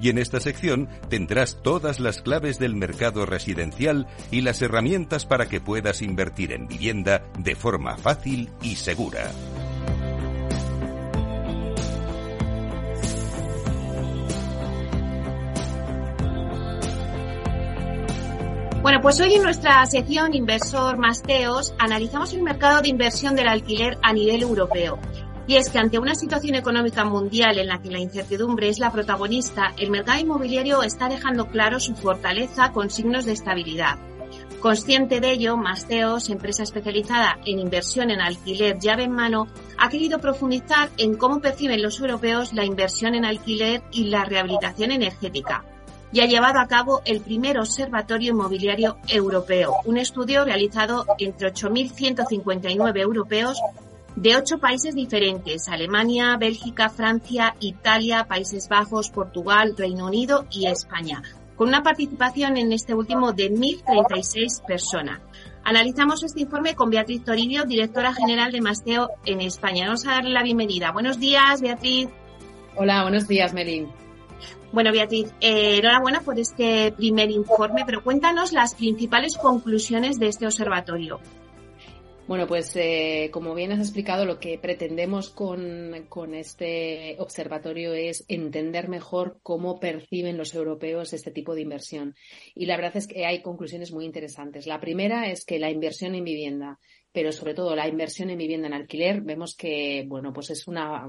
Y 0.00 0.10
en 0.10 0.18
esta 0.18 0.40
sección 0.40 0.88
tendrás 1.08 1.62
todas 1.62 2.00
las 2.00 2.22
claves 2.22 2.58
del 2.58 2.74
mercado 2.74 3.26
residencial 3.26 4.06
y 4.30 4.42
las 4.42 4.62
herramientas 4.62 5.26
para 5.26 5.46
que 5.46 5.60
puedas 5.60 6.02
invertir 6.02 6.52
en 6.52 6.66
vivienda 6.68 7.24
de 7.38 7.54
forma 7.54 7.96
fácil 7.96 8.50
y 8.62 8.76
segura. 8.76 9.30
Bueno, 18.88 19.02
pues 19.02 19.20
hoy 19.20 19.34
en 19.34 19.42
nuestra 19.42 19.84
sección 19.84 20.34
Inversor 20.34 20.96
Masteos 20.96 21.74
analizamos 21.78 22.32
el 22.32 22.42
mercado 22.42 22.80
de 22.80 22.88
inversión 22.88 23.36
del 23.36 23.48
alquiler 23.48 23.98
a 24.02 24.14
nivel 24.14 24.40
europeo. 24.40 24.98
Y 25.48 25.56
es 25.56 25.70
que 25.70 25.78
ante 25.78 25.98
una 25.98 26.14
situación 26.14 26.56
económica 26.56 27.04
mundial 27.04 27.58
en 27.58 27.68
la 27.68 27.80
que 27.80 27.90
la 27.90 27.98
incertidumbre 27.98 28.68
es 28.68 28.78
la 28.78 28.92
protagonista, 28.92 29.72
el 29.78 29.90
mercado 29.90 30.20
inmobiliario 30.20 30.82
está 30.82 31.08
dejando 31.08 31.46
claro 31.46 31.80
su 31.80 31.94
fortaleza 31.94 32.70
con 32.70 32.90
signos 32.90 33.24
de 33.24 33.32
estabilidad. 33.32 33.96
Consciente 34.60 35.20
de 35.20 35.32
ello, 35.32 35.56
Masteos, 35.56 36.28
empresa 36.28 36.64
especializada 36.64 37.38
en 37.46 37.60
inversión 37.60 38.10
en 38.10 38.20
alquiler 38.20 38.78
llave 38.78 39.04
en 39.04 39.12
mano, 39.12 39.46
ha 39.78 39.88
querido 39.88 40.18
profundizar 40.18 40.90
en 40.98 41.16
cómo 41.16 41.40
perciben 41.40 41.80
los 41.80 41.98
europeos 41.98 42.52
la 42.52 42.66
inversión 42.66 43.14
en 43.14 43.24
alquiler 43.24 43.82
y 43.90 44.04
la 44.04 44.26
rehabilitación 44.26 44.92
energética 44.92 45.64
y 46.12 46.20
ha 46.20 46.26
llevado 46.26 46.58
a 46.58 46.66
cabo 46.66 47.02
el 47.04 47.20
primer 47.20 47.58
Observatorio 47.58 48.32
Inmobiliario 48.32 48.96
Europeo, 49.08 49.74
un 49.84 49.98
estudio 49.98 50.44
realizado 50.44 51.04
entre 51.18 51.52
8.159 51.52 53.00
europeos 53.00 53.58
de 54.20 54.36
ocho 54.36 54.58
países 54.58 54.96
diferentes, 54.96 55.68
Alemania, 55.68 56.36
Bélgica, 56.36 56.88
Francia, 56.88 57.54
Italia, 57.60 58.24
Países 58.24 58.68
Bajos, 58.68 59.10
Portugal, 59.10 59.74
Reino 59.76 60.06
Unido 60.06 60.44
y 60.50 60.66
España, 60.66 61.22
con 61.54 61.68
una 61.68 61.84
participación 61.84 62.56
en 62.56 62.72
este 62.72 62.94
último 62.94 63.32
de 63.32 63.52
1.036 63.52 64.66
personas. 64.66 65.20
Analizamos 65.62 66.24
este 66.24 66.40
informe 66.40 66.74
con 66.74 66.90
Beatriz 66.90 67.22
Toribio, 67.22 67.64
directora 67.64 68.12
general 68.12 68.50
de 68.50 68.60
Masteo 68.60 69.08
en 69.24 69.40
España. 69.40 69.84
Vamos 69.86 70.04
a 70.06 70.12
darle 70.12 70.30
la 70.30 70.42
bienvenida. 70.42 70.90
Buenos 70.90 71.20
días, 71.20 71.60
Beatriz. 71.60 72.08
Hola, 72.74 73.02
buenos 73.02 73.28
días, 73.28 73.54
Melín. 73.54 73.88
Bueno, 74.72 74.90
Beatriz, 74.90 75.32
eh, 75.40 75.76
enhorabuena 75.78 76.22
por 76.22 76.40
este 76.40 76.90
primer 76.90 77.30
informe, 77.30 77.84
pero 77.86 78.02
cuéntanos 78.02 78.52
las 78.52 78.74
principales 78.74 79.36
conclusiones 79.36 80.18
de 80.18 80.26
este 80.26 80.44
observatorio. 80.44 81.20
Bueno, 82.28 82.46
pues 82.46 82.76
eh, 82.76 83.30
como 83.32 83.54
bien 83.54 83.72
has 83.72 83.78
explicado, 83.78 84.26
lo 84.26 84.38
que 84.38 84.58
pretendemos 84.58 85.30
con, 85.30 86.04
con, 86.10 86.34
este 86.34 87.16
observatorio 87.20 87.94
es 87.94 88.26
entender 88.28 88.90
mejor 88.90 89.40
cómo 89.42 89.80
perciben 89.80 90.36
los 90.36 90.54
europeos 90.54 91.14
este 91.14 91.30
tipo 91.30 91.54
de 91.54 91.62
inversión. 91.62 92.14
Y 92.54 92.66
la 92.66 92.76
verdad 92.76 92.98
es 92.98 93.06
que 93.06 93.24
hay 93.24 93.40
conclusiones 93.40 93.92
muy 93.92 94.04
interesantes. 94.04 94.66
La 94.66 94.78
primera 94.78 95.30
es 95.30 95.46
que 95.46 95.58
la 95.58 95.70
inversión 95.70 96.14
en 96.14 96.24
vivienda 96.24 96.78
pero 97.10 97.32
sobre 97.32 97.54
todo 97.54 97.74
la 97.74 97.88
inversión 97.88 98.30
en 98.30 98.38
vivienda 98.38 98.68
en 98.68 98.74
alquiler, 98.74 99.22
vemos 99.22 99.56
que, 99.56 100.04
bueno, 100.06 100.32
pues 100.32 100.50
es 100.50 100.68
una, 100.68 101.04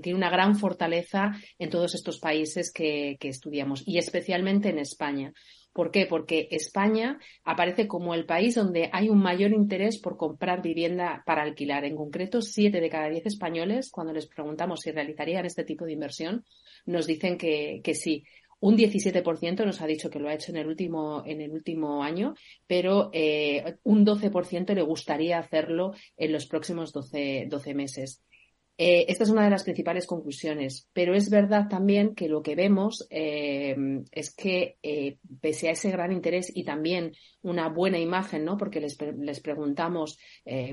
tiene 0.00 0.16
una 0.16 0.30
gran 0.30 0.56
fortaleza 0.56 1.32
en 1.58 1.68
todos 1.68 1.94
estos 1.94 2.18
países 2.18 2.72
que, 2.72 3.18
que 3.20 3.28
estudiamos 3.28 3.82
y 3.84 3.98
especialmente 3.98 4.70
en 4.70 4.78
España. 4.78 5.34
¿Por 5.72 5.92
qué? 5.92 6.06
Porque 6.06 6.48
España 6.50 7.18
aparece 7.44 7.86
como 7.86 8.14
el 8.14 8.26
país 8.26 8.56
donde 8.56 8.90
hay 8.92 9.08
un 9.08 9.20
mayor 9.20 9.52
interés 9.52 9.98
por 9.98 10.16
comprar 10.16 10.62
vivienda 10.62 11.22
para 11.24 11.42
alquilar. 11.42 11.84
En 11.84 11.94
concreto, 11.94 12.42
siete 12.42 12.80
de 12.80 12.90
cada 12.90 13.08
diez 13.08 13.26
españoles, 13.26 13.90
cuando 13.90 14.12
les 14.12 14.26
preguntamos 14.26 14.80
si 14.80 14.90
realizarían 14.90 15.46
este 15.46 15.64
tipo 15.64 15.84
de 15.84 15.92
inversión, 15.92 16.44
nos 16.86 17.06
dicen 17.06 17.38
que, 17.38 17.80
que 17.84 17.94
sí. 17.94 18.24
Un 18.58 18.76
17% 18.76 19.64
nos 19.64 19.80
ha 19.80 19.86
dicho 19.86 20.10
que 20.10 20.18
lo 20.18 20.28
ha 20.28 20.34
hecho 20.34 20.52
en 20.52 20.58
el 20.58 20.66
último, 20.66 21.22
en 21.24 21.40
el 21.40 21.50
último 21.50 22.02
año, 22.02 22.34
pero 22.66 23.08
eh, 23.14 23.76
un 23.84 24.04
12% 24.04 24.74
le 24.74 24.82
gustaría 24.82 25.38
hacerlo 25.38 25.94
en 26.18 26.32
los 26.32 26.46
próximos 26.46 26.92
12, 26.92 27.46
12 27.48 27.74
meses. 27.74 28.22
Eh, 28.82 29.04
esta 29.08 29.24
es 29.24 29.30
una 29.30 29.44
de 29.44 29.50
las 29.50 29.64
principales 29.64 30.06
conclusiones, 30.06 30.88
pero 30.94 31.14
es 31.14 31.28
verdad 31.28 31.68
también 31.68 32.14
que 32.14 32.30
lo 32.30 32.42
que 32.42 32.54
vemos 32.54 33.06
eh, 33.10 33.76
es 34.10 34.34
que 34.34 34.78
eh, 34.82 35.18
pese 35.42 35.68
a 35.68 35.72
ese 35.72 35.90
gran 35.90 36.12
interés 36.12 36.50
y 36.54 36.64
también 36.64 37.12
una 37.42 37.68
buena 37.68 37.98
imagen, 37.98 38.42
¿no? 38.42 38.56
Porque 38.56 38.80
les, 38.80 38.96
les 39.18 39.40
preguntamos, 39.40 40.18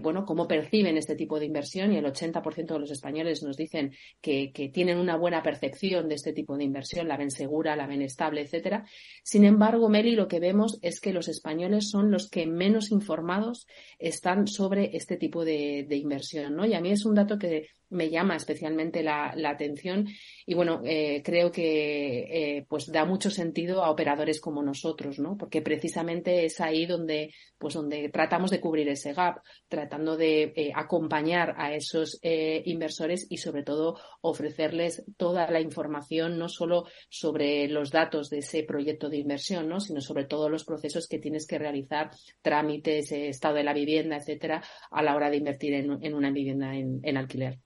bueno, 0.02 0.26
cómo 0.26 0.48
perciben 0.48 0.98
este 0.98 1.16
tipo 1.16 1.40
de 1.40 1.46
inversión 1.46 1.94
y 1.94 1.98
el 1.98 2.06
80% 2.06 2.74
de 2.74 2.80
los 2.80 2.92
españoles 2.92 3.42
nos 3.42 3.56
dicen 3.56 3.94
que, 4.20 4.52
que, 4.52 4.68
tienen 4.68 4.98
una 4.98 5.16
buena 5.16 5.42
percepción 5.42 6.10
de 6.10 6.16
este 6.16 6.34
tipo 6.34 6.58
de 6.58 6.66
inversión, 6.66 7.08
la 7.08 7.16
ven 7.16 7.32
segura, 7.32 7.78
la 7.78 7.88
ven 7.88 8.02
estable, 8.02 8.42
etcétera. 8.42 8.86
Sin 9.24 9.46
embargo, 9.46 9.88
Meli, 9.88 10.12
lo 10.12 10.28
que 10.28 10.42
vemos 10.42 10.78
es 10.82 11.00
que 11.00 11.14
los 11.14 11.30
españoles 11.30 11.90
son 11.90 12.12
los 12.12 12.30
que 12.30 12.48
menos 12.48 12.92
informados 12.92 13.66
están 13.98 14.48
sobre 14.48 14.98
este 14.98 15.16
tipo 15.16 15.46
de, 15.46 15.86
de 15.88 15.96
inversión, 15.96 16.58
¿no? 16.58 16.66
Y 16.66 16.74
a 16.74 16.82
mí 16.82 16.92
es 16.92 17.06
un 17.06 17.16
dato 17.16 17.40
que 17.40 17.68
me 17.90 18.10
llama 18.10 18.36
especialmente 18.36 19.04
la, 19.04 19.34
atención 19.48 20.08
y 20.46 20.54
bueno, 20.54 20.82
eh, 20.84 21.22
creo 21.24 21.52
que 21.52 22.58
eh, 22.58 22.66
pues 22.68 22.92
da 22.92 23.06
mucho 23.06 23.30
sentido 23.30 23.84
a 23.84 23.92
operadores 23.92 24.42
como 24.42 24.62
nosotros, 24.62 25.20
¿no? 25.20 25.38
Porque 25.38 25.62
precisamente 25.62 26.46
es 26.46 26.60
ahí 26.60 26.86
donde, 26.86 27.34
pues 27.58 27.76
donde 27.76 28.10
tratamos 28.10 28.52
de 28.52 28.60
cubrir 28.60 28.90
ese 28.90 29.14
gap, 29.14 29.42
tratando 29.70 30.18
de 30.18 30.54
eh, 30.56 30.72
acompañar 30.76 31.56
a 31.58 31.74
esos 31.74 32.20
inversores 32.22 33.28
y 33.30 33.38
sobre 33.38 33.64
todo 33.64 33.98
ofrecerles 34.22 35.06
toda 35.18 35.50
la 35.50 35.62
información, 35.62 36.38
no 36.38 36.50
solo 36.50 36.86
sobre 37.10 37.68
los 37.68 37.92
datos 37.92 38.30
de 38.30 38.40
ese 38.40 38.64
proyecto 38.64 39.10
de 39.10 39.18
inversión, 39.18 39.70
¿no? 39.70 39.80
Sino 39.80 40.02
sobre 40.02 40.26
todos 40.26 40.52
los 40.52 40.66
procesos 40.66 41.08
que 41.08 41.20
tienes 41.20 41.48
que 41.48 41.58
realizar, 41.58 42.12
trámites, 42.42 43.12
estado 43.12 43.56
de 43.56 43.64
la 43.64 43.74
vivienda, 43.74 44.18
etcétera, 44.18 44.64
a 44.92 45.02
la 45.04 45.16
hora 45.16 45.30
de 45.30 45.38
invertir 45.38 45.74
en, 45.74 46.14
una 46.14 46.32
vivienda 46.32 46.76
en 46.76 47.18
alquiler. 47.18 47.60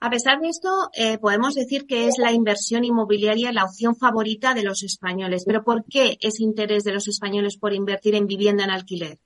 A 0.00 0.10
pesar 0.10 0.40
de 0.40 0.48
esto, 0.48 0.68
eh, 0.94 1.18
podemos 1.18 1.54
decir 1.54 1.86
que 1.86 2.06
es 2.06 2.18
la 2.18 2.32
inversión 2.32 2.84
inmobiliaria 2.84 3.52
la 3.52 3.64
opción 3.64 3.96
favorita 3.96 4.54
de 4.54 4.62
los 4.62 4.82
españoles. 4.82 5.44
Pero 5.46 5.62
¿por 5.62 5.84
qué 5.84 6.16
ese 6.20 6.42
interés 6.42 6.84
de 6.84 6.92
los 6.92 7.08
españoles 7.08 7.56
por 7.58 7.74
invertir 7.74 8.14
en 8.14 8.26
vivienda 8.26 8.64
en 8.64 8.70
alquiler? 8.70 9.18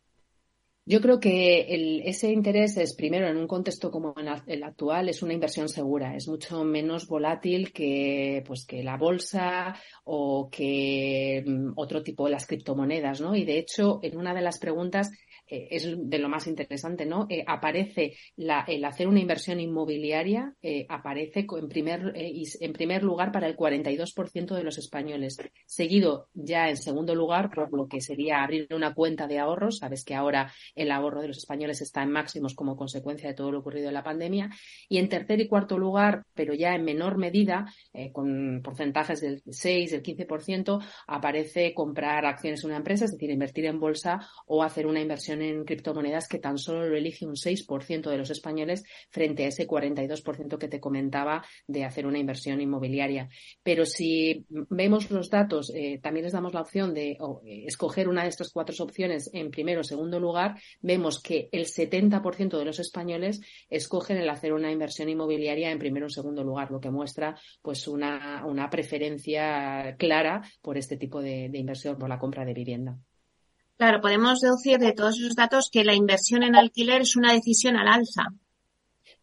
Yo 0.86 1.00
creo 1.00 1.18
que 1.18 2.02
ese 2.04 2.30
interés 2.30 2.76
es, 2.76 2.94
primero, 2.94 3.26
en 3.26 3.38
un 3.38 3.46
contexto 3.46 3.90
como 3.90 4.14
el 4.46 4.62
actual, 4.62 5.08
es 5.08 5.22
una 5.22 5.32
inversión 5.32 5.66
segura, 5.70 6.14
es 6.14 6.28
mucho 6.28 6.62
menos 6.62 7.06
volátil 7.06 7.72
que, 7.72 8.44
pues, 8.46 8.66
que 8.66 8.82
la 8.82 8.98
bolsa 8.98 9.74
o 10.04 10.50
que 10.50 11.42
mm, 11.46 11.72
otro 11.76 12.02
tipo 12.02 12.26
de 12.26 12.32
las 12.32 12.46
criptomonedas, 12.46 13.22
¿no? 13.22 13.34
Y 13.34 13.46
de 13.46 13.58
hecho, 13.58 13.98
en 14.02 14.18
una 14.18 14.34
de 14.34 14.42
las 14.42 14.58
preguntas 14.58 15.10
eh, 15.46 15.68
es 15.70 15.86
de 15.96 16.18
lo 16.18 16.28
más 16.28 16.46
interesante, 16.46 17.04
¿no? 17.04 17.26
Eh, 17.28 17.44
aparece 17.46 18.16
el 18.36 18.84
hacer 18.84 19.08
una 19.08 19.20
inversión 19.20 19.60
inmobiliaria, 19.60 20.54
eh, 20.62 20.86
aparece 20.88 21.46
en 21.50 21.68
primer, 21.68 22.12
en 22.14 22.72
primer 22.72 23.02
lugar 23.02 23.30
para 23.30 23.46
el 23.46 23.56
42% 23.56 24.54
de 24.54 24.64
los 24.64 24.78
españoles, 24.78 25.36
seguido 25.66 26.28
ya 26.34 26.68
en 26.68 26.76
segundo 26.76 27.14
lugar 27.14 27.50
por 27.50 27.72
lo 27.72 27.86
que 27.88 28.00
sería 28.00 28.42
abrir 28.42 28.68
una 28.74 28.94
cuenta 28.94 29.26
de 29.26 29.38
ahorros. 29.38 29.78
Sabes 29.78 30.04
que 30.04 30.14
ahora 30.14 30.52
el 30.74 30.90
ahorro 30.90 31.20
de 31.20 31.28
los 31.28 31.38
españoles 31.38 31.80
está 31.82 32.02
en 32.02 32.10
máximos 32.10 32.54
como 32.54 32.76
consecuencia 32.76 33.28
de 33.28 33.34
todo 33.34 33.52
lo 33.52 33.58
ocurrido 33.60 33.88
en 33.88 33.94
la 33.94 34.02
pandemia. 34.02 34.50
Y 34.88 34.98
en 34.98 35.08
tercer 35.08 35.40
y 35.40 35.48
cuarto 35.48 35.78
lugar, 35.78 36.24
pero 36.34 36.54
ya 36.54 36.74
en 36.74 36.84
menor 36.84 37.18
medida, 37.18 37.66
con 38.12 38.60
porcentajes 38.62 39.20
del 39.20 39.42
6, 39.48 39.90
del 39.90 40.02
15%, 40.02 40.82
aparece 41.06 41.74
comprar 41.74 42.24
acciones 42.26 42.62
en 42.62 42.70
una 42.70 42.78
empresa, 42.78 43.04
es 43.04 43.12
decir, 43.12 43.30
invertir 43.30 43.66
en 43.66 43.80
bolsa 43.80 44.20
o 44.46 44.62
hacer 44.62 44.86
una 44.86 45.00
inversión 45.00 45.33
en 45.42 45.64
criptomonedas 45.64 46.28
que 46.28 46.38
tan 46.38 46.58
solo 46.58 46.88
lo 46.88 46.96
elige 46.96 47.26
un 47.26 47.34
6% 47.34 48.10
de 48.10 48.18
los 48.18 48.30
españoles 48.30 48.84
frente 49.10 49.44
a 49.44 49.48
ese 49.48 49.66
42% 49.66 50.58
que 50.58 50.68
te 50.68 50.80
comentaba 50.80 51.44
de 51.66 51.84
hacer 51.84 52.06
una 52.06 52.18
inversión 52.18 52.60
inmobiliaria. 52.60 53.28
Pero 53.62 53.86
si 53.86 54.44
vemos 54.48 55.10
los 55.10 55.30
datos, 55.30 55.72
eh, 55.74 55.98
también 56.02 56.24
les 56.24 56.32
damos 56.32 56.54
la 56.54 56.60
opción 56.60 56.94
de 56.94 57.12
eh, 57.12 57.64
escoger 57.66 58.08
una 58.08 58.22
de 58.22 58.28
estas 58.28 58.50
cuatro 58.50 58.74
opciones 58.82 59.30
en 59.32 59.50
primero 59.50 59.80
o 59.80 59.84
segundo 59.84 60.18
lugar, 60.18 60.56
vemos 60.80 61.20
que 61.20 61.48
el 61.52 61.66
70% 61.66 62.58
de 62.58 62.64
los 62.64 62.78
españoles 62.78 63.40
escogen 63.68 64.16
el 64.16 64.28
hacer 64.28 64.52
una 64.52 64.70
inversión 64.70 65.08
inmobiliaria 65.08 65.70
en 65.70 65.78
primero 65.78 66.06
o 66.06 66.10
segundo 66.10 66.42
lugar, 66.42 66.70
lo 66.70 66.80
que 66.80 66.90
muestra 66.90 67.38
pues 67.62 67.86
una, 67.88 68.44
una 68.46 68.68
preferencia 68.70 69.96
clara 69.98 70.42
por 70.60 70.76
este 70.76 70.96
tipo 70.96 71.20
de, 71.22 71.48
de 71.48 71.58
inversión, 71.58 71.98
por 71.98 72.08
la 72.08 72.18
compra 72.18 72.44
de 72.44 72.54
vivienda. 72.54 72.98
Claro, 73.76 74.00
podemos 74.00 74.40
deducir 74.40 74.78
de 74.78 74.92
todos 74.92 75.18
esos 75.18 75.34
datos 75.34 75.68
que 75.70 75.84
la 75.84 75.94
inversión 75.94 76.42
en 76.42 76.54
alquiler 76.54 77.02
es 77.02 77.16
una 77.16 77.32
decisión 77.32 77.76
al 77.76 77.88
alza. 77.88 78.28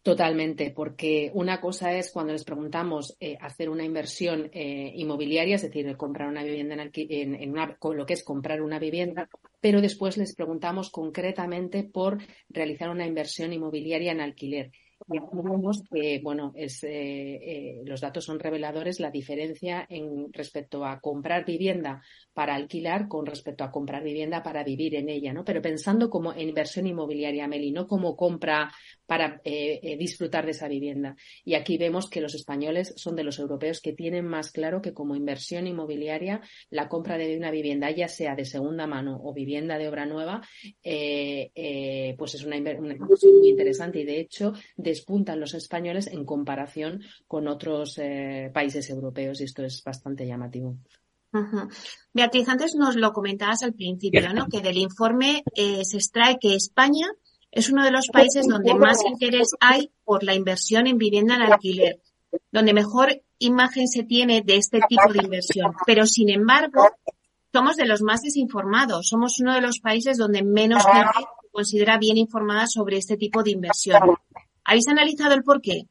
Totalmente, 0.02 0.72
porque 0.72 1.30
una 1.32 1.60
cosa 1.60 1.94
es 1.94 2.10
cuando 2.10 2.32
les 2.32 2.42
preguntamos 2.42 3.16
eh, 3.20 3.38
hacer 3.40 3.70
una 3.70 3.84
inversión 3.84 4.50
eh, 4.52 4.92
inmobiliaria, 4.96 5.54
es 5.54 5.62
decir, 5.62 5.96
comprar 5.96 6.28
una 6.28 6.42
vivienda 6.42 6.74
en, 6.74 7.34
en, 7.36 7.50
una, 7.50 7.78
lo 7.80 8.04
que 8.04 8.14
es 8.14 8.24
comprar 8.24 8.62
una 8.62 8.80
vivienda, 8.80 9.28
pero 9.60 9.80
después 9.80 10.16
les 10.16 10.34
preguntamos 10.34 10.90
concretamente 10.90 11.84
por 11.84 12.18
realizar 12.48 12.90
una 12.90 13.06
inversión 13.06 13.52
inmobiliaria 13.52 14.10
en 14.10 14.20
alquiler. 14.20 14.72
Y 15.08 15.18
vemos 15.18 15.82
que, 15.90 16.20
bueno, 16.22 16.52
es, 16.54 16.82
eh, 16.84 17.82
los 17.84 18.00
datos 18.00 18.24
son 18.24 18.38
reveladores 18.38 19.00
la 19.00 19.10
diferencia 19.10 19.86
en 19.88 20.32
respecto 20.32 20.84
a 20.84 21.00
comprar 21.00 21.44
vivienda 21.44 22.02
para 22.32 22.54
alquilar 22.54 23.08
con 23.08 23.26
respecto 23.26 23.64
a 23.64 23.70
comprar 23.70 24.02
vivienda 24.02 24.42
para 24.42 24.64
vivir 24.64 24.94
en 24.94 25.08
ella, 25.08 25.32
¿no? 25.32 25.44
Pero 25.44 25.60
pensando 25.60 26.08
como 26.08 26.32
en 26.32 26.48
inversión 26.48 26.86
inmobiliaria, 26.86 27.48
Meli, 27.48 27.72
no 27.72 27.86
como 27.86 28.16
compra 28.16 28.72
para 29.12 29.42
eh, 29.44 29.78
eh, 29.82 29.98
disfrutar 29.98 30.46
de 30.46 30.52
esa 30.52 30.68
vivienda. 30.68 31.16
Y 31.44 31.52
aquí 31.52 31.76
vemos 31.76 32.08
que 32.08 32.22
los 32.22 32.34
españoles 32.34 32.94
son 32.96 33.14
de 33.14 33.24
los 33.24 33.38
europeos 33.38 33.82
que 33.82 33.92
tienen 33.92 34.26
más 34.26 34.52
claro 34.52 34.80
que 34.80 34.94
como 34.94 35.14
inversión 35.14 35.66
inmobiliaria 35.66 36.40
la 36.70 36.88
compra 36.88 37.18
de 37.18 37.36
una 37.36 37.50
vivienda, 37.50 37.90
ya 37.90 38.08
sea 38.08 38.34
de 38.34 38.46
segunda 38.46 38.86
mano 38.86 39.20
o 39.22 39.34
vivienda 39.34 39.76
de 39.76 39.86
obra 39.86 40.06
nueva, 40.06 40.40
eh, 40.82 42.14
pues 42.16 42.36
es 42.36 42.44
una, 42.46 42.56
inversión 42.56 43.38
muy 43.38 43.50
interesante 43.50 44.00
y 44.00 44.06
de 44.06 44.18
hecho 44.18 44.54
despuntan 44.78 45.40
los 45.40 45.52
españoles 45.52 46.06
en 46.06 46.24
comparación 46.24 47.02
con 47.26 47.48
otros 47.48 48.00
países 48.54 48.88
europeos 48.88 49.42
y 49.42 49.44
esto 49.44 49.62
es 49.62 49.84
bastante 49.84 50.26
llamativo. 50.26 50.78
Beatriz, 52.14 52.48
antes 52.48 52.74
nos 52.78 52.96
lo 52.96 53.12
comentabas 53.12 53.62
al 53.62 53.74
principio, 53.74 54.32
¿no? 54.32 54.46
Que 54.48 54.62
del 54.62 54.78
informe 54.78 55.42
eh, 55.54 55.84
se 55.84 55.98
extrae 55.98 56.38
que 56.38 56.54
España 56.54 57.08
es 57.52 57.70
uno 57.70 57.84
de 57.84 57.90
los 57.90 58.08
países 58.08 58.46
donde 58.48 58.74
más 58.74 59.04
interés 59.06 59.50
hay 59.60 59.92
por 60.04 60.24
la 60.24 60.34
inversión 60.34 60.86
en 60.86 60.96
vivienda 60.96 61.36
en 61.36 61.42
alquiler, 61.42 62.00
donde 62.50 62.72
mejor 62.72 63.22
imagen 63.38 63.88
se 63.88 64.04
tiene 64.04 64.40
de 64.40 64.56
este 64.56 64.80
tipo 64.88 65.12
de 65.12 65.22
inversión. 65.22 65.74
Pero 65.86 66.06
sin 66.06 66.30
embargo, 66.30 66.88
somos 67.52 67.76
de 67.76 67.84
los 67.84 68.00
más 68.00 68.22
desinformados. 68.22 69.06
Somos 69.08 69.38
uno 69.40 69.54
de 69.54 69.60
los 69.60 69.80
países 69.80 70.16
donde 70.16 70.42
menos 70.42 70.82
gente 70.84 71.26
considera 71.50 71.98
bien 71.98 72.16
informada 72.16 72.66
sobre 72.66 72.96
este 72.96 73.18
tipo 73.18 73.42
de 73.42 73.50
inversión. 73.50 74.00
¿Habéis 74.64 74.88
analizado 74.88 75.34
el 75.34 75.42
por 75.42 75.60
qué? 75.60 75.88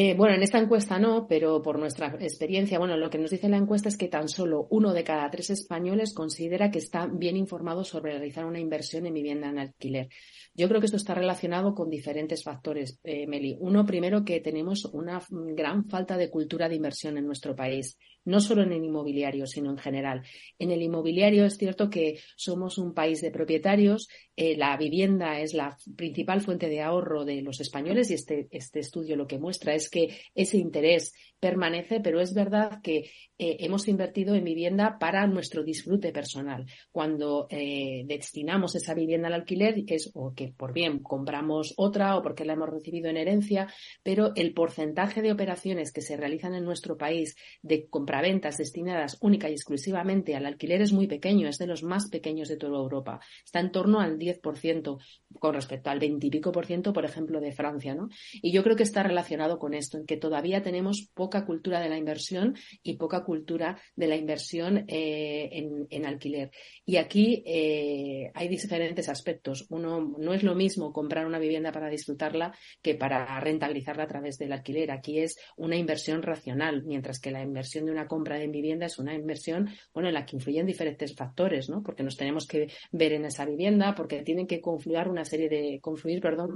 Eh, 0.00 0.14
bueno, 0.14 0.36
en 0.36 0.44
esta 0.44 0.60
encuesta 0.60 0.96
no, 1.00 1.26
pero 1.26 1.60
por 1.60 1.76
nuestra 1.76 2.14
experiencia, 2.20 2.78
bueno, 2.78 2.96
lo 2.96 3.10
que 3.10 3.18
nos 3.18 3.32
dice 3.32 3.48
la 3.48 3.56
encuesta 3.56 3.88
es 3.88 3.96
que 3.96 4.06
tan 4.06 4.28
solo 4.28 4.68
uno 4.70 4.92
de 4.92 5.02
cada 5.02 5.28
tres 5.28 5.50
españoles 5.50 6.14
considera 6.14 6.70
que 6.70 6.78
está 6.78 7.08
bien 7.08 7.36
informado 7.36 7.82
sobre 7.82 8.12
realizar 8.12 8.44
una 8.44 8.60
inversión 8.60 9.06
en 9.06 9.14
vivienda 9.14 9.48
en 9.48 9.58
alquiler. 9.58 10.08
Yo 10.54 10.68
creo 10.68 10.78
que 10.78 10.86
esto 10.86 10.98
está 10.98 11.14
relacionado 11.14 11.74
con 11.74 11.90
diferentes 11.90 12.44
factores, 12.44 13.00
eh, 13.02 13.26
Meli. 13.26 13.56
Uno, 13.58 13.84
primero, 13.84 14.24
que 14.24 14.38
tenemos 14.38 14.84
una 14.84 15.20
gran 15.30 15.84
falta 15.88 16.16
de 16.16 16.30
cultura 16.30 16.68
de 16.68 16.76
inversión 16.76 17.18
en 17.18 17.26
nuestro 17.26 17.56
país 17.56 17.98
no 18.28 18.40
solo 18.40 18.62
en 18.62 18.72
el 18.72 18.84
inmobiliario, 18.84 19.46
sino 19.46 19.70
en 19.70 19.78
general. 19.78 20.22
En 20.58 20.70
el 20.70 20.82
inmobiliario 20.82 21.46
es 21.46 21.56
cierto 21.56 21.88
que 21.88 22.20
somos 22.36 22.76
un 22.76 22.92
país 22.92 23.22
de 23.22 23.30
propietarios, 23.30 24.08
eh, 24.36 24.54
la 24.56 24.76
vivienda 24.76 25.40
es 25.40 25.54
la 25.54 25.78
principal 25.96 26.42
fuente 26.42 26.68
de 26.68 26.82
ahorro 26.82 27.24
de 27.24 27.40
los 27.40 27.60
españoles 27.60 28.10
y 28.10 28.14
este, 28.14 28.46
este 28.50 28.80
estudio 28.80 29.16
lo 29.16 29.26
que 29.26 29.38
muestra 29.38 29.74
es 29.74 29.88
que 29.88 30.18
ese 30.34 30.58
interés 30.58 31.14
permanece, 31.40 32.00
pero 32.00 32.20
es 32.20 32.34
verdad 32.34 32.80
que 32.82 33.10
eh, 33.38 33.56
hemos 33.60 33.86
invertido 33.86 34.34
en 34.34 34.44
vivienda 34.44 34.98
para 34.98 35.26
nuestro 35.26 35.62
disfrute 35.62 36.12
personal. 36.12 36.66
Cuando 36.90 37.46
eh, 37.50 38.02
destinamos 38.06 38.74
esa 38.74 38.94
vivienda 38.94 39.28
al 39.28 39.34
alquiler 39.34 39.84
es 39.86 40.10
o 40.14 40.34
que 40.34 40.48
por 40.48 40.72
bien 40.72 40.98
compramos 40.98 41.74
otra 41.76 42.16
o 42.16 42.22
porque 42.22 42.44
la 42.44 42.54
hemos 42.54 42.68
recibido 42.68 43.08
en 43.08 43.16
herencia, 43.16 43.72
pero 44.02 44.32
el 44.34 44.52
porcentaje 44.54 45.22
de 45.22 45.30
operaciones 45.30 45.92
que 45.92 46.00
se 46.00 46.16
realizan 46.16 46.54
en 46.54 46.64
nuestro 46.64 46.96
país 46.96 47.36
de 47.62 47.86
compraventas 47.88 48.58
destinadas 48.58 49.18
única 49.20 49.48
y 49.48 49.52
exclusivamente 49.52 50.34
al 50.34 50.46
alquiler 50.46 50.82
es 50.82 50.92
muy 50.92 51.06
pequeño, 51.06 51.48
es 51.48 51.58
de 51.58 51.68
los 51.68 51.84
más 51.84 52.08
pequeños 52.08 52.48
de 52.48 52.56
toda 52.56 52.78
Europa. 52.78 53.20
Está 53.44 53.60
en 53.60 53.70
torno 53.70 54.00
al 54.00 54.18
10% 54.18 54.98
con 55.38 55.54
respecto 55.54 55.90
al 55.90 56.00
20 56.00 56.26
y 56.26 56.30
pico 56.30 56.50
por 56.50 56.66
ciento, 56.66 56.92
por 56.92 57.04
ejemplo, 57.04 57.40
de 57.40 57.52
Francia, 57.52 57.94
¿no? 57.94 58.08
Y 58.32 58.52
yo 58.52 58.64
creo 58.64 58.74
que 58.74 58.82
está 58.82 59.02
relacionado 59.02 59.58
con 59.58 59.74
esto, 59.74 59.98
en 59.98 60.06
que 60.06 60.16
todavía 60.16 60.62
tenemos 60.62 61.08
poca 61.14 61.44
cultura 61.46 61.80
de 61.80 61.88
la 61.88 61.98
inversión 61.98 62.56
y 62.82 62.96
poca 62.96 63.24
cultura 63.28 63.78
de 63.94 64.06
la 64.06 64.16
inversión 64.16 64.86
eh, 64.88 65.50
en, 65.90 66.06
alquiler. 66.06 66.50
Y 66.86 66.96
aquí 66.96 67.42
eh, 67.44 68.30
hay 68.32 68.48
diferentes 68.48 69.10
aspectos. 69.10 69.66
Uno, 69.68 70.14
no 70.18 70.32
es 70.32 70.42
lo 70.42 70.54
mismo 70.54 70.94
comprar 70.94 71.26
una 71.26 71.38
vivienda 71.38 71.70
para 71.70 71.90
disfrutarla 71.90 72.56
que 72.80 72.94
para 72.94 73.38
rentabilizarla 73.40 74.04
a 74.04 74.06
través 74.06 74.38
del 74.38 74.52
alquiler. 74.52 74.90
Aquí 74.90 75.18
es 75.18 75.36
una 75.58 75.76
inversión 75.76 76.22
racional, 76.22 76.84
mientras 76.84 77.20
que 77.20 77.30
la 77.30 77.42
inversión 77.42 77.84
de 77.84 77.92
una 77.92 78.06
compra 78.06 78.38
de 78.38 78.48
vivienda 78.48 78.86
es 78.86 78.98
una 78.98 79.14
inversión, 79.14 79.68
bueno, 79.92 80.08
en 80.08 80.14
la 80.14 80.24
que 80.24 80.36
influyen 80.36 80.64
diferentes 80.64 81.14
factores, 81.14 81.68
¿no? 81.68 81.82
Porque 81.82 82.02
nos 82.02 82.16
tenemos 82.16 82.46
que 82.46 82.68
ver 82.92 83.12
en 83.12 83.26
esa 83.26 83.44
vivienda, 83.44 83.94
porque 83.94 84.22
tienen 84.22 84.46
que 84.46 84.62
confluir 84.62 85.08
una 85.08 85.26
serie 85.26 85.50
de, 85.50 85.80
confluir, 85.82 86.22
perdón, 86.22 86.48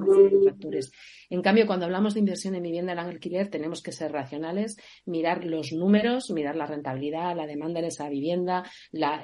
factores. 0.49 0.91
En 1.29 1.43
cambio, 1.43 1.67
cuando 1.67 1.85
hablamos 1.85 2.15
de 2.15 2.21
inversión 2.21 2.55
en 2.55 2.63
vivienda 2.63 2.93
en 2.93 2.99
alquiler, 2.99 3.51
tenemos 3.51 3.83
que 3.83 3.93
ser 3.93 4.11
racionales, 4.11 4.79
mirar 5.05 5.45
los 5.45 5.73
números, 5.73 6.31
mirar 6.31 6.57
la 6.63 6.67
rentabilidad, 6.67 7.37
la 7.37 7.47
demanda 7.47 7.81
en 7.81 7.87
esa 7.87 8.09
vivienda, 8.09 8.65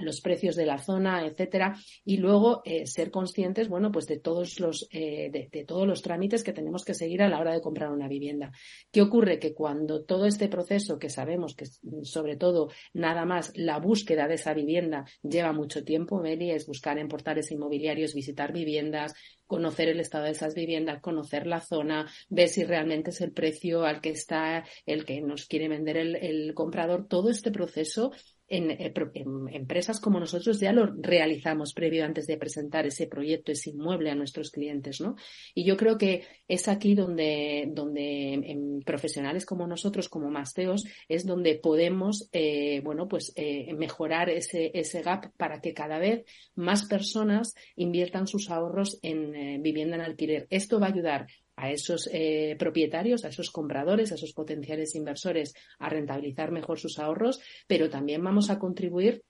los 0.00 0.20
precios 0.20 0.56
de 0.56 0.66
la 0.66 0.78
zona, 0.78 1.24
etcétera, 1.24 1.76
y 2.04 2.16
luego 2.16 2.62
eh, 2.64 2.86
ser 2.86 3.10
conscientes, 3.10 3.68
bueno, 3.68 3.90
pues 3.92 4.06
de 4.06 4.18
todos 4.18 4.60
los 4.60 4.88
eh, 4.90 5.30
de, 5.30 5.64
todos 5.64 5.86
los 5.86 6.02
trámites 6.02 6.42
que 6.42 6.52
tenemos 6.52 6.84
que 6.84 6.94
seguir 6.94 7.22
a 7.22 7.28
la 7.28 7.38
hora 7.38 7.52
de 7.52 7.60
comprar 7.60 7.90
una 7.90 8.08
vivienda. 8.08 8.52
¿Qué 8.90 9.02
ocurre? 9.02 9.38
Que 9.38 9.54
cuando 9.54 10.04
todo 10.04 10.26
este 10.26 10.48
proceso, 10.48 10.98
que 10.98 11.10
sabemos 11.10 11.54
que 11.54 11.66
sobre 12.02 12.36
todo 12.36 12.70
nada 12.92 13.24
más 13.24 13.52
la 13.54 13.78
búsqueda 13.78 14.26
de 14.26 14.34
esa 14.34 14.54
vivienda 14.54 15.04
lleva 15.22 15.52
mucho 15.52 15.84
tiempo, 15.84 16.20
Meli, 16.20 16.50
es 16.50 16.66
buscar 16.66 16.98
en 16.98 17.08
portales 17.08 17.50
inmobiliarios, 17.50 18.14
visitar 18.14 18.52
viviendas, 18.52 19.14
conocer 19.48 19.88
el 19.88 19.98
estado 19.98 20.24
de 20.24 20.30
esas 20.30 20.54
viviendas, 20.54 21.00
conocer 21.00 21.46
la 21.46 21.60
zona, 21.60 22.08
ver 22.28 22.48
si 22.48 22.62
realmente 22.62 23.10
es 23.10 23.20
el 23.20 23.32
precio 23.32 23.84
al 23.84 24.00
que 24.00 24.10
está 24.10 24.64
el 24.86 25.04
que 25.04 25.20
nos 25.20 25.46
quiere 25.46 25.68
vender 25.68 25.96
el, 25.96 26.54
comprador. 26.54 27.08
Todo 27.08 27.30
este 27.30 27.50
proceso 27.50 28.12
en, 28.48 28.70
eh, 28.70 28.92
en, 29.14 29.48
empresas 29.52 30.00
como 30.00 30.18
nosotros 30.18 30.58
ya 30.58 30.72
lo 30.72 30.86
realizamos 30.86 31.74
previo 31.74 32.04
antes 32.04 32.26
de 32.26 32.36
presentar 32.36 32.86
ese 32.86 33.06
proyecto, 33.06 33.52
ese 33.52 33.70
inmueble 33.70 34.10
a 34.10 34.14
nuestros 34.14 34.50
clientes, 34.50 35.00
¿no? 35.00 35.16
Y 35.54 35.64
yo 35.64 35.76
creo 35.76 35.98
que 35.98 36.24
es 36.48 36.68
aquí 36.68 36.94
donde, 36.94 37.68
donde 37.72 38.34
en 38.34 38.80
profesionales 38.80 39.44
como 39.44 39.66
nosotros, 39.66 40.08
como 40.08 40.30
Masteos, 40.30 40.84
es 41.08 41.26
donde 41.26 41.56
podemos, 41.56 42.28
eh, 42.32 42.80
bueno, 42.82 43.08
pues 43.08 43.32
eh, 43.36 43.72
mejorar 43.74 44.30
ese, 44.30 44.70
ese 44.74 45.02
gap 45.02 45.32
para 45.36 45.60
que 45.60 45.74
cada 45.74 45.98
vez 45.98 46.24
más 46.54 46.86
personas 46.86 47.54
inviertan 47.76 48.26
sus 48.26 48.50
ahorros 48.50 48.98
en 49.02 49.62
vivienda 49.62 49.96
en 49.96 50.02
alquiler. 50.02 50.46
Esto 50.50 50.80
va 50.80 50.86
a 50.86 50.90
ayudar 50.90 51.26
a 51.58 51.70
esos 51.70 52.08
eh, 52.12 52.54
propietarios, 52.58 53.24
a 53.24 53.28
esos 53.28 53.50
compradores, 53.50 54.12
a 54.12 54.14
esos 54.14 54.32
potenciales 54.32 54.94
inversores 54.94 55.54
a 55.78 55.88
rentabilizar 55.88 56.52
mejor 56.52 56.78
sus 56.78 56.98
ahorros, 56.98 57.40
pero 57.66 57.90
también 57.90 58.22
vamos 58.22 58.48
a 58.48 58.58
contribuir 58.58 59.24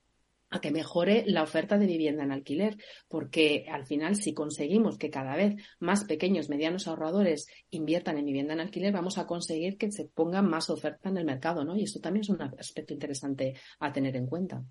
a 0.50 0.60
que 0.60 0.70
mejore 0.70 1.24
la 1.26 1.42
oferta 1.42 1.78
de 1.78 1.86
vivienda 1.86 2.24
en 2.24 2.32
alquiler, 2.32 2.76
porque 3.08 3.66
al 3.70 3.86
final 3.86 4.16
si 4.16 4.32
conseguimos 4.34 4.98
que 4.98 5.10
cada 5.10 5.36
vez 5.36 5.56
más 5.78 6.04
pequeños, 6.04 6.48
medianos 6.48 6.86
ahorradores 6.86 7.48
inviertan 7.70 8.18
en 8.18 8.26
vivienda 8.26 8.54
en 8.54 8.60
alquiler, 8.60 8.92
vamos 8.92 9.18
a 9.18 9.26
conseguir 9.26 9.76
que 9.76 9.90
se 9.90 10.04
ponga 10.06 10.42
más 10.42 10.70
oferta 10.70 11.08
en 11.08 11.18
el 11.18 11.24
mercado, 11.24 11.64
¿no? 11.64 11.76
Y 11.76 11.84
esto 11.84 12.00
también 12.00 12.22
es 12.22 12.30
un 12.30 12.42
aspecto 12.42 12.94
interesante 12.94 13.54
a 13.80 13.92
tener 13.92 14.16
en 14.16 14.26
cuenta. 14.26 14.62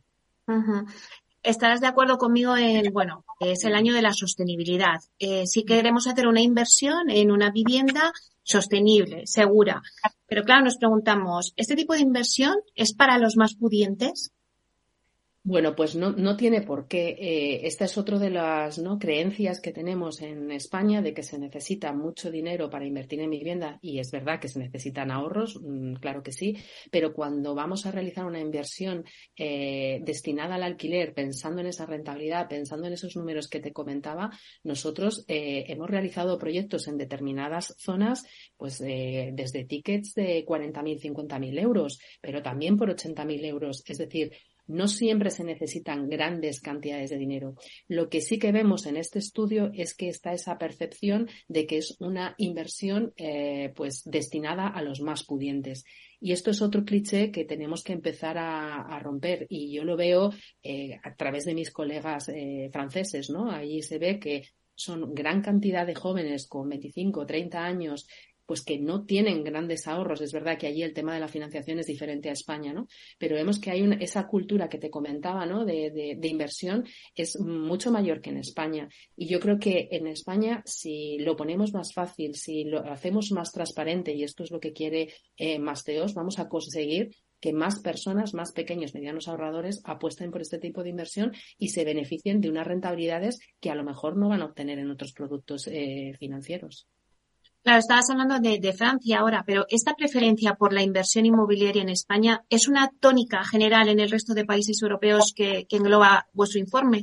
Estarás 1.48 1.82
de 1.82 1.88
acuerdo 1.88 2.18
conmigo 2.18 2.58
en, 2.58 2.92
bueno, 2.92 3.24
es 3.40 3.64
el 3.64 3.74
año 3.74 3.94
de 3.94 4.02
la 4.02 4.14
sostenibilidad. 4.14 5.00
Eh, 5.20 5.48
si 5.48 5.64
queremos 5.64 6.08
hacer 6.08 6.28
una 6.28 6.42
inversión 6.42 7.10
en 7.10 7.32
una 7.32 7.52
vivienda 7.52 8.12
sostenible, 8.44 9.24
segura. 9.26 9.82
Pero 10.28 10.44
claro, 10.44 10.66
nos 10.66 10.78
preguntamos, 10.78 11.54
¿este 11.56 11.76
tipo 11.76 11.94
de 11.94 12.02
inversión 12.02 12.56
es 12.76 12.94
para 12.94 13.18
los 13.18 13.38
más 13.38 13.56
pudientes? 13.56 14.32
Bueno, 15.48 15.78
pues 15.78 15.96
no, 15.96 16.12
no 16.12 16.36
tiene 16.36 16.62
por 16.62 16.90
qué. 16.90 17.16
Eh, 17.18 17.68
esta 17.68 17.86
es 17.86 17.98
otra 17.98 18.20
de 18.20 18.30
las 18.30 18.80
¿no? 18.80 19.00
creencias 19.00 19.62
que 19.62 19.72
tenemos 19.72 20.22
en 20.22 20.52
España 20.52 21.02
de 21.02 21.14
que 21.14 21.24
se 21.24 21.40
necesita 21.40 21.94
mucho 21.94 22.30
dinero 22.30 22.70
para 22.70 22.86
invertir 22.86 23.22
en 23.22 23.30
vivienda 23.30 23.80
y 23.82 24.00
es 24.00 24.12
verdad 24.12 24.42
que 24.42 24.50
se 24.50 24.60
necesitan 24.60 25.10
ahorros, 25.10 25.58
mm, 25.62 25.94
claro 26.02 26.22
que 26.22 26.34
sí, 26.34 26.58
pero 26.92 27.14
cuando 27.14 27.56
vamos 27.56 27.86
a 27.86 27.92
realizar 27.92 28.26
una 28.26 28.42
inversión 28.42 29.06
eh, 29.38 30.02
destinada 30.04 30.56
al 30.56 30.64
alquiler, 30.64 31.14
pensando 31.14 31.62
en 31.62 31.68
esa 31.68 31.86
rentabilidad, 31.86 32.50
pensando 32.50 32.88
en 32.88 32.92
esos 32.92 33.16
números 33.16 33.48
que 33.48 33.62
te 33.62 33.72
comentaba, 33.72 34.30
nosotros 34.66 35.24
eh, 35.30 35.64
hemos 35.70 35.90
realizado 35.90 36.38
proyectos 36.38 36.90
en 36.90 36.98
determinadas 36.98 37.74
zonas, 37.78 38.26
pues 38.58 38.80
desde 38.80 39.64
tickets 39.64 40.14
de 40.14 40.46
40.000, 40.46 41.00
50.000 41.00 41.62
euros, 41.62 42.00
pero 42.20 42.42
también 42.42 42.76
por 42.76 42.90
80.000 42.90 43.46
euros. 43.46 43.82
Es 43.88 43.98
decir, 43.98 44.34
no 44.68 44.88
siempre 44.88 45.30
se 45.30 45.44
necesitan 45.44 46.10
grandes 46.10 46.62
cantidades 46.62 47.10
de 47.10 47.18
dinero. 47.18 47.56
Lo 47.88 48.10
que 48.10 48.22
sí 48.22 48.40
que 48.40 48.52
vemos 48.52 48.86
en 48.86 48.98
este 48.98 49.20
estudio 49.20 49.72
es 49.74 49.96
que 49.96 50.10
está 50.10 50.34
esa 50.34 50.58
percepción 50.58 51.30
de 51.48 51.66
que 51.66 51.78
es 51.78 51.98
una 52.00 52.36
inversión 52.38 53.14
eh, 53.18 53.74
pues 53.76 54.04
destinada 54.06 54.68
a 54.68 54.82
los 54.82 55.02
más 55.02 55.24
pudientes. 55.24 55.86
Y 56.20 56.32
esto 56.32 56.52
es 56.52 56.62
otro 56.62 56.84
cliché 56.84 57.32
que 57.32 57.46
tenemos 57.46 57.84
que 57.84 57.94
empezar 57.94 58.38
a, 58.38 59.00
romper. 59.00 59.46
Y 59.50 59.72
yo 59.72 59.84
lo 59.84 59.96
veo 59.96 60.32
eh, 60.64 61.00
a 61.04 61.16
través 61.16 61.46
de 61.46 61.54
mis 61.54 61.72
colegas 61.72 62.30
eh, 62.30 62.70
franceses, 62.72 63.30
¿no? 63.30 63.52
Allí 63.52 63.84
se 63.84 64.00
ve 64.00 64.20
que 64.20 64.44
son 64.74 65.14
gran 65.14 65.42
cantidad 65.42 65.86
de 65.86 65.96
jóvenes 65.96 66.48
con 66.48 66.70
25 66.70 67.22
o 67.22 67.26
30 67.26 67.64
años 67.64 68.08
pues 68.48 68.64
que 68.64 68.80
no 68.80 69.06
tienen 69.06 69.44
grandes 69.44 69.88
ahorros. 69.88 70.22
Es 70.22 70.32
verdad 70.32 70.58
que 70.58 70.68
allí 70.68 70.82
el 70.82 70.94
tema 70.94 71.14
de 71.14 71.20
la 71.20 71.28
financiación 71.28 71.80
es 71.80 71.86
diferente 71.86 72.30
a 72.30 72.34
España, 72.34 72.74
¿no? 72.74 72.88
Pero 73.20 73.36
vemos 73.36 73.60
que 73.60 73.70
hay 73.70 73.88
esa 74.00 74.26
cultura 74.26 74.70
que 74.70 74.80
te 74.80 74.90
comentaba, 74.90 75.46
¿no? 75.46 75.66
De, 75.66 75.92
de, 75.92 76.28
inversión 76.28 76.86
es 77.14 77.40
mucho 77.40 77.92
mayor 77.92 78.22
que 78.22 78.30
en 78.30 78.38
España. 78.38 78.88
Y 79.16 79.28
yo 79.28 79.40
creo 79.40 79.60
que 79.60 79.90
en 79.92 80.08
España, 80.08 80.64
si 80.66 81.20
lo 81.20 81.36
ponemos 81.36 81.74
más 81.74 81.94
fácil, 81.94 82.36
si 82.36 82.64
lo 82.64 82.80
hacemos 82.80 83.32
más 83.32 83.52
transparente, 83.52 84.14
y 84.14 84.24
esto 84.24 84.44
es 84.44 84.52
lo 84.52 84.60
que 84.60 84.74
quiere 84.74 85.10
eh, 85.36 85.60
Masteos, 85.60 86.14
vamos 86.14 86.40
a 86.40 86.48
conseguir 86.48 87.12
que 87.40 87.54
más 87.54 87.80
personas, 87.80 88.34
más 88.34 88.52
pequeños, 88.52 88.94
medianos 88.94 89.28
ahorradores, 89.28 89.82
apuesten 89.84 90.32
por 90.32 90.42
este 90.42 90.58
tipo 90.58 90.84
de 90.84 90.90
inversión 90.90 91.34
y 91.58 91.70
se 91.70 91.86
beneficien 91.86 92.42
de 92.42 92.50
unas 92.50 92.66
rentabilidades 92.66 93.40
que 93.60 93.70
a 93.70 93.76
lo 93.76 93.84
mejor 93.84 94.18
no 94.18 94.30
van 94.30 94.42
a 94.42 94.46
obtener 94.46 94.80
en 94.80 94.90
otros 94.90 95.14
productos 95.14 95.68
eh, 95.68 96.16
financieros. 96.18 96.88
Claro, 97.68 97.80
estabas 97.80 98.10
hablando 98.10 98.40
de, 98.40 98.72
Francia 98.72 99.20
ahora, 99.20 99.44
pero 99.46 99.66
esta 99.68 99.94
preferencia 99.94 100.54
por 100.54 100.72
la 100.72 100.84
inversión 100.84 101.26
inmobiliaria 101.26 101.82
en 101.82 101.90
España 101.90 102.46
es 102.50 102.70
una 102.70 102.90
tónica 103.02 103.44
general 103.44 103.90
en 103.90 104.00
el 104.00 104.10
resto 104.10 104.34
de 104.34 104.46
países 104.46 104.82
europeos 104.82 105.34
que, 105.36 105.68
engloba 105.70 106.30
vuestro 106.32 106.62
informe. 106.62 107.02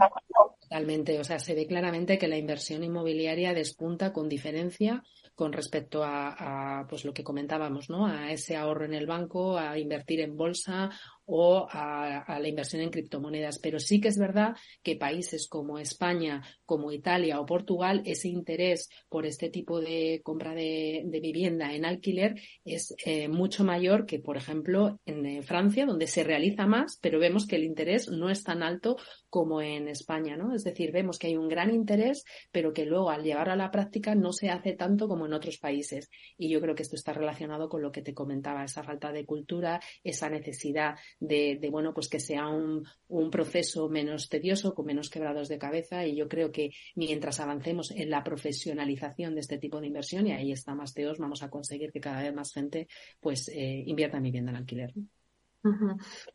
Totalmente, 0.63 1.21
o 1.21 1.25
sea, 1.25 1.39
se 1.39 1.55
ve 1.55 1.67
claramente 1.67 2.17
que 2.17 2.29
la 2.29 2.39
inversión 2.39 2.83
inmobiliaria 2.83 3.53
despunta 3.53 4.11
con 4.11 4.27
diferencia 4.27 5.03
con 5.35 5.53
respecto 5.53 6.03
a, 6.03 6.87
pues 6.89 7.05
lo 7.05 7.13
que 7.13 7.25
comentábamos, 7.25 7.91
¿no? 7.91 8.07
A 8.07 8.33
ese 8.33 8.57
ahorro 8.57 8.87
en 8.87 8.95
el 8.95 9.05
banco, 9.05 9.59
a 9.59 9.79
invertir 9.79 10.21
en 10.21 10.35
bolsa 10.35 10.91
o 11.27 11.67
a, 11.71 12.39
la 12.39 12.49
inversión 12.49 12.83
en 12.83 12.91
criptomonedas. 12.91 13.59
Pero 13.59 13.79
sí 13.79 14.01
que 14.01 14.09
es 14.09 14.19
verdad 14.19 14.57
que 14.83 14.97
países 14.97 15.49
como 15.49 15.79
España, 15.79 16.43
como 16.65 16.93
Italia 16.93 17.41
o 17.41 17.47
Portugal, 17.47 18.03
ese 18.05 18.29
interés 18.29 18.89
por 19.09 19.27
este 19.27 19.51
tipo 19.51 19.81
de 19.81 20.21
compra 20.23 20.55
de, 20.55 21.03
vivienda 21.25 21.73
en 21.73 21.87
alquiler 21.87 22.35
es 22.65 22.95
eh, 23.07 23.29
mucho 23.29 23.65
mayor 23.65 24.05
que, 24.05 24.19
por 24.19 24.37
ejemplo, 24.37 25.01
en 25.07 25.25
eh, 25.25 25.43
Francia, 25.43 25.87
donde 25.87 26.07
se 26.07 26.23
realiza 26.23 26.67
más, 26.67 26.99
pero 27.01 27.19
vemos 27.19 27.47
que 27.47 27.57
el 27.57 27.65
interés 27.65 28.09
no 28.09 28.29
es 28.29 28.43
tan 28.43 28.63
alto 28.63 28.97
como 29.35 29.61
en 29.61 29.89
España, 29.89 30.37
¿no? 30.37 30.55
Es 30.55 30.63
decir, 30.63 30.93
vemos 30.93 31.19
que 31.19 31.27
hay 31.27 31.37
un 31.37 31.49
gran 31.49 31.75
interés, 31.75 32.25
pero 32.53 32.73
que 32.73 32.87
luego 32.87 33.11
al 33.11 33.25
llevarlo 33.25 33.55
a 33.55 33.57
la 33.57 33.73
práctica 33.73 34.15
no 34.15 34.33
se 34.33 34.49
hace 34.49 34.75
tanto 34.75 35.09
como 35.09 35.27
en 35.27 35.33
otros 35.33 35.59
países. 35.59 36.09
Y 36.39 36.49
yo 36.49 36.61
creo 36.61 36.77
que 36.77 36.85
esto 36.85 36.95
está 36.95 37.13
relacionado 37.13 37.69
con 37.69 37.83
lo 37.83 37.91
que 37.91 38.01
te 38.01 38.15
comentaba, 38.15 38.63
esa 38.63 38.85
falta 38.85 39.11
de 39.11 39.27
cultura, 39.27 39.81
esa 40.05 40.31
necesidad 40.31 40.95
de, 41.19 41.59
bueno, 41.69 41.93
pues 41.93 42.09
que 42.09 42.21
sea 42.21 42.47
un, 42.47 42.85
proceso 43.33 43.89
menos 43.89 44.29
tedioso, 44.29 44.73
con 44.73 44.87
menos 44.87 45.11
quebrados 45.11 45.49
de 45.49 45.59
cabeza. 45.59 46.07
Y 46.07 46.15
yo 46.15 46.29
creo 46.29 46.53
que 46.53 46.71
mientras 46.95 47.41
avancemos 47.41 47.91
en 47.91 48.11
la 48.11 48.23
profesionalización 48.23 49.35
de 49.35 49.41
este 49.41 49.59
tipo 49.59 49.81
de 49.81 49.89
inversión, 49.89 50.29
y 50.29 50.33
ahí 50.33 50.53
está 50.53 50.77
Masteos, 50.77 51.19
vamos 51.19 51.43
a 51.43 51.51
conseguir 51.51 51.91
que 51.91 51.99
cada 51.99 52.23
vez 52.23 52.33
más 52.33 52.53
gente 52.53 52.87
pues 53.19 53.49
eh, 53.49 53.83
invierta 53.85 54.19
en 54.19 54.23
vivienda 54.23 54.53
en 54.53 54.59
alquiler. 54.59 54.95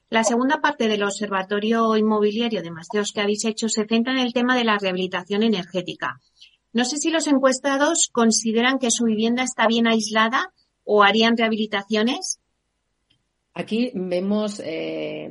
La 0.10 0.24
segunda 0.24 0.60
parte 0.60 0.88
del 0.88 1.04
observatorio 1.04 1.96
inmobiliario 1.96 2.62
de 2.62 2.72
Masteos 2.72 3.12
que 3.12 3.22
habéis 3.22 3.46
hecho 3.46 3.70
se 3.70 3.86
centra 3.86 4.14
en 4.14 4.20
el 4.20 4.34
tema 4.34 4.58
de 4.58 4.64
la 4.64 4.78
rehabilitación 4.78 5.44
energética. 5.44 6.20
No 6.74 6.86
sé 6.86 6.98
si 6.98 7.10
los 7.10 7.28
encuestados 7.28 8.10
consideran 8.12 8.80
que 8.80 8.92
su 8.92 9.06
vivienda 9.06 9.44
está 9.44 9.68
bien 9.68 9.88
aislada 9.88 10.52
o 10.84 11.04
harían 11.04 11.38
rehabilitaciones. 11.38 12.40
Aquí 13.54 13.92
vemos 13.94 14.62
eh, 14.64 15.28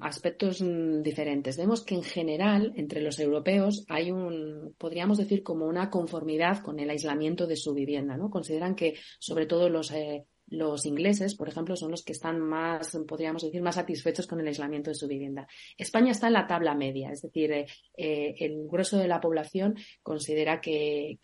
aspectos 0.00 0.60
mm, 0.60 1.02
diferentes. 1.02 1.56
Vemos 1.56 1.82
que 1.84 1.94
en 1.94 2.02
general 2.02 2.72
entre 2.76 3.00
los 3.00 3.18
europeos 3.18 3.84
hay 3.88 4.10
un, 4.10 4.74
podríamos 4.76 5.18
decir, 5.18 5.42
como 5.42 5.66
una 5.66 5.88
conformidad 5.88 6.62
con 6.62 6.78
el 6.78 6.90
aislamiento 6.90 7.46
de 7.46 7.56
su 7.56 7.72
vivienda. 7.72 8.16
¿no? 8.16 8.28
Consideran 8.28 8.74
que, 8.74 8.94
sobre 9.18 9.46
todo 9.46 9.68
los 9.68 9.92
eh, 9.92 10.26
los 10.50 10.84
ingleses, 10.84 11.34
por 11.36 11.48
ejemplo, 11.48 11.76
son 11.76 11.92
los 11.92 12.04
que 12.04 12.12
están 12.12 12.40
más, 12.40 12.98
podríamos 13.06 13.42
decir, 13.42 13.62
más 13.62 13.76
satisfechos 13.76 14.26
con 14.26 14.40
el 14.40 14.48
aislamiento 14.48 14.90
de 14.90 14.96
su 14.96 15.06
vivienda. 15.06 15.46
España 15.78 16.10
está 16.10 16.26
en 16.26 16.34
la 16.34 16.46
tabla 16.46 16.74
media, 16.74 17.10
es 17.10 17.22
decir, 17.22 17.52
eh, 17.52 17.66
eh, 17.96 18.34
el 18.38 18.66
grueso 18.66 18.98
de 18.98 19.08
la 19.08 19.20
población 19.20 19.76
considera 20.02 20.60
que, 20.60 21.18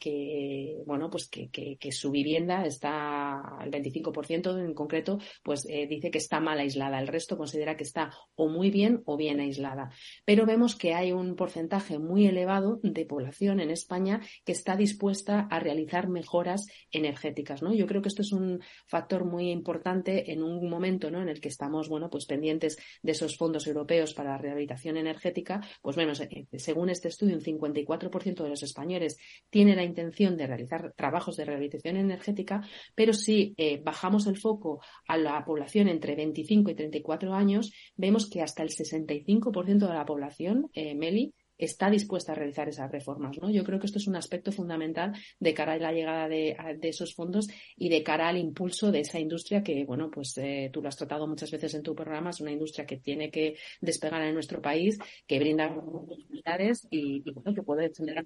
bueno, 0.86 1.10
pues 1.10 1.28
que, 1.28 1.76
su 1.90 2.10
vivienda 2.10 2.64
está, 2.64 3.58
el 3.64 3.70
25% 3.70 4.58
en 4.58 4.74
concreto, 4.74 5.18
pues 5.42 5.66
eh, 5.68 5.86
dice 5.88 6.10
que 6.10 6.18
está 6.18 6.40
mal 6.40 6.58
aislada. 6.58 7.00
El 7.00 7.08
resto 7.08 7.36
considera 7.36 7.76
que 7.76 7.84
está 7.84 8.12
o 8.34 8.48
muy 8.48 8.70
bien 8.70 9.02
o 9.06 9.16
bien 9.16 9.40
aislada. 9.40 9.90
Pero 10.24 10.46
vemos 10.46 10.76
que 10.76 10.94
hay 10.94 11.12
un 11.12 11.34
porcentaje 11.36 11.98
muy 11.98 12.26
elevado 12.26 12.78
de 12.82 13.06
población 13.06 13.60
en 13.60 13.70
España 13.70 14.20
que 14.44 14.52
está 14.52 14.76
dispuesta 14.76 15.48
a 15.50 15.58
realizar 15.58 16.08
mejoras 16.08 16.66
energéticas, 16.90 17.62
¿no? 17.62 17.74
Yo 17.74 17.86
creo 17.86 18.02
que 18.02 18.08
esto 18.08 18.22
es 18.22 18.32
un 18.32 18.60
factor 18.86 19.15
muy 19.24 19.50
importante 19.50 20.32
en 20.32 20.42
un 20.42 20.68
momento 20.68 21.10
¿no? 21.10 21.22
en 21.22 21.28
el 21.28 21.40
que 21.40 21.48
estamos 21.48 21.88
bueno, 21.88 22.10
pues 22.10 22.26
pendientes 22.26 22.78
de 23.02 23.12
esos 23.12 23.36
fondos 23.36 23.66
europeos 23.66 24.14
para 24.14 24.32
la 24.32 24.38
rehabilitación 24.38 24.96
energética, 24.96 25.60
pues 25.82 25.96
vemos, 25.96 26.20
eh, 26.20 26.46
según 26.52 26.90
este 26.90 27.08
estudio, 27.08 27.36
un 27.36 27.42
54% 27.42 28.42
de 28.42 28.48
los 28.48 28.62
españoles 28.62 29.18
tiene 29.50 29.76
la 29.76 29.84
intención 29.84 30.36
de 30.36 30.46
realizar 30.46 30.92
trabajos 30.96 31.36
de 31.36 31.44
rehabilitación 31.44 31.96
energética, 31.96 32.62
pero 32.94 33.12
si 33.12 33.54
eh, 33.56 33.80
bajamos 33.82 34.26
el 34.26 34.36
foco 34.36 34.80
a 35.06 35.16
la 35.16 35.44
población 35.44 35.88
entre 35.88 36.14
25 36.14 36.70
y 36.70 36.74
34 36.74 37.34
años, 37.34 37.72
vemos 37.96 38.28
que 38.28 38.42
hasta 38.42 38.62
el 38.62 38.70
65% 38.70 39.86
de 39.86 39.94
la 39.94 40.04
población, 40.04 40.70
eh, 40.74 40.94
Meli, 40.94 41.34
está 41.58 41.90
dispuesta 41.90 42.32
a 42.32 42.34
realizar 42.34 42.68
esas 42.68 42.90
reformas. 42.90 43.36
¿no? 43.40 43.50
Yo 43.50 43.64
creo 43.64 43.78
que 43.78 43.86
esto 43.86 43.98
es 43.98 44.06
un 44.06 44.16
aspecto 44.16 44.52
fundamental 44.52 45.12
de 45.38 45.54
cara 45.54 45.74
a 45.74 45.78
la 45.78 45.92
llegada 45.92 46.28
de, 46.28 46.56
esos 46.82 47.14
fondos 47.14 47.48
y 47.76 47.88
de 47.88 48.02
cara 48.02 48.28
al 48.28 48.38
impulso 48.38 48.92
de 48.92 49.00
esa 49.00 49.18
industria 49.18 49.62
que, 49.62 49.84
bueno, 49.84 50.10
pues 50.10 50.36
eh, 50.38 50.70
tú 50.72 50.82
lo 50.82 50.88
has 50.88 50.96
tratado 50.96 51.26
muchas 51.26 51.50
veces 51.50 51.74
en 51.74 51.82
tu 51.82 51.94
programa, 51.94 52.30
es 52.30 52.40
una 52.40 52.52
industria 52.52 52.86
que 52.86 52.98
tiene 52.98 53.30
que 53.30 53.56
despegar 53.80 54.22
en 54.22 54.34
nuestro 54.34 54.60
país, 54.60 54.98
que 55.26 55.38
brinda 55.38 55.66
oportunidades 55.68 56.86
y, 56.90 57.22
que 57.22 57.62
puede 57.62 57.92
generar 57.94 58.24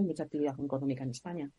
mucha 0.00 0.22
actividad 0.22 0.54
económica 0.60 1.04
en 1.04 1.10
España. 1.10 1.50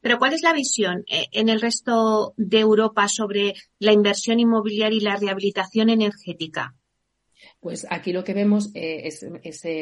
Pero 0.00 0.18
¿cuál 0.18 0.34
es 0.34 0.42
la 0.42 0.52
visión 0.52 1.04
eh, 1.08 1.26
en 1.32 1.48
el 1.48 1.60
resto 1.60 2.32
de 2.36 2.60
Europa 2.60 3.08
sobre 3.08 3.54
la 3.80 3.92
inversión 3.92 4.38
inmobiliaria 4.38 4.96
y 4.96 5.00
la 5.00 5.16
rehabilitación 5.16 5.90
energética? 5.90 6.76
Pues 7.60 7.86
aquí 7.90 8.12
lo 8.12 8.24
que 8.24 8.34
vemos 8.34 8.70
eh, 8.74 9.02
es, 9.04 9.22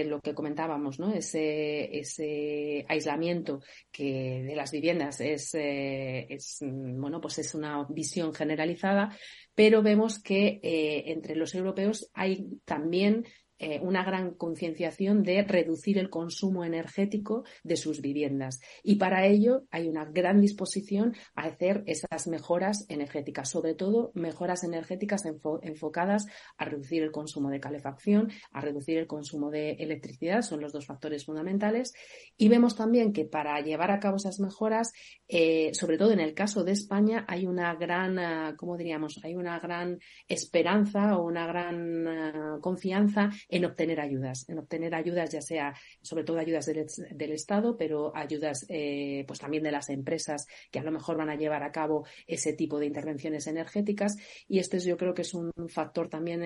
lo 0.06 0.20
que 0.20 0.34
comentábamos, 0.34 0.98
¿no? 0.98 1.12
Ese, 1.12 1.98
ese 1.98 2.84
aislamiento 2.88 3.60
que 3.90 4.42
de 4.42 4.54
las 4.54 4.70
viviendas 4.70 5.20
es, 5.20 5.54
eh, 5.54 6.26
es, 6.28 6.58
bueno, 6.62 7.20
pues 7.20 7.38
es 7.38 7.54
una 7.54 7.86
visión 7.88 8.34
generalizada, 8.34 9.16
pero 9.54 9.82
vemos 9.82 10.22
que 10.22 10.60
eh, 10.62 11.04
entre 11.06 11.36
los 11.36 11.54
europeos 11.54 12.10
hay 12.14 12.46
también 12.64 13.24
eh, 13.62 13.78
una 13.82 14.02
gran 14.04 14.30
concienciación 14.30 15.22
de 15.22 15.42
reducir 15.42 15.98
el 15.98 16.08
consumo 16.08 16.64
energético 16.64 17.44
de 17.62 17.76
sus 17.76 18.00
viviendas. 18.00 18.62
Y 18.82 18.94
para 18.94 19.26
ello 19.26 19.64
hay 19.70 19.86
una 19.86 20.06
gran 20.06 20.40
disposición 20.40 21.14
a 21.34 21.42
hacer 21.42 21.84
esas 21.86 22.26
mejoras 22.26 22.86
energéticas, 22.88 23.50
sobre 23.50 23.74
todo 23.74 24.12
mejoras 24.14 24.64
energéticas 24.64 25.26
enfocadas 25.26 26.26
a 26.56 26.64
reducir 26.64 27.02
el 27.02 27.12
consumo 27.12 27.50
de 27.50 27.60
calefacción, 27.60 28.30
a 28.50 28.62
reducir 28.62 28.96
el 28.96 29.06
consumo 29.06 29.50
de 29.50 29.72
electricidad, 29.72 30.40
son 30.40 30.62
los 30.62 30.72
dos 30.72 30.86
factores 30.86 31.26
fundamentales. 31.26 31.92
Y 32.38 32.48
vemos 32.48 32.76
también 32.76 33.12
que 33.12 33.26
para 33.26 33.60
llevar 33.60 33.90
a 33.90 34.00
cabo 34.00 34.16
esas 34.16 34.40
mejoras, 34.40 34.92
eh, 35.28 35.70
sobre 35.74 35.98
todo 35.98 36.12
en 36.12 36.20
el 36.20 36.32
caso 36.32 36.64
de 36.64 36.72
España, 36.72 37.26
hay 37.28 37.46
una 37.46 37.74
gran, 37.74 38.18
eh, 38.18 38.54
¿cómo 38.56 38.78
diríamos? 38.78 39.20
Hay 39.22 39.34
una 39.34 39.58
gran 39.58 39.98
esperanza 40.26 41.18
o 41.18 41.26
una 41.26 41.46
gran 41.46 42.60
confianza 42.62 43.28
en 43.50 43.64
obtener 43.64 44.00
ayudas, 44.00 44.48
en 44.48 44.58
obtener 44.58 44.94
ayudas 44.94 45.30
ya 45.30 45.42
sea, 45.42 45.74
sobre 46.00 46.24
todo 46.24 46.38
ayudas 46.38 46.66
del, 46.66 47.32
Estado, 47.32 47.76
pero 47.76 48.16
ayudas 48.16 48.66
pues 48.68 49.38
también 49.38 49.62
de 49.62 49.70
las 49.70 49.88
empresas 49.88 50.46
que 50.70 50.78
a 50.78 50.82
lo 50.82 50.90
mejor 50.90 51.16
van 51.16 51.30
a 51.30 51.36
llevar 51.36 51.62
a 51.62 51.70
cabo 51.70 52.06
ese 52.26 52.52
tipo 52.54 52.78
de 52.78 52.86
intervenciones 52.86 53.46
energéticas. 53.46 54.16
Y 54.48 54.58
este 54.58 54.78
yo 54.80 54.96
creo 54.96 55.14
que 55.14 55.22
es 55.22 55.34
un 55.34 55.52
factor 55.68 56.08
también 56.08 56.42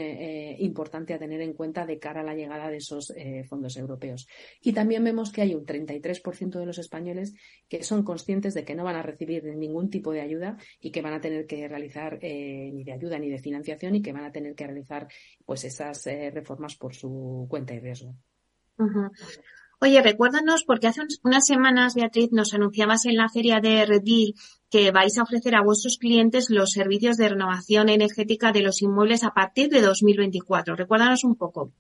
importante 0.59 1.15
a 1.15 1.19
tener 1.19 1.41
en 1.41 1.55
cuenta 1.55 1.87
de 1.87 1.99
cara 1.99 2.21
a 2.21 2.25
la 2.25 2.35
llegada 2.35 2.69
de 2.69 2.79
esos 2.79 3.13
fondos 3.49 3.77
europeos. 3.77 4.27
Y 4.61 4.73
también 4.73 5.05
vemos 5.05 5.33
que 5.33 5.43
hay 5.43 5.55
un 5.55 5.65
33% 5.65 6.59
de 6.59 6.67
los 6.67 6.79
españoles 6.79 7.35
que 7.69 7.83
son 7.83 8.03
conscientes 8.03 8.55
de 8.55 8.65
que 8.65 8.75
no 8.75 8.85
van 8.85 8.97
a 8.97 9.03
recibir 9.03 9.45
ningún 9.45 9.91
tipo 9.91 10.13
de 10.13 10.21
ayuda 10.21 10.57
y 10.81 10.91
que 10.91 11.03
van 11.03 11.15
a 11.15 11.21
tener 11.21 11.47
que 11.47 11.67
realizar 11.69 12.19
eh, 12.23 12.71
ni 12.73 12.85
de 12.85 12.93
ayuda 12.93 13.19
ni 13.19 13.29
de 13.29 13.39
financiación 13.39 13.95
y 13.95 14.03
que 14.03 14.13
van 14.13 14.25
a 14.25 14.33
tener 14.33 14.55
que 14.55 14.67
realizar 14.67 15.09
pues 15.45 15.65
esas 15.65 16.07
eh, 16.07 16.31
reformas 16.31 16.77
por 16.77 16.94
su 16.95 17.47
cuenta 17.49 17.75
y 17.75 17.81
riesgo. 17.81 18.15
Oye, 19.81 20.03
recuérdanos, 20.03 20.65
porque 20.65 20.87
hace 20.87 21.03
unas 21.25 21.45
semanas, 21.45 21.95
Beatriz, 21.95 22.31
nos 22.33 22.55
anunciabas 22.55 23.05
en 23.07 23.17
la 23.17 23.29
feria 23.29 23.61
de 23.61 23.85
Redil 23.85 24.35
que 24.71 24.91
vais 24.91 25.19
a 25.19 25.23
ofrecer 25.23 25.55
a 25.55 25.63
vuestros 25.63 25.99
clientes 25.99 26.49
los 26.49 26.71
servicios 26.71 27.17
de 27.17 27.29
renovación 27.29 27.89
energética 27.89 28.51
de 28.51 28.63
los 28.63 28.81
inmuebles 28.83 29.25
a 29.25 29.35
partir 29.35 29.69
de 29.69 29.83
2024. 29.83 30.75
Recuérdanos 30.75 31.23
un 31.25 31.37
poco. 31.37 31.73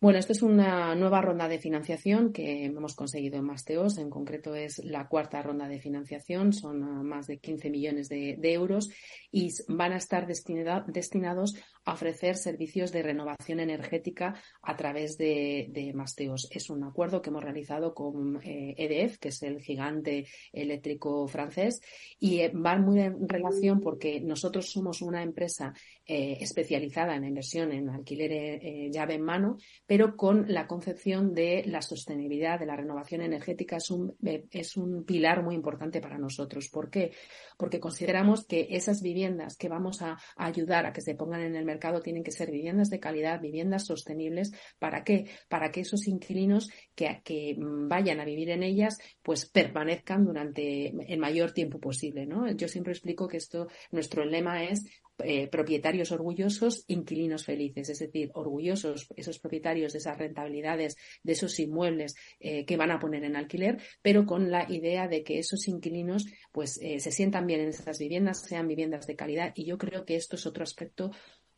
Bueno, 0.00 0.18
esto 0.18 0.32
es 0.32 0.40
una 0.40 0.94
nueva 0.94 1.20
ronda 1.20 1.46
de 1.46 1.58
financiación 1.58 2.32
que 2.32 2.64
hemos 2.64 2.94
conseguido 2.94 3.36
en 3.36 3.44
Masteos. 3.44 3.98
En 3.98 4.08
concreto 4.08 4.54
es 4.54 4.82
la 4.82 5.06
cuarta 5.08 5.42
ronda 5.42 5.68
de 5.68 5.78
financiación. 5.78 6.54
Son 6.54 6.82
ah, 6.82 7.02
más 7.02 7.26
de 7.26 7.38
15 7.38 7.68
millones 7.68 8.08
de, 8.08 8.38
euros 8.42 8.88
y 9.30 9.50
van 9.68 9.92
a 9.92 9.98
estar 9.98 10.26
destinados 10.26 11.54
ofrecer 11.84 12.36
servicios 12.36 12.92
de 12.92 13.02
renovación 13.02 13.60
energética 13.60 14.34
a 14.62 14.76
través 14.76 15.16
de, 15.16 15.92
Masteos. 15.94 16.48
Es 16.50 16.70
un 16.70 16.84
acuerdo 16.84 17.20
que 17.20 17.30
hemos 17.30 17.42
realizado 17.42 17.94
con 17.94 18.36
EDF, 18.36 18.46
eh, 18.46 18.74
e 18.76 19.18
que 19.18 19.28
es 19.28 19.42
el 19.42 19.60
gigante 19.60 20.26
eléctrico 20.52 21.26
francés, 21.26 21.80
y 22.18 22.40
eh, 22.40 22.50
va 22.50 22.76
muy 22.78 23.00
en 23.00 23.28
relación 23.28 23.80
porque 23.80 24.20
nosotros 24.20 24.70
somos 24.70 25.02
una 25.02 25.22
empresa 25.22 25.74
eh, 26.06 26.38
especializada 26.40 27.16
en 27.16 27.24
inversión 27.24 27.72
en 27.72 27.88
alquiler 27.88 28.90
llave 28.90 29.14
en 29.14 29.22
mano, 29.22 29.58
pero 29.86 30.16
con 30.16 30.46
la 30.48 30.66
concepción 30.66 31.34
de 31.34 31.64
la 31.66 31.82
sostenibilidad, 31.82 32.58
de 32.58 32.66
la 32.66 32.76
renovación 32.76 33.22
energética, 33.22 33.76
es 33.76 33.90
un, 33.90 34.16
eh, 34.24 34.46
es 34.50 34.76
un 34.76 35.04
pilar 35.04 35.42
muy 35.42 35.54
importante 35.54 36.00
para 36.00 36.18
nosotros. 36.18 36.68
¿Por 36.68 36.90
qué? 36.90 37.12
Porque 37.56 37.80
consideramos 37.80 38.46
que 38.46 38.68
esas 38.70 39.02
viviendas 39.02 39.56
que 39.56 39.68
vamos 39.68 40.02
a, 40.02 40.18
ayudar 40.36 40.86
a 40.86 40.92
que 40.92 41.00
se 41.00 41.14
pongan 41.14 41.42
en 41.42 41.56
el 41.56 41.64
mercado 41.70 42.00
tienen 42.00 42.24
que 42.24 42.32
ser 42.32 42.50
viviendas 42.50 42.90
de 42.90 43.00
calidad, 43.00 43.40
viviendas 43.40 43.86
sostenibles. 43.86 44.52
¿Para 44.78 45.04
qué? 45.04 45.26
Para 45.48 45.70
que 45.70 45.80
esos 45.80 46.06
inquilinos 46.06 46.68
que, 46.94 47.20
que 47.24 47.56
vayan 47.58 48.20
a 48.20 48.24
vivir 48.24 48.50
en 48.50 48.62
ellas, 48.62 48.98
pues 49.22 49.46
permanezcan 49.46 50.24
durante 50.24 50.92
el 51.12 51.18
mayor 51.18 51.52
tiempo 51.52 51.78
posible. 51.78 52.26
¿no? 52.26 52.50
Yo 52.52 52.68
siempre 52.68 52.92
explico 52.92 53.28
que 53.28 53.36
esto, 53.36 53.68
nuestro 53.90 54.24
lema 54.24 54.64
es 54.64 54.84
eh, 55.22 55.48
propietarios 55.48 56.12
orgullosos, 56.12 56.84
inquilinos 56.88 57.44
felices, 57.44 57.90
es 57.90 57.98
decir, 57.98 58.30
orgullosos 58.34 59.08
esos 59.16 59.38
propietarios 59.38 59.92
de 59.92 59.98
esas 59.98 60.18
rentabilidades, 60.18 60.96
de 61.22 61.32
esos 61.32 61.58
inmuebles 61.60 62.14
eh, 62.38 62.64
que 62.64 62.76
van 62.76 62.90
a 62.90 62.98
poner 62.98 63.24
en 63.24 63.36
alquiler, 63.36 63.78
pero 64.02 64.24
con 64.24 64.50
la 64.50 64.70
idea 64.70 65.08
de 65.08 65.22
que 65.22 65.38
esos 65.38 65.68
inquilinos 65.68 66.26
pues 66.52 66.78
eh, 66.82 67.00
se 67.00 67.12
sientan 67.12 67.46
bien 67.46 67.60
en 67.60 67.68
esas 67.68 67.98
viviendas, 67.98 68.42
sean 68.42 68.66
viviendas 68.66 69.06
de 69.06 69.16
calidad 69.16 69.52
y 69.54 69.64
yo 69.64 69.78
creo 69.78 70.04
que 70.04 70.16
esto 70.16 70.36
es 70.36 70.46
otro 70.46 70.62
aspecto 70.62 71.10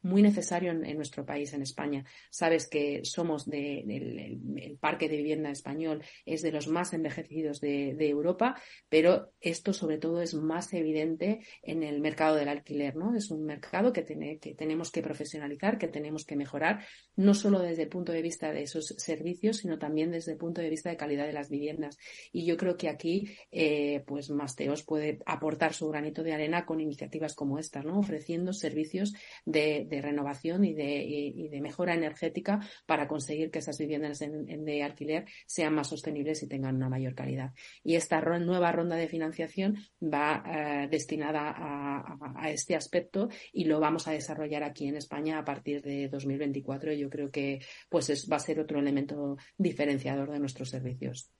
muy 0.02 0.22
necesario 0.22 0.72
en, 0.72 0.96
nuestro 0.96 1.24
país, 1.24 1.52
en 1.52 1.62
España. 1.62 2.04
Sabes 2.30 2.68
que 2.68 3.04
somos 3.04 3.48
de, 3.48 3.80
el, 3.80 4.76
parque 4.78 5.08
de 5.08 5.16
vivienda 5.16 5.50
español 5.50 6.02
es 6.26 6.42
de 6.42 6.52
los 6.52 6.68
más 6.68 6.92
envejecidos 6.92 7.60
de, 7.60 7.92
Europa, 8.02 8.60
pero 8.88 9.32
esto 9.40 9.72
sobre 9.72 9.96
todo 9.96 10.20
es 10.20 10.34
más 10.34 10.74
evidente 10.74 11.40
en 11.62 11.82
el 11.82 12.00
mercado 12.00 12.36
del 12.36 12.48
alquiler, 12.48 12.96
¿no? 12.96 13.14
Es 13.14 13.30
un 13.30 13.44
mercado 13.44 13.92
que, 13.92 14.02
tiene, 14.02 14.38
que 14.38 14.54
tenemos 14.54 14.90
que 14.90 15.02
profesionalizar, 15.02 15.78
que 15.78 15.88
tenemos 15.88 16.26
que 16.26 16.36
mejorar, 16.36 16.84
no 17.16 17.32
solo 17.32 17.60
desde 17.60 17.84
el 17.84 17.88
punto 17.88 18.12
de 18.12 18.20
vista 18.20 18.52
de 18.52 18.62
esos 18.62 18.86
servicios, 18.98 19.58
sino 19.58 19.78
también 19.78 20.10
desde 20.10 20.32
el 20.32 20.38
punto 20.38 20.60
de 20.60 20.68
vista 20.68 20.90
de 20.90 20.96
calidad 20.96 21.26
de 21.26 21.32
las 21.32 21.48
viviendas. 21.48 21.96
Y 22.32 22.44
yo 22.44 22.56
creo 22.56 22.76
que 22.76 22.88
aquí, 22.88 23.36
eh, 23.52 24.02
pues 24.06 24.30
Masteos 24.30 24.82
puede 24.82 25.20
aportar 25.24 25.72
su 25.72 25.88
granito 25.88 26.22
de 26.22 26.32
arena 26.32 26.66
con 26.66 26.80
iniciativas 26.80 27.34
como 27.34 27.58
esta, 27.58 27.82
¿no? 27.82 27.98
Ofreciendo 28.00 28.52
servicios 28.52 29.14
de 29.44 29.86
de 29.92 30.02
renovación 30.02 30.64
y 30.64 30.74
de, 30.74 31.48
de, 31.50 31.60
mejora 31.60 31.94
energética 31.94 32.60
para 32.86 33.06
conseguir 33.06 33.50
que 33.50 33.58
esas 33.60 33.78
viviendas 33.78 34.18
de 34.20 34.82
alquiler 34.82 35.26
sean 35.46 35.74
más 35.74 35.88
sostenibles 35.88 36.42
y 36.42 36.48
tengan 36.48 36.76
una 36.76 36.88
mayor 36.88 37.14
calidad. 37.14 37.52
Y 37.84 37.94
esta 37.96 38.20
nueva 38.20 38.72
ronda 38.72 38.96
de 38.96 39.08
financiación 39.08 39.76
va 40.02 40.42
eh, 40.46 40.88
destinada 40.90 41.54
a, 41.56 42.50
este 42.50 42.74
aspecto 42.74 43.28
y 43.52 43.64
lo 43.64 43.80
vamos 43.80 44.08
a 44.08 44.12
desarrollar 44.12 44.62
aquí 44.62 44.86
en 44.86 44.96
España 44.96 45.38
a 45.38 45.44
partir 45.44 45.82
de 45.82 46.08
2024. 46.08 46.92
Y 46.92 46.98
yo 46.98 47.10
creo 47.10 47.30
que 47.30 47.60
pues 47.88 48.28
va 48.30 48.36
a 48.36 48.40
ser 48.40 48.60
otro 48.60 48.78
elemento 48.78 49.36
diferenciador 49.56 50.30
de 50.30 50.38
nuestros 50.38 50.70
servicios. 50.70 51.30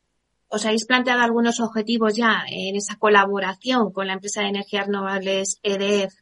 ¿Os 0.48 0.66
habéis 0.66 0.84
planteado 0.84 1.22
algunos 1.22 1.60
objetivos 1.60 2.14
ya 2.14 2.44
en 2.46 2.76
esa 2.76 2.96
colaboración 2.96 3.90
con 3.90 4.06
la 4.06 4.12
empresa 4.12 4.42
de 4.42 4.48
energías 4.48 4.86
renovables 4.86 5.58
EDF 5.62 6.21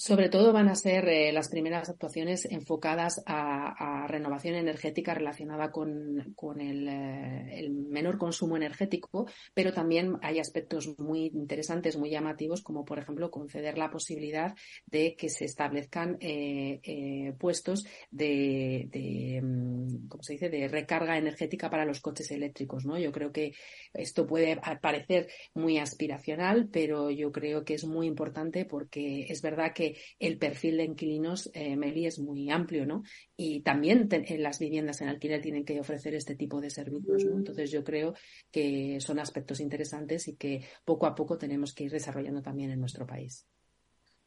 sobre 0.00 0.30
todo 0.30 0.54
van 0.54 0.68
a 0.68 0.76
ser 0.76 1.06
eh, 1.10 1.30
las 1.30 1.50
primeras 1.50 1.90
actuaciones 1.90 2.46
enfocadas 2.46 3.22
a, 3.26 4.06
renovación 4.08 4.54
energética 4.54 5.12
relacionada 5.12 5.70
con, 5.70 6.34
eh, 6.58 7.58
el, 7.58 7.70
menor 7.70 8.16
consumo 8.16 8.56
energético, 8.56 9.26
pero 9.52 9.74
también 9.74 10.16
hay 10.22 10.38
aspectos 10.38 10.98
muy 10.98 11.26
interesantes, 11.26 11.98
muy 11.98 12.08
llamativos, 12.08 12.62
como 12.62 12.86
por 12.86 12.98
ejemplo 12.98 13.30
conceder 13.30 13.76
la 13.76 13.90
posibilidad 13.90 14.54
de 14.86 15.16
que 15.16 15.28
se 15.28 15.44
establezcan 15.44 16.16
eh, 16.20 17.34
puestos 17.38 17.84
de, 18.10 18.88
de, 18.90 19.42
mm, 19.42 20.08
¿cómo 20.08 20.22
se 20.22 20.32
dice?, 20.32 20.48
de 20.48 20.66
recarga 20.66 21.18
energética 21.18 21.68
para 21.68 21.84
los 21.84 22.00
coches 22.00 22.30
eléctricos. 22.30 22.86
¿no? 22.86 22.98
Yo 22.98 23.12
creo 23.12 23.32
que 23.32 23.52
esto 23.92 24.26
puede 24.26 24.58
parecer 24.80 25.28
muy 25.52 25.76
aspiracional, 25.76 26.70
pero 26.72 27.10
yo 27.10 27.30
creo 27.30 27.66
que 27.66 27.74
es 27.74 27.84
muy 27.84 28.06
importante 28.06 28.64
porque 28.64 29.26
es 29.28 29.42
verdad 29.42 29.74
que 29.74 29.89
el 30.18 30.38
perfil 30.38 30.78
de 30.78 30.84
inquilinos, 30.84 31.50
eh, 31.54 31.76
Meli, 31.76 32.06
es 32.06 32.18
muy 32.18 32.50
amplio, 32.50 32.86
¿no? 32.86 33.02
Y 33.36 33.60
también 33.60 34.08
las 34.38 34.58
viviendas 34.58 35.00
en 35.00 35.08
alquiler 35.08 35.40
tienen 35.40 35.64
que 35.64 35.80
ofrecer 35.80 36.14
este 36.14 36.34
tipo 36.34 36.60
de 36.60 36.70
servicios, 36.70 37.24
¿no? 37.24 37.38
Entonces 37.38 37.70
yo 37.70 37.84
creo 37.84 38.14
que 38.50 38.98
son 39.00 39.18
aspectos 39.18 39.60
interesantes 39.60 40.28
y 40.28 40.36
que 40.36 40.64
poco 40.84 41.06
a 41.06 41.14
poco 41.14 41.38
tenemos 41.38 41.74
que 41.74 41.84
ir 41.84 41.90
desarrollando 41.90 42.42
también 42.42 42.70
en 42.70 42.80
nuestro 42.80 43.06
país. 43.06 43.46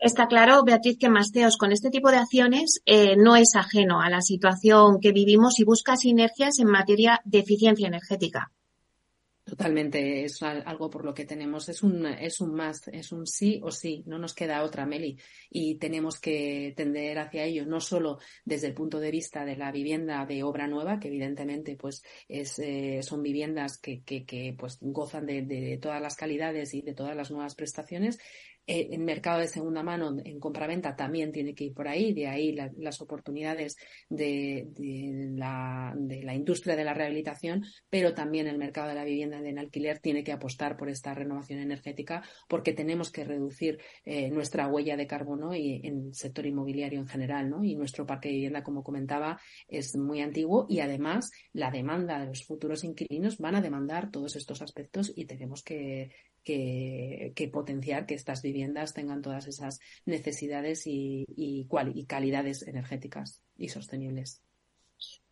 Está 0.04 0.28
claro, 0.28 0.64
Beatriz, 0.66 0.98
que 1.00 1.10
Masteos 1.10 1.56
con 1.56 1.72
este 1.72 1.90
tipo 1.90 2.12
de 2.12 2.18
acciones 2.18 2.82
eh, 2.86 3.16
no 3.16 3.38
es 3.38 3.56
ajeno 3.56 4.02
a 4.02 4.10
la 4.10 4.22
situación 4.22 5.00
que 5.00 5.14
vivimos 5.14 5.60
y 5.60 5.64
busca 5.64 5.96
sinergias 5.96 6.60
en 6.60 6.68
materia 6.68 7.22
de 7.24 7.40
eficiencia 7.40 7.88
energética. 7.88 8.52
Totalmente, 9.46 10.24
es 10.24 10.42
algo 10.42 10.90
por 10.90 11.04
lo 11.04 11.14
que 11.14 11.26
tenemos, 11.26 11.68
es 11.68 11.84
un, 11.84 12.06
es 12.06 12.40
un 12.40 12.54
más, 12.54 12.88
es 12.88 13.12
un 13.12 13.28
sí 13.28 13.60
o 13.62 13.72
sí, 13.72 14.02
no 14.06 14.18
nos 14.18 14.34
queda 14.34 14.64
otra, 14.64 14.86
Meli, 14.86 15.20
y 15.50 15.76
tenemos 15.76 16.18
que 16.18 16.74
tender 16.78 17.20
hacia 17.20 17.44
ello, 17.44 17.66
no 17.66 17.82
solo 17.82 18.20
desde 18.46 18.68
el 18.68 18.74
punto 18.74 19.02
de 19.02 19.12
vista 19.12 19.44
de 19.44 19.58
la 19.58 19.70
vivienda 19.74 20.26
de 20.26 20.44
obra 20.44 20.66
nueva, 20.68 20.98
que 20.98 21.10
evidentemente 21.10 21.76
pues 21.76 22.04
es, 22.30 22.58
eh, 22.60 23.02
son 23.04 23.22
viviendas 23.22 23.78
que, 23.80 24.02
que, 24.04 24.24
que 24.26 24.56
pues 24.58 24.78
gozan 24.80 25.26
de, 25.26 25.42
de, 25.42 25.78
todas 25.78 26.02
las 26.02 26.16
calidades 26.16 26.74
y 26.74 26.82
de 26.82 26.94
todas 26.94 27.16
las 27.16 27.30
nuevas 27.30 27.56
prestaciones, 27.56 28.20
eh, 28.66 28.90
el 28.92 29.02
mercado 29.02 29.40
de 29.40 29.48
segunda 29.48 29.84
mano 29.84 30.16
en 30.24 30.40
compraventa 30.40 30.96
también 30.96 31.32
tiene 31.32 31.54
que 31.54 31.66
ir 31.66 31.74
por 31.74 31.88
ahí, 31.88 32.14
de 32.14 32.28
ahí 32.28 32.56
las 32.78 33.02
oportunidades 33.02 33.76
de, 34.10 34.68
la, 35.36 35.94
de, 35.98 36.24
la, 36.24 36.34
industria 36.34 36.76
de 36.76 36.86
la 36.86 36.94
rehabilitación, 36.94 37.66
pero 37.90 38.14
también 38.14 38.48
el 38.48 38.58
mercado 38.58 38.90
de 38.90 38.96
la 38.96 39.04
vivienda 39.04 39.38
en 39.40 39.60
alquiler 39.60 40.00
tiene 40.00 40.24
que 40.24 40.32
apostar 40.32 40.78
por 40.78 40.90
esta 40.90 41.14
renovación 41.14 41.60
energética 41.60 42.24
porque 42.48 42.74
tenemos 42.74 43.12
que 43.12 43.26
reducir 43.26 43.80
eh, 44.06 44.30
nuestra 44.30 44.68
huella 44.68 44.96
de 44.96 45.08
carbono 45.08 45.54
y 45.54 45.82
en 45.84 46.08
el 46.08 46.16
sector 46.16 46.46
inmobiliario 46.46 47.00
en 47.00 47.08
general, 47.08 47.50
¿no? 47.50 47.64
Y 47.64 47.76
nuestro 47.76 48.06
parque 48.06 48.30
de 48.30 48.36
vivienda, 48.36 48.64
como 48.64 48.84
comentaba, 48.84 49.40
es 49.68 49.96
muy 49.98 50.22
antiguo 50.22 50.68
y 50.70 50.80
además 50.80 51.32
la 51.52 51.70
demanda 51.70 52.20
de 52.20 52.28
los 52.28 52.46
futuros 52.46 52.84
inquilinos 52.84 53.40
van 53.40 53.56
a 53.56 53.62
demandar 53.62 54.10
todos 54.10 54.36
estos 54.36 54.62
aspectos 54.62 55.12
y 55.16 55.26
tenemos 55.26 55.64
que 55.64 56.12
que, 56.44 57.50
potenciar 57.52 58.06
que 58.06 58.16
estas 58.16 58.42
viviendas 58.42 58.53
tengan 58.94 59.22
todas 59.22 59.48
esas 59.48 59.80
necesidades 60.06 60.88
y, 60.88 61.26
y, 61.36 61.68
y 61.94 62.06
calidades 62.06 62.64
energéticas 62.68 63.42
y 63.58 63.70
sostenibles. 63.70 64.42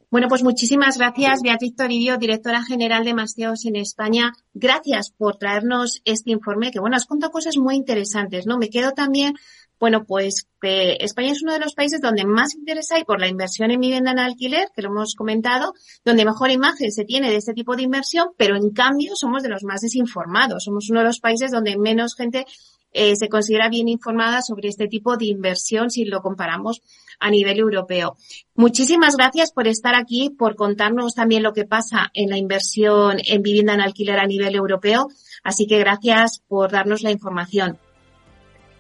Bueno, 0.10 0.28
pues 0.28 0.44
muchísimas 0.44 0.98
gracias, 0.98 1.40
Beatriz 1.42 1.74
Toribio, 1.74 2.18
directora 2.18 2.66
general 2.66 3.06
de 3.06 3.14
Masteos 3.14 3.66
en 3.66 3.78
España. 3.78 4.34
Gracias 4.54 5.10
por 5.10 5.38
traernos 5.38 6.02
este 6.04 6.32
informe, 6.32 6.72
que 6.72 6.82
bueno, 6.82 6.98
has 6.98 7.06
contado 7.06 7.32
cosas 7.32 7.56
muy 7.56 7.76
interesantes, 7.76 8.46
¿no? 8.46 8.58
Me 8.58 8.70
quedo 8.70 8.92
también 8.92 9.36
bueno, 9.82 10.06
pues 10.06 10.48
España 10.62 11.32
es 11.32 11.42
uno 11.42 11.54
de 11.54 11.60
los 11.60 11.74
países 11.74 12.00
donde 12.00 12.24
más 12.24 12.54
interés 12.54 12.92
hay 12.92 13.04
por 13.04 13.20
la 13.20 13.28
inversión 13.28 13.72
en 13.72 13.80
vivienda 13.80 14.12
en 14.12 14.20
alquiler, 14.20 14.68
que 14.76 14.84
lo 14.84 14.90
hemos 14.90 15.16
comentado, 15.16 15.74
donde 16.06 16.24
mejor 16.24 16.52
imagen 16.52 16.92
se 16.92 17.04
tiene 17.04 17.32
de 17.32 17.38
este 17.38 17.56
tipo 17.56 17.76
de 17.76 17.82
inversión, 17.82 18.28
pero 18.38 18.56
en 18.56 18.70
cambio 18.70 19.14
somos 19.16 19.42
de 19.42 19.50
los 19.50 19.64
más 19.64 19.82
desinformados. 19.82 20.66
Somos 20.66 20.88
uno 20.92 21.00
de 21.00 21.08
los 21.08 21.20
países 21.20 21.50
donde 21.50 21.80
menos 21.80 22.14
gente 22.14 22.46
eh, 22.94 23.16
se 23.16 23.30
considera 23.30 23.70
bien 23.70 23.88
informada 23.88 24.42
sobre 24.42 24.70
este 24.70 24.88
tipo 24.88 25.18
de 25.18 25.26
inversión 25.26 25.90
si 25.90 26.06
lo 26.06 26.22
comparamos 26.22 26.82
a 27.20 27.30
nivel 27.30 27.60
europeo. 27.60 28.18
Muchísimas 28.56 29.16
gracias 29.16 29.52
por 29.52 29.68
estar 29.68 29.96
aquí, 29.96 30.30
por 30.30 30.56
contarnos 30.56 31.16
también 31.16 31.44
lo 31.44 31.54
que 31.54 31.66
pasa 31.66 32.12
en 32.14 32.30
la 32.30 32.38
inversión 32.38 33.18
en 33.26 33.42
vivienda 33.42 33.74
en 33.74 33.82
alquiler 33.82 34.20
a 34.20 34.28
nivel 34.28 34.56
europeo. 34.56 35.08
Así 35.44 35.68
que 35.68 35.80
gracias 35.80 36.44
por 36.48 36.72
darnos 36.72 37.02
la 37.02 37.12
información. 37.12 37.78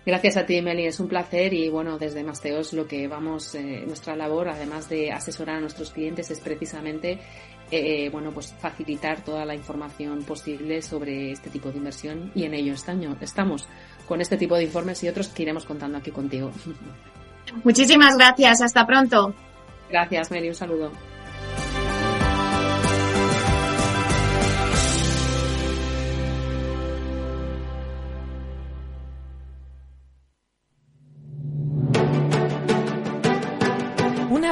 Gracias 0.03 0.35
a 0.35 0.47
ti, 0.47 0.59
Meli, 0.63 0.87
es 0.87 0.99
un 0.99 1.07
placer 1.07 1.53
y 1.53 1.69
bueno, 1.69 1.99
desde 1.99 2.23
Masteos 2.23 2.73
lo 2.73 2.87
que 2.87 3.07
vamos, 3.07 3.53
eh, 3.53 3.83
nuestra 3.85 4.15
labor, 4.15 4.49
además 4.49 4.89
de 4.89 5.11
asesorar 5.11 5.57
a 5.57 5.61
nuestros 5.61 5.91
clientes, 5.91 6.31
es 6.31 6.39
precisamente 6.39 7.19
eh, 7.71 8.09
bueno, 8.09 8.31
pues 8.31 8.53
facilitar 8.59 9.23
toda 9.23 9.45
la 9.45 9.55
información 9.55 10.23
posible 10.23 10.81
sobre 10.81 11.31
este 11.31 11.49
tipo 11.49 11.71
de 11.71 11.77
inversión 11.77 12.31
y 12.35 12.43
en 12.43 12.53
ello 12.53 12.73
estamos 12.73 13.67
con 14.07 14.21
este 14.21 14.37
tipo 14.37 14.55
de 14.55 14.63
informes 14.63 15.03
y 15.03 15.07
otros 15.07 15.29
que 15.29 15.43
iremos 15.43 15.65
contando 15.65 15.97
aquí 15.97 16.11
contigo. 16.11 16.51
Muchísimas 17.63 18.17
gracias, 18.17 18.61
hasta 18.61 18.85
pronto. 18.85 19.33
Gracias, 19.89 20.31
Meli, 20.31 20.49
un 20.49 20.55
saludo. 20.55 20.91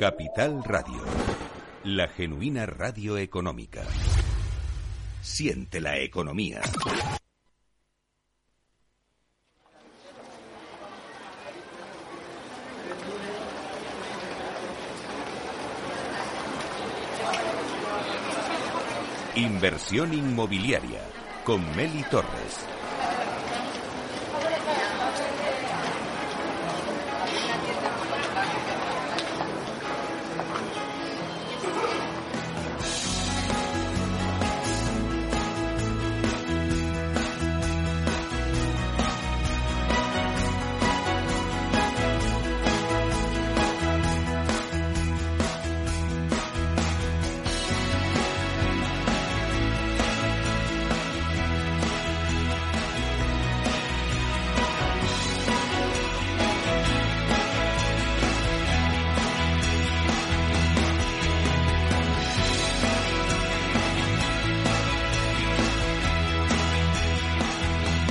Capital 0.00 0.64
Radio, 0.64 1.04
la 1.84 2.08
genuina 2.08 2.64
radio 2.64 3.18
económica. 3.18 3.82
Siente 5.20 5.78
la 5.78 5.98
economía. 5.98 6.62
Inversión 19.36 20.14
inmobiliaria 20.14 21.02
con 21.44 21.60
Meli 21.76 22.04
Torres. 22.04 22.66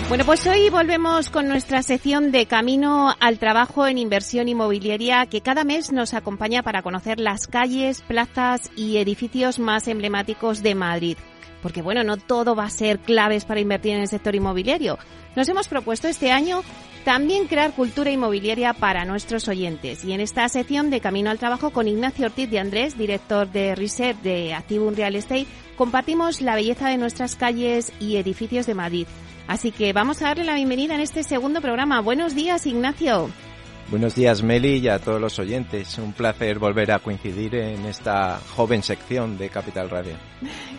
Bueno, 0.09 0.25
pues 0.25 0.47
hoy 0.47 0.71
volvemos 0.71 1.29
con 1.29 1.47
nuestra 1.47 1.83
sección 1.83 2.31
de 2.31 2.47
Camino 2.47 3.13
al 3.19 3.37
Trabajo 3.37 3.85
en 3.85 3.99
Inversión 3.99 4.49
Inmobiliaria 4.49 5.27
que 5.27 5.41
cada 5.41 5.63
mes 5.63 5.91
nos 5.91 6.15
acompaña 6.15 6.63
para 6.63 6.81
conocer 6.81 7.19
las 7.19 7.45
calles, 7.45 8.01
plazas 8.01 8.71
y 8.75 8.97
edificios 8.97 9.59
más 9.59 9.87
emblemáticos 9.87 10.63
de 10.63 10.73
Madrid. 10.73 11.17
Porque 11.61 11.83
bueno, 11.83 12.03
no 12.03 12.17
todo 12.17 12.55
va 12.55 12.63
a 12.63 12.71
ser 12.71 12.97
claves 12.97 13.45
para 13.45 13.59
invertir 13.59 13.93
en 13.93 14.01
el 14.01 14.07
sector 14.07 14.33
inmobiliario. 14.33 14.97
Nos 15.35 15.47
hemos 15.47 15.67
propuesto 15.67 16.07
este 16.07 16.31
año 16.31 16.63
también 17.05 17.45
crear 17.45 17.73
cultura 17.73 18.09
inmobiliaria 18.09 18.73
para 18.73 19.05
nuestros 19.05 19.47
oyentes. 19.47 20.03
Y 20.03 20.13
en 20.13 20.21
esta 20.21 20.49
sección 20.49 20.89
de 20.89 21.01
Camino 21.01 21.29
al 21.29 21.37
Trabajo 21.37 21.69
con 21.69 21.87
Ignacio 21.87 22.25
Ortiz 22.25 22.49
de 22.49 22.57
Andrés, 22.57 22.97
director 22.97 23.47
de 23.51 23.75
Reset 23.75 24.19
de 24.23 24.55
Activum 24.55 24.95
Real 24.95 25.15
Estate, 25.15 25.45
compartimos 25.77 26.41
la 26.41 26.55
belleza 26.55 26.89
de 26.89 26.97
nuestras 26.97 27.35
calles 27.35 27.93
y 27.99 28.15
edificios 28.15 28.65
de 28.65 28.73
Madrid 28.73 29.05
Así 29.49 29.71
que 29.71 29.93
vamos 29.93 30.21
a 30.21 30.27
darle 30.27 30.43
la 30.43 30.53
bienvenida 30.53 30.93
en 30.93 31.01
este 31.01 31.23
segundo 31.23 31.59
programa. 31.59 32.01
Buenos 32.01 32.35
días, 32.35 32.67
Ignacio. 32.67 33.31
Buenos 33.89 34.13
días, 34.13 34.43
Meli, 34.43 34.77
y 34.77 34.87
a 34.89 34.99
todos 34.99 35.19
los 35.19 35.39
oyentes. 35.39 35.97
Un 35.97 36.13
placer 36.13 36.59
volver 36.59 36.91
a 36.91 36.99
coincidir 36.99 37.55
en 37.55 37.83
esta 37.87 38.39
joven 38.55 38.83
sección 38.83 39.39
de 39.39 39.49
Capital 39.49 39.89
Radio. 39.89 40.13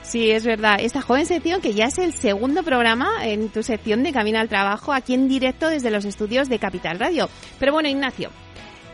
Sí, 0.02 0.30
es 0.30 0.44
verdad. 0.44 0.76
Esta 0.78 1.02
joven 1.02 1.26
sección 1.26 1.60
que 1.60 1.74
ya 1.74 1.86
es 1.86 1.98
el 1.98 2.12
segundo 2.12 2.62
programa 2.62 3.26
en 3.26 3.48
tu 3.48 3.64
sección 3.64 4.04
de 4.04 4.12
Camino 4.12 4.38
al 4.38 4.48
Trabajo, 4.48 4.92
aquí 4.92 5.14
en 5.14 5.26
directo 5.26 5.68
desde 5.68 5.90
los 5.90 6.04
estudios 6.04 6.48
de 6.48 6.60
Capital 6.60 7.00
Radio. 7.00 7.28
Pero 7.58 7.72
bueno, 7.72 7.88
Ignacio, 7.88 8.30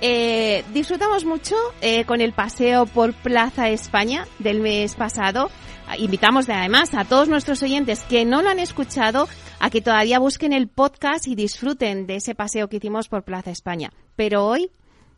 eh, 0.01 0.65
disfrutamos 0.73 1.27
mucho 1.27 1.55
eh, 1.83 2.07
con 2.07 2.23
el 2.23 2.33
paseo 2.33 2.87
por 2.87 3.13
Plaza 3.13 3.69
España 3.69 4.27
del 4.39 4.61
mes 4.61 4.95
pasado. 4.95 5.51
Invitamos 5.99 6.49
además 6.49 6.95
a 6.95 7.05
todos 7.05 7.29
nuestros 7.29 7.63
oyentes 7.63 8.01
que 8.05 8.25
no 8.25 8.43
lo 8.43 8.51
han 8.51 8.59
escuchado 8.59 9.29
a 9.61 9.71
que 9.71 9.81
todavía 9.81 10.19
busquen 10.19 10.53
el 10.53 10.69
podcast 10.69 11.27
y 11.27 11.35
disfruten 11.35 12.07
de 12.07 12.17
ese 12.17 12.35
paseo 12.35 12.69
que 12.69 12.77
hicimos 12.77 13.09
por 13.09 13.23
Plaza 13.23 13.51
España. 13.51 13.93
Pero 14.17 14.45
hoy, 14.45 14.71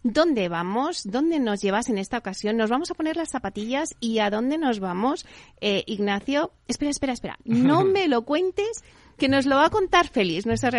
¿dónde 0.02 0.48
vamos? 0.48 1.02
¿Dónde 1.04 1.40
nos 1.40 1.60
llevas 1.62 1.88
en 1.88 1.98
esta 1.98 2.18
ocasión? 2.18 2.56
Nos 2.56 2.70
vamos 2.70 2.90
a 2.90 2.94
poner 2.94 3.16
las 3.16 3.30
zapatillas 3.30 3.94
y 3.98 4.18
¿a 4.20 4.30
dónde 4.30 4.58
nos 4.58 4.78
vamos? 4.78 5.26
Eh, 5.60 5.84
Ignacio, 5.86 6.52
espera, 6.68 6.90
espera, 6.90 7.12
espera. 7.12 7.38
No 7.44 7.84
me 7.84 8.06
lo 8.06 8.22
cuentes, 8.22 8.84
que 9.16 9.28
nos 9.28 9.46
lo 9.46 9.56
va 9.56 9.66
a 9.66 9.70
contar 9.70 10.08
Félix, 10.08 10.46
nuestro, 10.46 10.70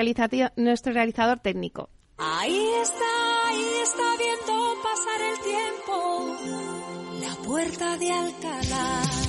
nuestro 0.55 0.93
realizador 0.93 1.39
técnico. 1.39 1.89
Ahí 2.17 2.69
está, 2.81 3.47
ahí 3.47 3.67
está 3.83 4.03
viendo 4.17 4.75
pasar 4.83 5.21
el 5.31 5.39
tiempo, 5.39 6.37
la 7.21 7.35
puerta 7.43 7.97
de 7.97 8.11
Alcalá 8.11 9.28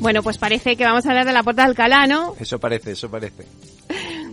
bueno, 0.00 0.22
pues 0.22 0.38
parece 0.38 0.76
que 0.76 0.84
vamos 0.84 1.06
a 1.06 1.10
hablar 1.10 1.26
de 1.26 1.32
la 1.32 1.42
Puerta 1.42 1.62
de 1.62 1.68
Alcalá, 1.68 2.06
¿no? 2.06 2.34
Eso 2.38 2.58
parece, 2.58 2.92
eso 2.92 3.10
parece. 3.10 3.46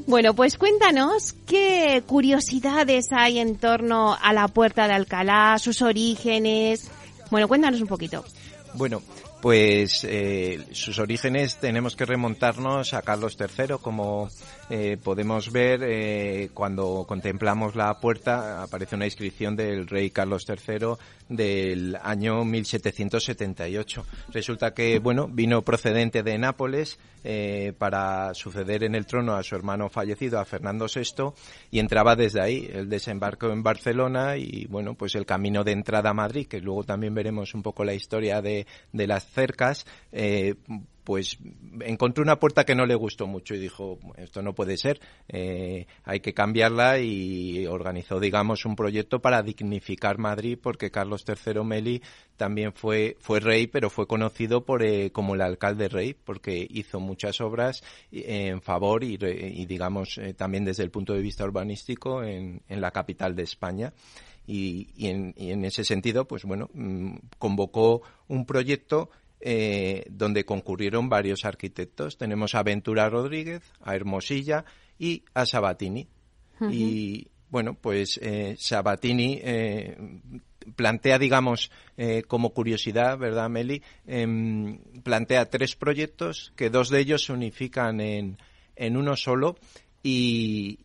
Bueno, 0.08 0.36
pues 0.36 0.58
cuéntanos 0.58 1.34
qué 1.48 2.04
curiosidades 2.06 3.08
hay 3.12 3.40
en 3.40 3.58
torno 3.58 4.16
a 4.22 4.34
la 4.34 4.48
Puerta 4.48 4.88
de 4.88 4.94
Alcalá, 4.94 5.58
sus 5.58 5.82
orígenes. 5.82 6.92
Bueno, 7.32 7.48
cuéntanos 7.48 7.82
un 7.82 7.88
poquito. 7.88 8.24
Bueno, 8.76 9.02
pues 9.42 10.04
eh, 10.04 10.66
sus 10.72 11.00
orígenes 11.00 11.58
tenemos 11.58 11.96
que 11.96 12.06
remontarnos 12.06 12.94
a 12.94 13.02
Carlos 13.02 13.38
III, 13.40 13.76
como 13.82 14.30
eh, 14.70 14.98
podemos 15.04 15.52
ver 15.52 15.82
eh, 15.84 16.50
cuando 16.54 17.06
contemplamos 17.08 17.76
la 17.76 18.00
puerta 18.00 18.64
aparece 18.64 18.96
una 18.96 19.06
inscripción 19.06 19.56
del 19.56 19.88
rey 19.88 20.10
Carlos 20.10 20.46
III 20.48 20.96
del 21.30 21.98
año 22.02 22.44
1778. 22.44 24.06
Resulta 24.30 24.74
que 24.74 25.00
bueno 25.00 25.28
vino 25.28 25.62
procedente 25.62 26.24
de 26.24 26.38
Nápoles 26.38 27.00
eh, 27.24 27.74
para 27.78 28.34
suceder 28.34 28.84
en 28.84 28.96
el 28.96 29.06
trono 29.06 29.36
a 29.36 29.44
su 29.44 29.56
hermano 29.56 29.90
fallecido 29.90 30.40
a 30.40 30.46
Fernando 30.46 30.88
VI 30.88 31.32
y 31.70 31.80
entraba 31.80 32.16
desde 32.16 32.42
ahí. 32.42 32.70
El 32.72 32.90
desembarco 32.90 33.52
en 33.52 33.62
Barcelona 33.62 34.38
y 34.38 34.66
bueno 34.66 34.96
pues 34.96 35.14
el 35.16 35.26
camino 35.26 35.64
de 35.64 35.74
entrada 35.74 36.10
a 36.10 36.14
Madrid 36.14 36.48
que 36.48 36.60
luego 36.60 36.84
también 36.84 37.14
veremos 37.14 37.54
un 37.54 37.62
poco 37.62 37.84
la 37.84 37.94
historia 37.94 38.42
de, 38.42 38.66
de 38.92 39.08
las 39.08 39.28
cercas 39.28 39.86
eh, 40.12 40.56
pues 41.06 41.38
encontró 41.82 42.24
una 42.24 42.40
puerta 42.40 42.66
que 42.66 42.76
no 42.76 42.86
le 42.86 42.96
gustó 42.96 43.28
mucho 43.28 43.54
y 43.56 43.60
dijo, 43.60 44.00
esto 44.18 44.42
no 44.42 44.54
puede 44.54 44.76
ser, 44.76 45.00
eh, 45.30 45.86
hay 46.04 46.20
que 46.20 46.34
cambiarla 46.34 47.00
y 47.00 47.66
organizó, 47.68 48.20
digamos, 48.20 48.66
un 48.66 48.76
proyecto 48.76 49.22
para 49.22 49.42
dignificar 49.44 50.18
Madrid 50.18 50.58
porque 50.62 50.92
Carlos 50.92 51.24
III 51.26 51.64
Meli 51.64 52.02
también 52.36 52.74
fue, 52.74 53.16
fue 53.20 53.40
rey, 53.40 53.68
pero 53.68 53.90
fue 53.90 54.08
conocido 54.08 54.66
por, 54.66 54.84
eh, 54.84 55.12
como 55.12 55.36
el 55.36 55.42
alcalde 55.42 55.88
rey 55.88 56.16
porque 56.16 56.68
hizo 56.70 57.00
muchas 57.00 57.40
obras 57.40 57.84
en 58.12 58.62
favor 58.62 59.04
y, 59.04 59.16
digamos, 59.66 60.18
eh, 60.18 60.34
también 60.34 60.66
desde 60.66 60.84
el 60.84 60.90
punto 60.90 61.14
de 61.14 61.22
vista 61.22 61.46
urbanístico 61.46 62.24
en, 62.24 62.62
en 62.68 62.82
la 62.82 62.92
capital 62.92 63.36
de 63.36 63.44
España. 63.44 63.94
Y, 64.48 64.90
y, 64.96 65.08
en, 65.08 65.34
y, 65.38 65.52
en, 65.52 65.66
ese 65.66 65.84
sentido, 65.84 66.26
pues 66.28 66.44
bueno, 66.44 66.70
mm, 66.74 67.16
convocó 67.40 68.04
un 68.28 68.46
proyecto 68.46 69.10
eh, 69.40 70.06
donde 70.10 70.46
concurrieron 70.46 71.10
varios 71.10 71.46
arquitectos. 71.46 72.18
Tenemos 72.18 72.56
a 72.56 72.64
Ventura 72.64 73.10
Rodríguez, 73.10 73.62
a 73.82 73.96
Hermosilla 73.96 74.66
y 74.98 75.24
a 75.34 75.46
Sabatini. 75.46 76.08
Y 76.72 77.28
bueno, 77.50 77.74
pues 77.74 78.18
eh, 78.24 78.56
Sabatini 78.58 79.40
eh, 79.44 79.98
plantea, 80.76 81.20
digamos, 81.20 81.70
como 82.28 82.52
curiosidad, 82.52 83.18
¿verdad, 83.18 83.50
Meli? 83.50 83.84
Em, 84.08 84.80
plantea 85.04 85.50
tres 85.50 85.76
proyectos 85.76 86.54
que 86.56 86.70
dos 86.70 86.90
de 86.90 87.02
ellos 87.02 87.26
se 87.26 87.34
unifican 87.34 88.00
en, 88.00 88.38
en 88.78 88.96
uno 88.96 89.18
solo 89.18 89.58
y, 90.02 90.80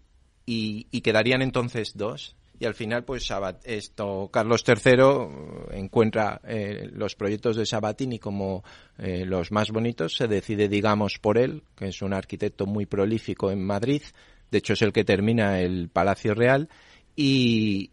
y, 0.45 0.89
y 0.91 1.01
quedarían 1.03 1.43
entonces 1.43 1.97
dos 1.97 2.35
y 2.61 2.67
al 2.67 2.75
final 2.75 3.05
pues 3.05 3.27
esto 3.65 4.29
Carlos 4.31 4.63
III 4.69 5.79
encuentra 5.79 6.41
eh, 6.47 6.91
los 6.93 7.17
proyectos 7.17 7.57
de 7.57 7.65
Sabatini 7.65 8.19
como 8.19 8.63
eh, 8.99 9.25
los 9.25 9.51
más 9.51 9.71
bonitos 9.71 10.15
se 10.15 10.29
decide 10.29 10.69
digamos 10.69 11.19
por 11.19 11.39
él 11.39 11.63
que 11.75 11.89
es 11.89 12.03
un 12.03 12.13
arquitecto 12.13 12.67
muy 12.67 12.85
prolífico 12.85 13.51
en 13.51 13.65
Madrid 13.65 14.03
de 14.51 14.59
hecho 14.59 14.75
es 14.75 14.83
el 14.83 14.93
que 14.93 15.05
termina 15.05 15.61
el 15.61 15.89
Palacio 15.89 16.35
Real 16.35 16.69
y 17.17 17.93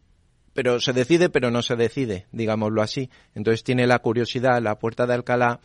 pero 0.53 0.81
se 0.81 0.91
decide 0.91 1.29
pero 1.29 1.49
no 1.49 1.61
se 1.61 1.75
decide 1.75 2.25
digámoslo 2.31 2.81
así. 2.81 3.09
Entonces 3.35 3.63
tiene 3.63 3.87
la 3.87 3.99
curiosidad 3.99 4.61
la 4.61 4.79
puerta 4.79 5.05
de 5.05 5.13
Alcalá 5.13 5.61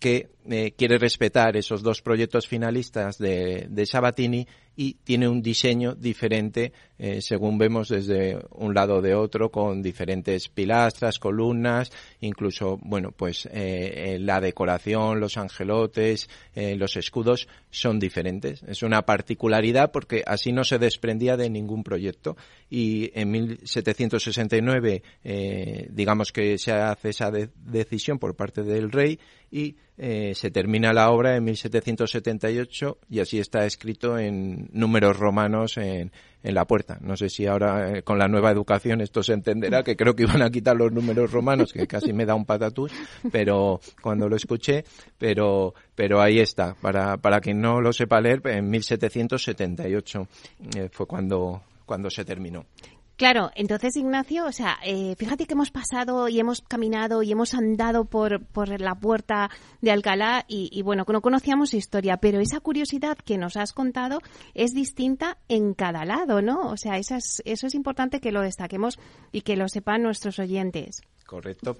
que 0.00 0.30
eh, 0.48 0.72
quiere 0.76 0.98
respetar 0.98 1.56
esos 1.56 1.82
dos 1.82 2.00
proyectos 2.00 2.46
finalistas 2.46 3.18
de 3.18 3.86
Sabatini 3.86 4.46
y 4.76 4.94
tiene 4.94 5.28
un 5.28 5.42
diseño 5.42 5.94
diferente 5.94 6.72
eh, 6.98 7.20
según 7.20 7.58
vemos 7.58 7.88
desde 7.88 8.38
un 8.52 8.72
lado 8.72 9.02
de 9.02 9.14
otro 9.14 9.50
con 9.50 9.82
diferentes 9.82 10.48
pilastras, 10.48 11.18
columnas, 11.18 11.92
incluso, 12.20 12.78
bueno, 12.82 13.12
pues 13.12 13.46
eh, 13.46 14.14
eh 14.14 14.18
la 14.18 14.40
decoración, 14.40 15.20
los 15.20 15.36
angelotes, 15.36 16.28
eh, 16.54 16.74
los 16.76 16.96
escudos 16.96 17.48
son 17.70 17.98
diferentes. 17.98 18.62
Es 18.62 18.82
una 18.82 19.02
particularidad 19.02 19.92
porque 19.92 20.22
así 20.26 20.52
no 20.52 20.64
se 20.64 20.78
desprendía 20.78 21.36
de 21.36 21.50
ningún 21.50 21.84
proyecto 21.84 22.36
y 22.70 23.10
en 23.18 23.30
1769 23.30 25.02
eh, 25.24 25.88
digamos 25.90 26.32
que 26.32 26.56
se 26.58 26.72
hace 26.72 27.10
esa 27.10 27.30
de 27.30 27.50
decisión 27.54 28.18
por 28.18 28.34
parte 28.34 28.62
del 28.62 28.90
rey 28.90 29.18
y 29.50 29.76
se 29.98 30.50
termina 30.50 30.92
la 30.92 31.10
obra 31.10 31.36
en 31.36 31.44
1778 31.44 32.98
y 33.08 33.20
así 33.20 33.38
está 33.38 33.64
escrito 33.64 34.18
en 34.18 34.65
números 34.72 35.18
romanos 35.18 35.76
en, 35.76 36.10
en 36.42 36.54
la 36.54 36.64
puerta. 36.64 36.98
No 37.00 37.16
sé 37.16 37.28
si 37.28 37.46
ahora 37.46 37.90
eh, 37.90 38.02
con 38.02 38.18
la 38.18 38.28
nueva 38.28 38.50
educación 38.52 39.00
esto 39.00 39.22
se 39.22 39.32
entenderá, 39.32 39.82
que 39.82 39.96
creo 39.96 40.14
que 40.14 40.22
iban 40.22 40.42
a 40.42 40.50
quitar 40.50 40.76
los 40.76 40.92
números 40.92 41.32
romanos, 41.32 41.72
que 41.72 41.86
casi 41.86 42.12
me 42.12 42.24
da 42.24 42.34
un 42.34 42.44
patatús, 42.44 42.92
pero 43.32 43.80
cuando 44.00 44.28
lo 44.28 44.36
escuché, 44.36 44.84
pero, 45.18 45.74
pero 45.94 46.20
ahí 46.20 46.38
está. 46.38 46.74
Para, 46.74 47.16
para 47.16 47.40
quien 47.40 47.60
no 47.60 47.80
lo 47.80 47.92
sepa 47.92 48.20
leer, 48.20 48.40
en 48.44 48.70
1778 48.70 50.28
eh, 50.76 50.88
fue 50.92 51.06
cuando, 51.06 51.62
cuando 51.84 52.10
se 52.10 52.24
terminó. 52.24 52.64
Claro, 53.16 53.50
entonces 53.54 53.96
Ignacio, 53.96 54.44
o 54.44 54.52
sea, 54.52 54.78
eh, 54.84 55.14
fíjate 55.16 55.46
que 55.46 55.54
hemos 55.54 55.70
pasado 55.70 56.28
y 56.28 56.38
hemos 56.38 56.60
caminado 56.60 57.22
y 57.22 57.32
hemos 57.32 57.54
andado 57.54 58.04
por, 58.04 58.44
por 58.44 58.78
la 58.78 58.94
puerta 58.94 59.48
de 59.80 59.90
Alcalá 59.90 60.44
y, 60.48 60.82
bueno, 60.82 61.06
no 61.08 61.22
conocíamos 61.22 61.72
historia, 61.72 62.18
pero 62.18 62.40
esa 62.40 62.60
curiosidad 62.60 63.16
que 63.16 63.38
nos 63.38 63.56
has 63.56 63.72
contado 63.72 64.20
es 64.52 64.74
distinta 64.74 65.38
en 65.48 65.72
cada 65.72 66.04
lado, 66.04 66.42
¿no? 66.42 66.68
O 66.68 66.76
sea, 66.76 66.98
eso 66.98 67.14
es, 67.14 67.42
eso 67.46 67.66
es 67.66 67.74
importante 67.74 68.20
que 68.20 68.32
lo 68.32 68.42
destaquemos 68.42 68.98
y 69.32 69.40
que 69.40 69.56
lo 69.56 69.66
sepan 69.68 70.02
nuestros 70.02 70.38
oyentes. 70.38 71.00
Correcto. 71.24 71.76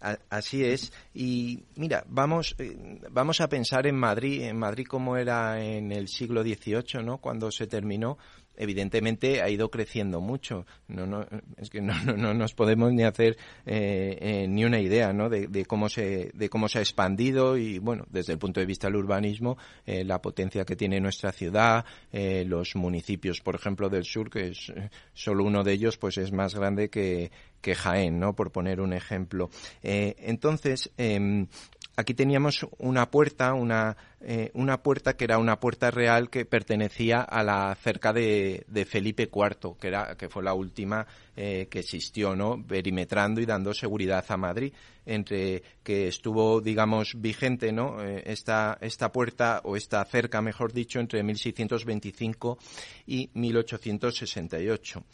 A, 0.00 0.18
así 0.28 0.64
es. 0.64 0.92
Y 1.14 1.64
mira, 1.76 2.04
vamos, 2.08 2.56
eh, 2.58 3.00
vamos 3.10 3.40
a 3.40 3.48
pensar 3.48 3.86
en 3.86 3.96
Madrid, 3.96 4.42
en 4.42 4.58
Madrid 4.58 4.86
como 4.86 5.16
era 5.16 5.62
en 5.62 5.92
el 5.92 6.08
siglo 6.08 6.42
XVIII, 6.42 7.04
¿no? 7.04 7.18
Cuando 7.18 7.50
se 7.50 7.66
terminó 7.66 8.18
evidentemente 8.56 9.42
ha 9.42 9.48
ido 9.48 9.70
creciendo 9.70 10.20
mucho. 10.20 10.66
No, 10.88 11.06
no, 11.06 11.26
es 11.56 11.70
que 11.70 11.80
no, 11.80 11.94
no, 12.04 12.16
no 12.16 12.34
nos 12.34 12.54
podemos 12.54 12.92
ni 12.92 13.04
hacer 13.04 13.36
eh, 13.66 14.18
eh, 14.20 14.46
ni 14.48 14.64
una 14.64 14.80
idea 14.80 15.12
¿no? 15.12 15.28
de, 15.28 15.64
cómo 15.66 15.88
se, 15.88 16.30
de 16.34 16.48
cómo 16.48 16.68
se 16.68 16.78
ha 16.78 16.82
expandido 16.82 17.56
y, 17.56 17.78
bueno, 17.78 18.04
desde 18.10 18.32
el 18.32 18.38
punto 18.38 18.60
de 18.60 18.66
vista 18.66 18.88
del 18.88 18.96
urbanismo, 18.96 19.56
eh, 19.86 20.04
la 20.04 20.20
potencia 20.20 20.64
que 20.64 20.76
tiene 20.76 21.00
nuestra 21.00 21.32
ciudad, 21.32 21.84
los 22.12 22.76
municipios, 22.76 23.40
por 23.40 23.54
ejemplo, 23.54 23.88
del 23.88 24.04
sur, 24.04 24.30
que 24.30 24.48
es 24.48 24.72
solo 25.12 25.44
uno 25.44 25.62
de 25.62 25.72
ellos, 25.72 25.96
pues 25.98 26.18
es 26.18 26.32
más 26.32 26.54
grande 26.54 26.88
que, 26.88 27.30
que 27.60 27.74
Jaén, 27.74 28.18
¿no? 28.18 28.34
Por 28.34 28.52
poner 28.52 28.80
un 28.80 28.92
ejemplo. 28.92 29.50
Entonces, 29.82 30.90
eh, 30.96 31.46
aquí 31.96 32.14
teníamos 32.14 32.66
una 32.78 33.10
puerta, 33.10 33.54
una, 33.54 33.96
eh, 34.20 34.50
una 34.54 34.82
puerta 34.82 35.16
que 35.16 35.24
era 35.24 35.38
una 35.38 35.60
puerta 35.60 35.90
real 35.90 36.30
que 36.30 36.44
pertenecía 36.44 37.20
a 37.20 37.42
la 37.42 37.74
cerca 37.74 38.12
de, 38.12 38.64
Felipe 38.88 39.30
IV, 39.32 39.76
que, 39.78 39.88
era, 39.88 40.16
que 40.16 40.28
fue 40.28 40.42
la 40.42 40.54
última 40.54 41.06
eh, 41.36 41.68
que 41.70 41.80
existió, 41.80 42.34
¿no? 42.34 42.64
Perimetrando 42.66 43.40
y 43.40 43.46
dando 43.46 43.72
seguridad 43.74 44.24
a 44.28 44.36
Madrid, 44.36 44.72
entre 45.06 45.62
que 45.82 46.08
estuvo, 46.08 46.60
digamos, 46.60 47.14
vigente, 47.20 47.72
¿no? 47.72 48.02
Eh, 48.02 48.22
esta, 48.26 48.78
esta 48.80 49.12
puerta, 49.12 49.60
o 49.64 49.76
esta 49.76 50.04
cerca, 50.04 50.40
mejor 50.42 50.72
dicho, 50.72 51.00
entre 51.00 51.22
1625 51.22 52.58
y 53.06 53.30
1868. 53.34 55.04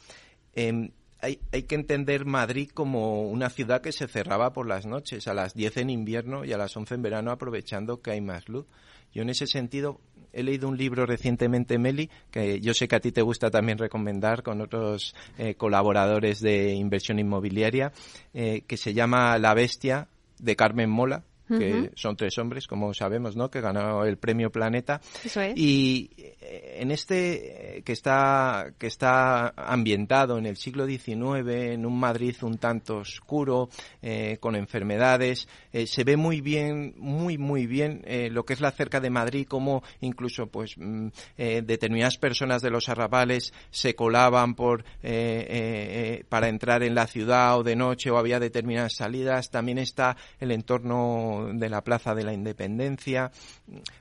Hay, 1.23 1.39
hay, 1.53 1.65
que 1.65 1.75
entender 1.75 2.25
Madrid 2.25 2.71
como 2.73 3.29
una 3.29 3.51
ciudad 3.51 3.83
que 3.83 3.93
se 3.93 4.09
cerraba 4.09 4.53
por 4.53 4.67
las 4.67 4.87
noches, 4.87 5.29
a 5.29 5.35
las 5.35 5.55
10 5.55 5.79
en 5.79 5.91
invierno 5.91 6.45
y 6.45 6.53
a 6.53 6.59
las 6.59 6.77
11 6.77 6.95
en 6.95 7.03
verano, 7.03 7.31
aprovechando 7.31 8.01
que 8.01 8.13
hay 8.13 8.21
más 8.21 8.49
luz. 8.49 8.67
Yo 9.13 9.23
en 9.23 9.31
ese 9.31 9.47
sentido 9.47 10.01
he 10.33 10.43
leído 10.43 10.69
un 10.69 10.77
libro 10.77 11.07
recientemente, 11.07 11.79
Meli, 11.79 12.09
que 12.31 12.61
yo 12.61 12.75
sé 12.75 12.87
que 12.87 12.97
a 12.97 13.01
ti 13.01 13.13
te 13.13 13.23
gusta 13.23 13.51
también 13.51 13.79
recomendar 13.79 14.43
con 14.43 14.61
otros 14.61 15.15
eh, 15.39 15.55
colaboradores 15.55 16.41
de 16.41 16.73
inversión 16.75 17.19
inmobiliaria, 17.19 17.93
eh, 18.33 18.63
que 18.67 18.77
se 18.77 18.95
llama 18.95 19.39
La 19.39 19.55
Bestia 19.55 20.09
de 20.39 20.57
Carmen 20.57 20.91
Mola, 20.91 21.25
que 21.59 21.73
uh 21.73 21.85
-huh. 21.85 21.93
son 21.95 22.17
tres 22.17 22.39
hombres, 22.39 22.67
como 22.67 22.95
sabemos, 22.95 23.37
¿no? 23.37 23.51
Que 23.51 23.61
ganó 23.61 24.05
el 24.05 24.17
premio 24.17 24.51
Planeta. 24.51 25.01
Eso 25.25 25.41
es. 25.41 25.57
Y 25.57 26.11
en 26.41 26.91
este 26.91 27.83
que 27.85 27.93
está 27.93 28.73
que 28.79 28.87
está 28.87 29.53
ambientado 29.57 30.39
en 30.39 30.47
el 30.47 30.57
siglo 30.57 30.87
XIX, 30.87 31.47
en 31.47 31.87
un 31.87 31.99
Madrid 31.99 32.37
un 32.43 32.59
tanto 32.59 32.99
oscuro, 32.99 33.69
eh, 34.03 34.39
con 34.41 34.57
enfermedades, 34.57 35.49
eh, 35.73 35.87
se 35.87 36.05
ve 36.05 36.17
muy 36.17 36.41
bien, 36.41 36.95
muy 36.99 37.39
muy 37.39 37.67
bien 37.67 38.03
eh, 38.05 38.29
lo 38.31 38.45
que 38.45 38.55
es 38.55 38.61
la 38.61 38.71
cerca 38.71 39.01
de 39.01 39.11
Madrid, 39.11 39.47
como 39.49 39.83
incluso 40.01 40.47
pues 40.47 40.77
mm, 40.77 41.09
determinadas 41.37 42.19
personas 42.19 42.63
de 42.63 42.71
los 42.71 42.89
arrabales 42.89 43.53
se 43.71 43.95
colaban 43.95 44.55
por 44.55 44.85
para 46.29 46.49
entrar 46.49 46.83
en 46.83 46.95
la 46.95 47.07
ciudad 47.07 47.59
o 47.59 47.63
de 47.63 47.77
noche 47.77 48.11
o 48.11 48.19
había 48.19 48.39
determinadas 48.41 48.95
salidas. 48.97 49.51
También 49.51 49.79
está 49.79 50.17
el 50.39 50.53
entorno 50.53 51.40
de 51.47 51.69
la 51.69 51.83
Plaza 51.83 52.15
de 52.15 52.25
la 52.25 52.33
Independencia. 52.33 53.31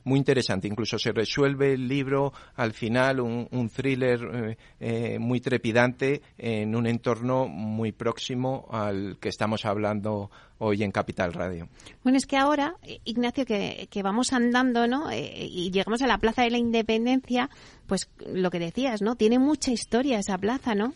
Muy 0.03 0.19
interesante, 0.19 0.67
incluso 0.67 0.97
se 0.97 1.11
resuelve 1.11 1.73
el 1.73 1.87
libro 1.87 2.33
al 2.55 2.73
final, 2.73 3.19
un, 3.19 3.69
thriller 3.69 4.19
eh, 4.33 4.57
eh, 4.79 5.19
muy 5.19 5.39
trepidante 5.39 6.21
en 6.37 6.75
un 6.75 6.87
entorno 6.87 7.47
muy 7.47 7.91
próximo 7.91 8.67
al 8.71 9.17
que 9.19 9.29
estamos 9.29 9.65
hablando 9.65 10.29
hoy 10.59 10.83
en 10.83 10.91
Capital 10.91 11.33
Radio. 11.33 11.69
Bueno, 12.03 12.17
es 12.17 12.25
que 12.25 12.37
ahora, 12.37 12.75
Ignacio, 13.05 13.45
que, 13.45 14.01
vamos 14.03 14.33
andando, 14.33 14.87
¿no? 14.87 15.09
Eh, 15.09 15.47
y 15.49 15.71
llegamos 15.71 16.01
a 16.01 16.07
la 16.07 16.17
Plaza 16.17 16.43
de 16.43 16.51
la 16.51 16.57
Independencia, 16.57 17.49
pues 17.87 18.09
lo 18.25 18.51
que 18.51 18.59
decías, 18.59 19.01
¿no? 19.01 19.15
Tiene 19.15 19.39
mucha 19.39 19.71
historia 19.71 20.19
esa 20.19 20.37
plaza, 20.37 20.75
¿no? 20.75 20.93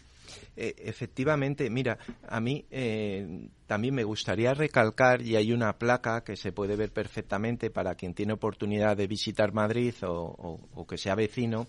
Eh, 0.56 0.76
efectivamente, 0.78 1.70
mira, 1.70 1.98
a 2.28 2.39
mí 2.39 2.66
eh, 2.70 3.50
también 3.66 3.96
me 3.96 4.04
gustaría 4.04 4.54
recalcar, 4.54 5.22
y 5.22 5.36
hay 5.36 5.52
una 5.52 5.74
placa 5.74 6.24
que 6.24 6.36
se 6.36 6.52
puede 6.52 6.76
ver 6.76 6.92
perfectamente 6.92 7.70
para 7.70 7.96
quien 7.96 8.13
tiene 8.13 8.34
oportunidad 8.34 8.96
de 8.96 9.08
visitar 9.08 9.54
Madrid 9.54 9.94
o, 10.04 10.86
que 10.88 10.98
sea 10.98 11.16
vecino, 11.16 11.68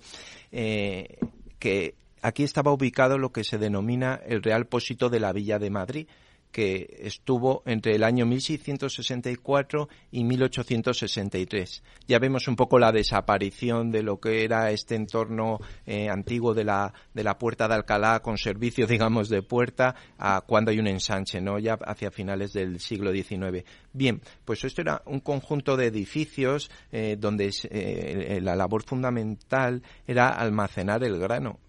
que 0.50 1.94
aquí 2.22 2.42
estaba 2.42 2.72
ubicado 2.72 3.18
lo 3.18 3.32
que 3.32 3.44
se 3.44 3.58
denomina 3.58 4.20
el 4.26 4.42
Real 4.42 4.66
Pósito 4.66 5.08
de 5.08 5.20
la 5.20 5.32
Villa 5.32 5.58
de 5.58 5.70
Madrid, 5.70 6.08
que 6.54 7.00
estuvo 7.00 7.64
entre 7.66 7.96
el 7.96 8.04
año 8.04 8.26
1664 8.26 9.88
y 10.12 10.22
1863. 10.22 11.82
Ya 12.06 12.20
vemos 12.20 12.46
un 12.46 12.54
poco 12.54 12.78
la 12.78 12.92
desaparición 12.92 13.90
de 13.90 14.04
lo 14.04 14.20
que 14.20 14.44
era 14.44 14.70
este 14.70 14.94
entorno 14.94 15.58
eh, 15.84 16.08
antiguo 16.08 16.54
de 16.54 16.62
la, 16.62 16.94
de 17.12 17.24
la 17.24 17.38
Puerta 17.38 17.66
de 17.66 17.74
Alcalá 17.74 18.20
con 18.20 18.38
servicio, 18.38 18.86
digamos, 18.94 19.28
de 19.28 19.42
puerta 19.42 19.96
a 20.16 20.42
cuando 20.42 20.70
hay 20.70 20.78
un 20.78 20.86
ensanche, 20.86 21.40
¿no? 21.40 21.58
Ya 21.58 21.76
hacia 21.84 22.12
finales 22.12 22.52
del 22.52 22.78
siglo 22.78 23.10
XIX. 23.10 23.64
Bien, 23.96 24.20
pues 24.44 24.64
esto 24.64 24.80
era 24.80 25.02
un 25.06 25.20
conjunto 25.20 25.76
de 25.76 25.86
edificios 25.86 26.68
eh, 26.90 27.16
donde 27.16 27.50
eh, 27.70 28.40
la 28.42 28.56
labor 28.56 28.82
fundamental 28.82 29.82
era 30.04 30.30
almacenar 30.30 31.04
el 31.04 31.16
grano. 31.16 31.60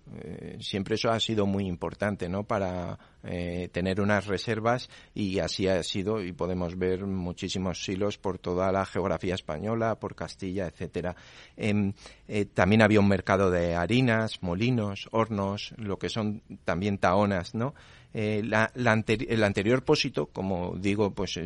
siempre 0.59 0.95
eso 0.95 1.11
ha 1.11 1.19
sido 1.19 1.45
muy 1.45 1.67
importante, 1.67 2.27
¿no? 2.27 2.43
Para 2.43 2.97
eh, 3.27 3.69
tener 3.71 4.01
unas 4.01 4.27
reservas 4.27 4.87
y 5.15 5.39
así 5.39 5.67
ha 5.67 5.81
sido 5.81 6.23
y 6.23 6.31
podemos 6.31 6.77
ver 6.77 7.07
muchísimos 7.07 7.83
silos 7.83 8.19
por 8.19 8.37
toda 8.37 8.71
la 8.71 8.85
geografía 8.85 9.33
española, 9.33 9.95
por 9.95 10.13
Castilla, 10.13 10.67
etcétera. 10.67 11.15
Em, 11.57 11.93
eh, 12.27 12.45
también 12.45 12.83
había 12.83 12.99
un 12.99 13.07
mercado 13.07 13.49
de 13.49 13.73
harinas, 13.73 14.43
molinos, 14.43 15.07
hornos, 15.11 15.73
lo 15.77 15.97
que 15.97 16.09
son 16.09 16.43
también 16.65 16.99
taonas, 16.99 17.55
¿no? 17.55 17.73
Eh, 18.17 18.39
el 18.39 19.43
anterior 19.43 19.83
pósito, 19.83 20.27
como 20.27 20.77
digo, 20.77 21.13
pues 21.13 21.37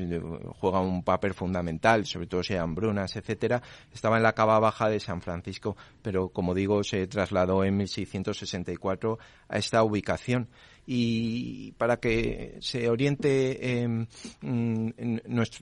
juega 0.59 0.80
un 0.82 1.01
papel 1.03 1.34
fundamental, 1.34 2.05
sobre 2.05 2.28
todo 2.28 2.43
si 2.43 2.53
hay 2.53 2.59
hambrunas, 2.59 3.15
etcétera, 3.15 3.63
estaba 3.91 4.17
en 4.17 4.24
la 4.24 4.34
cava 4.34 4.59
baja 4.59 4.88
de 4.88 4.99
San 4.99 5.20
Francisco, 5.20 5.76
pero 6.03 6.30
como 6.30 6.53
digo, 6.53 6.84
se 6.84 7.07
trasladó 7.07 7.63
en 7.63 7.76
1664 7.78 9.17
a 9.47 9.57
esta 9.57 9.82
ubicación 9.82 10.47
y 10.91 11.73
para 11.73 11.97
que 11.97 12.57
se 12.61 12.89
oriente 12.89 13.87
mm, 14.41 15.17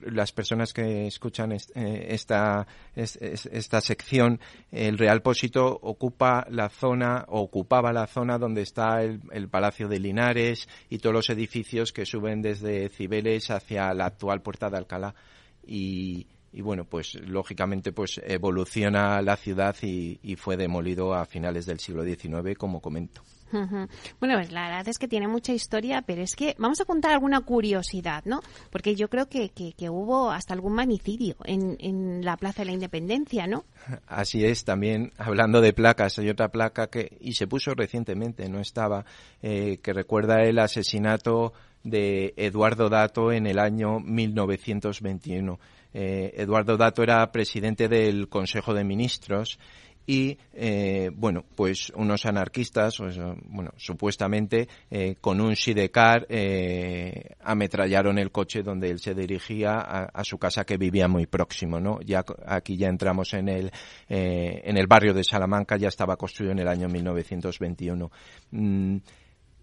las 0.06 0.32
personas 0.32 0.72
que 0.72 1.06
escuchan 1.06 1.52
eh, 1.52 2.06
esta, 2.08 2.66
esta 2.94 3.82
sección, 3.82 4.40
el 4.70 4.96
Real 4.96 5.20
Pósito 5.20 5.66
ocupa 5.82 6.46
la 6.48 6.70
zona, 6.70 7.26
ocupaba 7.28 7.92
la 7.92 8.06
zona 8.06 8.38
donde 8.38 8.62
está 8.62 9.02
el, 9.02 9.48
Palacio 9.50 9.86
de 9.86 10.00
Linares 10.00 10.66
y 10.88 10.96
todos 10.96 11.12
los 11.12 11.28
edificios 11.28 11.92
que 11.92 12.06
suben 12.06 12.40
desde 12.40 12.88
Cibeles 12.88 13.50
hacia 13.50 13.92
la 13.92 14.06
actual 14.06 14.40
Puerta 14.40 14.70
de 14.70 14.78
Alcalá. 14.78 15.14
Y, 15.66 16.26
bueno, 16.54 16.86
pues 16.86 17.16
lógicamente 17.16 17.92
pues 17.92 18.18
evoluciona 18.24 19.20
la 19.20 19.36
ciudad 19.36 19.76
y, 19.82 20.20
y 20.22 20.36
fue 20.36 20.56
demolido 20.56 21.12
a 21.12 21.26
finales 21.26 21.66
del 21.66 21.80
siglo 21.80 22.02
XIX, 22.02 22.56
como 22.56 22.80
comento. 22.80 23.22
Bueno, 23.52 24.34
pues 24.36 24.52
la 24.52 24.68
verdad 24.68 24.88
es 24.88 24.98
que 24.98 25.08
tiene 25.08 25.28
mucha 25.28 25.52
historia, 25.52 26.02
pero 26.02 26.22
es 26.22 26.36
que 26.36 26.54
vamos 26.58 26.80
a 26.80 26.84
contar 26.84 27.12
alguna 27.12 27.40
curiosidad, 27.40 28.22
¿no? 28.24 28.40
Porque 28.70 28.94
yo 28.94 29.08
creo 29.08 29.28
que, 29.28 29.50
que, 29.50 29.90
hubo 29.90 30.30
hasta 30.30 30.54
algún 30.54 30.74
magnicidio 30.74 31.36
en, 31.44 31.76
en, 31.80 32.24
la 32.24 32.36
Plaza 32.36 32.62
de 32.62 32.66
la 32.66 32.72
Independencia, 32.72 33.46
¿no? 33.46 33.64
Así 34.06 34.44
es, 34.44 34.64
también 34.64 35.12
hablando 35.16 35.60
de 35.60 35.72
placas, 35.72 36.18
hay 36.18 36.28
otra 36.28 36.48
placa 36.48 36.88
que, 36.88 37.16
y 37.20 37.32
se 37.32 37.46
puso 37.46 37.74
recientemente, 37.74 38.48
no 38.48 38.60
estaba, 38.60 39.04
eh, 39.42 39.78
que 39.82 39.92
recuerda 39.92 40.42
el 40.42 40.58
asesinato 40.58 41.52
de 41.84 42.34
Eduardo 42.36 42.88
Dato 42.88 43.32
en 43.32 43.46
el 43.46 43.58
año 43.58 44.00
1921. 44.00 45.58
Eh, 45.94 46.34
Eduardo 46.36 46.76
Dato 46.76 47.02
era 47.02 47.30
presidente 47.32 47.88
del 47.88 48.28
Consejo 48.28 48.74
de 48.74 48.84
Ministros 48.84 49.58
y 50.08 50.38
eh, 50.54 51.10
bueno 51.14 51.44
pues 51.54 51.92
unos 51.94 52.24
anarquistas 52.24 52.96
pues, 52.96 53.18
bueno 53.44 53.72
supuestamente 53.76 54.66
eh, 54.90 55.16
con 55.20 55.38
un 55.38 55.54
sidecar 55.54 56.26
eh, 56.30 57.36
ametrallaron 57.42 58.18
el 58.18 58.32
coche 58.32 58.62
donde 58.62 58.88
él 58.88 59.00
se 59.00 59.14
dirigía 59.14 59.74
a, 59.74 60.24
su 60.24 60.38
casa 60.38 60.64
que 60.64 60.78
vivía 60.78 61.08
muy 61.08 61.26
próximo 61.26 61.78
no 61.78 62.00
ya 62.00 62.24
aquí 62.46 62.78
ya 62.78 62.88
entramos 62.88 63.34
en 63.34 63.50
el 63.50 63.70
en 64.08 64.78
el 64.78 64.86
barrio 64.86 65.12
de 65.12 65.22
Salamanca 65.22 65.76
ya 65.76 65.88
estaba 65.88 66.16
construido 66.16 66.52
en 66.52 66.60
el 66.60 66.68
año 66.68 66.88
1921 66.88 68.10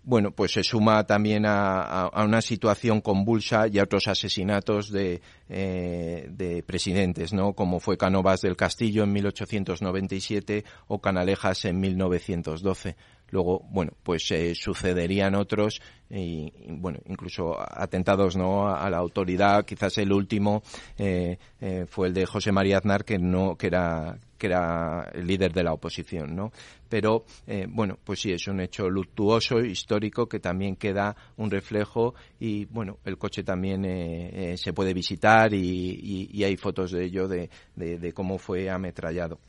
bueno, 0.06 0.32
pues 0.32 0.52
se 0.52 0.64
suma 0.64 1.04
también 1.06 1.46
a, 1.48 2.12
una 2.24 2.42
situación 2.42 3.02
convulsa 3.02 3.68
y 3.68 3.80
a 3.80 3.84
otros 3.84 4.08
asesinatos 4.08 4.92
de, 4.92 5.22
eh, 5.50 6.28
de, 6.30 6.62
presidentes, 6.62 7.34
¿no? 7.34 7.54
Como 7.54 7.80
fue 7.80 7.98
Canovas 7.98 8.42
del 8.42 8.56
Castillo 8.56 9.04
en 9.04 9.12
1897 9.14 10.64
o 10.88 11.00
Canalejas 11.00 11.66
en 11.66 11.80
1912. 11.80 12.96
Luego, 13.32 13.66
bueno, 13.72 13.94
pues 14.04 14.28
se 14.28 14.54
sucederían 14.54 15.34
otros 15.34 15.82
y, 16.10 16.54
bueno, 16.70 17.00
incluso 17.08 17.56
atentados, 17.60 18.38
¿no? 18.38 18.68
A, 18.68 18.88
la 18.92 18.98
autoridad. 18.98 19.66
Quizás 19.66 19.98
el 19.98 20.14
último 20.14 20.62
eh, 21.00 21.40
eh, 21.60 21.86
fue 21.90 22.10
el 22.10 22.14
de 22.14 22.28
José 22.28 22.52
María 22.52 22.78
Aznar, 22.78 23.04
que 23.04 23.18
no, 23.18 23.56
que 23.56 23.68
era 23.68 24.20
que 24.38 24.48
era 24.48 25.10
el 25.14 25.26
líder 25.28 25.54
de 25.54 25.64
la 25.64 25.74
oposición, 25.74 26.36
¿no? 26.36 26.52
Pero, 26.90 27.26
eh, 27.48 27.68
bueno, 27.70 27.98
pues 28.04 28.22
sí, 28.22 28.32
es 28.32 28.48
un 28.48 28.60
hecho 28.60 28.90
luctuoso, 28.90 29.60
histórico, 29.60 30.28
que 30.28 30.40
también 30.40 30.76
queda 30.76 31.16
un 31.38 31.50
reflejo 31.50 32.14
y, 32.40 32.66
bueno, 32.66 33.00
el 33.06 33.18
coche 33.18 33.44
también 33.44 33.86
eh, 33.86 34.54
eh, 34.54 34.58
se 34.58 34.74
puede 34.74 34.94
visitar 34.94 35.54
y, 35.54 36.44
hay 36.44 36.58
fotos 36.58 36.92
de 36.92 37.06
ello, 37.06 37.28
de, 37.28 38.14
cómo 38.14 38.38
fue 38.38 38.70
ametrallado. 38.70 39.40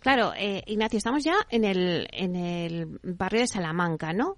Claro, 0.00 0.32
Ignacio, 0.66 0.96
estamos 0.96 1.22
ya 1.22 1.34
en 1.50 1.64
el, 1.64 2.08
en 2.10 2.34
el 2.34 2.98
barrio 3.02 3.42
de 3.42 3.46
Salamanca, 3.46 4.12
¿no? 4.12 4.36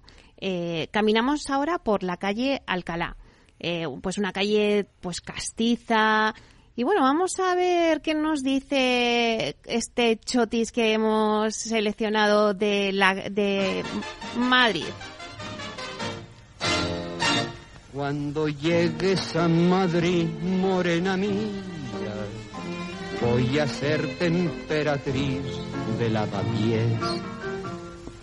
caminamos 0.91 1.49
ahora 1.49 1.79
por 1.79 2.03
la 2.03 2.17
calle 2.17 2.61
Alcalá. 2.67 3.15
pues 4.01 4.17
una 4.17 4.33
calle 4.33 4.85
pues 4.99 5.21
castiza, 5.21 6.35
y 6.75 6.83
bueno, 6.83 7.01
vamos 7.01 7.39
a 7.39 7.53
ver 7.53 8.01
qué 8.01 8.15
nos 8.15 8.41
dice 8.41 9.55
este 9.65 10.17
chotis 10.17 10.71
que 10.71 10.93
hemos 10.93 11.55
seleccionado 11.55 12.53
de, 12.55 12.91
la, 12.91 13.13
de 13.13 13.83
Madrid. 14.37 14.85
Cuando 17.93 18.47
llegues 18.47 19.35
a 19.35 19.47
Madrid, 19.47 20.27
morena 20.41 21.15
mía, 21.15 21.29
voy 23.21 23.59
a 23.59 23.67
ser 23.67 24.17
temperatriz 24.17 25.43
de 25.99 26.09
lavapiés 26.09 26.91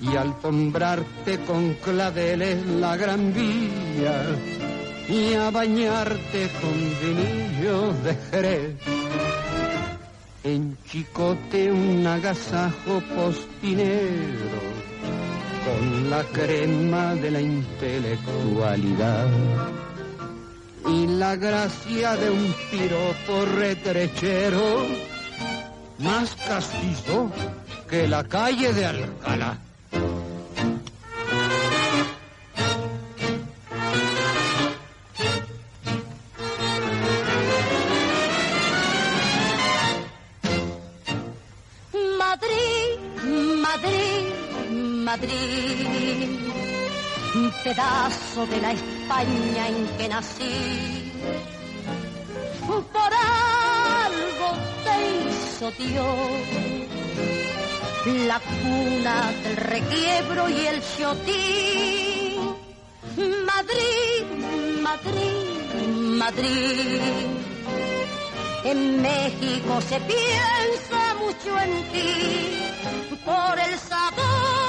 y 0.01 0.17
alfombrarte 0.17 1.39
con 1.41 1.75
claveles 1.75 2.67
la 2.67 2.97
gran 2.97 3.33
vía 3.33 4.25
y 5.11 5.35
a 5.35 5.51
bañarte 5.51 6.49
con 6.61 6.77
vinillo 7.03 7.93
de 8.05 8.15
Jerez. 8.31 8.77
En 10.45 10.77
Chicote 10.87 11.71
un 11.71 12.07
agasajo 12.07 13.03
postinero 13.15 14.61
con 15.65 16.11
la 16.11 16.23
crema 16.25 17.15
de 17.17 17.31
la 17.31 17.41
intelectualidad 17.41 19.29
y 20.89 21.07
la 21.07 21.37
gracia 21.37 22.17
de 22.17 22.31
un 22.31 22.55
piropo 22.71 23.45
retrechero 23.57 24.87
más 25.99 26.35
castizo 26.37 27.31
que 27.89 28.09
la 28.09 28.25
calle 28.25 28.73
de 28.73 28.87
Alcalá. 28.87 29.59
pedazo 47.71 48.47
de 48.47 48.61
la 48.61 48.73
España 48.73 49.69
en 49.69 49.87
que 49.97 50.09
nací. 50.09 51.13
Por 52.67 53.13
algo 54.07 54.49
te 54.85 54.95
hizo 55.13 55.71
Dios 55.79 56.31
la 58.27 58.41
cuna 58.41 59.17
del 59.45 59.57
requiebro 59.57 60.49
y 60.49 60.67
el 60.67 60.83
chotín. 60.97 62.57
Madrid, 63.53 64.25
Madrid, 64.89 65.87
Madrid. 66.23 67.01
En 68.65 69.03
México 69.03 69.81
se 69.89 70.01
piensa 70.01 71.01
mucho 71.23 71.51
en 71.61 71.73
ti 71.93 72.09
por 73.25 73.59
el 73.59 73.79
sabor 73.79 74.60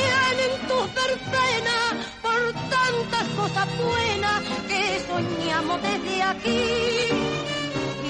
que 0.00 0.36
tienen 0.36 0.52
tus 0.68 0.94
verbenas, 0.94 1.94
por 2.22 2.52
tantas 2.70 3.28
cosas 3.36 3.68
buenas 3.78 4.42
que 4.68 5.00
soñamos 5.06 5.82
desde 5.82 6.22
aquí. 6.22 6.64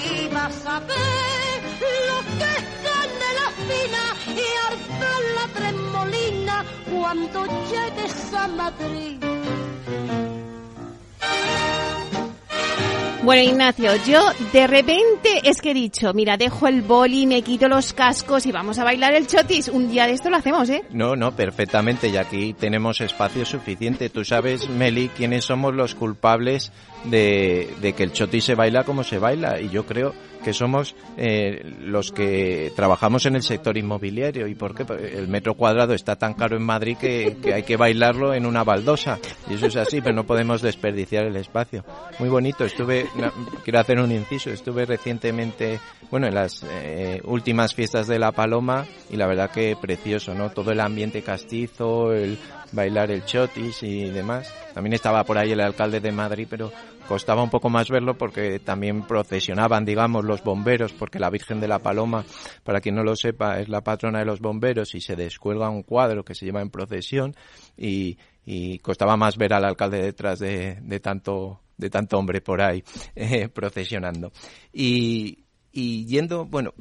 Y 0.04 0.28
vas 0.28 0.66
a 0.66 0.80
ver 0.80 1.60
lo 2.08 2.18
que 2.38 2.50
es 2.58 3.14
la 3.40 3.48
fina 3.68 4.04
y 4.36 4.46
hartar 4.66 5.22
la 5.38 5.46
tremolina 5.58 6.64
cuando 6.90 7.46
llegues 7.70 8.34
a 8.34 8.48
Madrid. 8.48 9.29
Bueno, 13.22 13.42
Ignacio, 13.42 13.90
yo 14.06 14.22
de 14.50 14.66
repente 14.66 15.42
es 15.44 15.60
que 15.60 15.72
he 15.72 15.74
dicho, 15.74 16.14
mira, 16.14 16.38
dejo 16.38 16.66
el 16.68 16.80
boli, 16.80 17.26
me 17.26 17.42
quito 17.42 17.68
los 17.68 17.92
cascos 17.92 18.46
y 18.46 18.52
vamos 18.52 18.78
a 18.78 18.84
bailar 18.84 19.12
el 19.12 19.26
chotis. 19.26 19.68
Un 19.68 19.90
día 19.90 20.06
de 20.06 20.14
esto 20.14 20.30
lo 20.30 20.36
hacemos, 20.36 20.70
¿eh? 20.70 20.84
No, 20.90 21.16
no, 21.16 21.32
perfectamente, 21.32 22.08
y 22.08 22.16
aquí 22.16 22.54
tenemos 22.54 23.02
espacio 23.02 23.44
suficiente. 23.44 24.08
Tú 24.08 24.24
sabes, 24.24 24.70
Meli, 24.70 25.10
quiénes 25.10 25.44
somos 25.44 25.74
los 25.74 25.94
culpables 25.94 26.72
de, 27.04 27.68
de 27.82 27.92
que 27.92 28.04
el 28.04 28.12
chotis 28.12 28.44
se 28.44 28.54
baila 28.54 28.84
como 28.84 29.04
se 29.04 29.18
baila, 29.18 29.60
y 29.60 29.68
yo 29.68 29.84
creo 29.84 30.14
que 30.42 30.52
somos 30.52 30.94
eh, 31.16 31.62
los 31.80 32.12
que 32.12 32.72
trabajamos 32.74 33.26
en 33.26 33.36
el 33.36 33.42
sector 33.42 33.76
inmobiliario. 33.76 34.46
¿Y 34.46 34.54
por 34.54 34.74
qué? 34.74 34.84
El 35.16 35.28
metro 35.28 35.54
cuadrado 35.54 35.94
está 35.94 36.16
tan 36.16 36.34
caro 36.34 36.56
en 36.56 36.62
Madrid 36.62 36.96
que, 36.96 37.36
hay 37.52 37.62
que 37.62 37.76
bailarlo 37.76 38.34
en 38.34 38.46
una 38.46 38.64
baldosa. 38.64 39.18
Y 39.48 39.54
eso 39.54 39.66
es 39.66 39.76
así, 39.76 40.00
pero 40.00 40.14
no 40.14 40.24
podemos 40.24 40.62
desperdiciar 40.62 41.26
el 41.26 41.36
espacio. 41.36 41.84
Muy 42.18 42.28
bonito. 42.28 42.64
Estuve, 42.64 43.06
quiero 43.64 43.78
hacer 43.78 44.00
un 44.00 44.12
inciso, 44.12 44.50
estuve 44.50 44.86
recientemente, 44.86 45.78
bueno, 46.10 46.26
en 46.26 46.34
las 46.34 46.64
eh, 46.68 47.20
últimas 47.24 47.74
fiestas 47.74 48.06
de 48.06 48.18
La 48.18 48.32
Paloma 48.32 48.86
y 49.10 49.16
la 49.16 49.26
verdad 49.26 49.50
que 49.50 49.76
precioso, 49.80 50.34
¿no? 50.34 50.50
Todo 50.50 50.72
el 50.72 50.80
ambiente 50.80 51.22
castizo, 51.22 52.12
el 52.12 52.38
bailar 52.72 53.10
el 53.10 53.24
chotis 53.24 53.82
y 53.82 54.10
demás. 54.10 54.52
También 54.74 54.94
estaba 54.94 55.24
por 55.24 55.38
ahí 55.38 55.52
el 55.52 55.60
alcalde 55.60 56.00
de 56.00 56.12
Madrid, 56.12 56.46
pero 56.48 56.70
costaba 57.08 57.42
un 57.42 57.50
poco 57.50 57.68
más 57.68 57.88
verlo 57.88 58.16
porque 58.16 58.60
también 58.60 59.02
procesionaban, 59.02 59.84
digamos, 59.84 60.24
los 60.24 60.42
bomberos, 60.42 60.92
porque 60.92 61.18
la 61.18 61.30
Virgen 61.30 61.60
de 61.60 61.68
la 61.68 61.80
Paloma, 61.80 62.24
para 62.62 62.80
quien 62.80 62.94
no 62.94 63.02
lo 63.02 63.16
sepa, 63.16 63.58
es 63.58 63.68
la 63.68 63.82
patrona 63.82 64.20
de 64.20 64.24
los 64.24 64.40
bomberos 64.40 64.94
y 64.94 65.00
se 65.00 65.16
descuelga 65.16 65.68
un 65.68 65.82
cuadro 65.82 66.24
que 66.24 66.34
se 66.34 66.46
lleva 66.46 66.62
en 66.62 66.70
procesión 66.70 67.34
y, 67.76 68.18
y 68.44 68.78
costaba 68.78 69.16
más 69.16 69.36
ver 69.36 69.52
al 69.54 69.64
alcalde 69.64 70.02
detrás 70.02 70.38
de, 70.38 70.78
de 70.80 71.00
tanto 71.00 71.60
de 71.80 71.90
tanto 71.90 72.18
hombre 72.18 72.40
por 72.40 72.60
ahí 72.60 72.84
eh, 73.16 73.48
procesionando. 73.48 74.30
Y, 74.72 75.44
y 75.72 76.06
yendo, 76.06 76.44
bueno, 76.44 76.74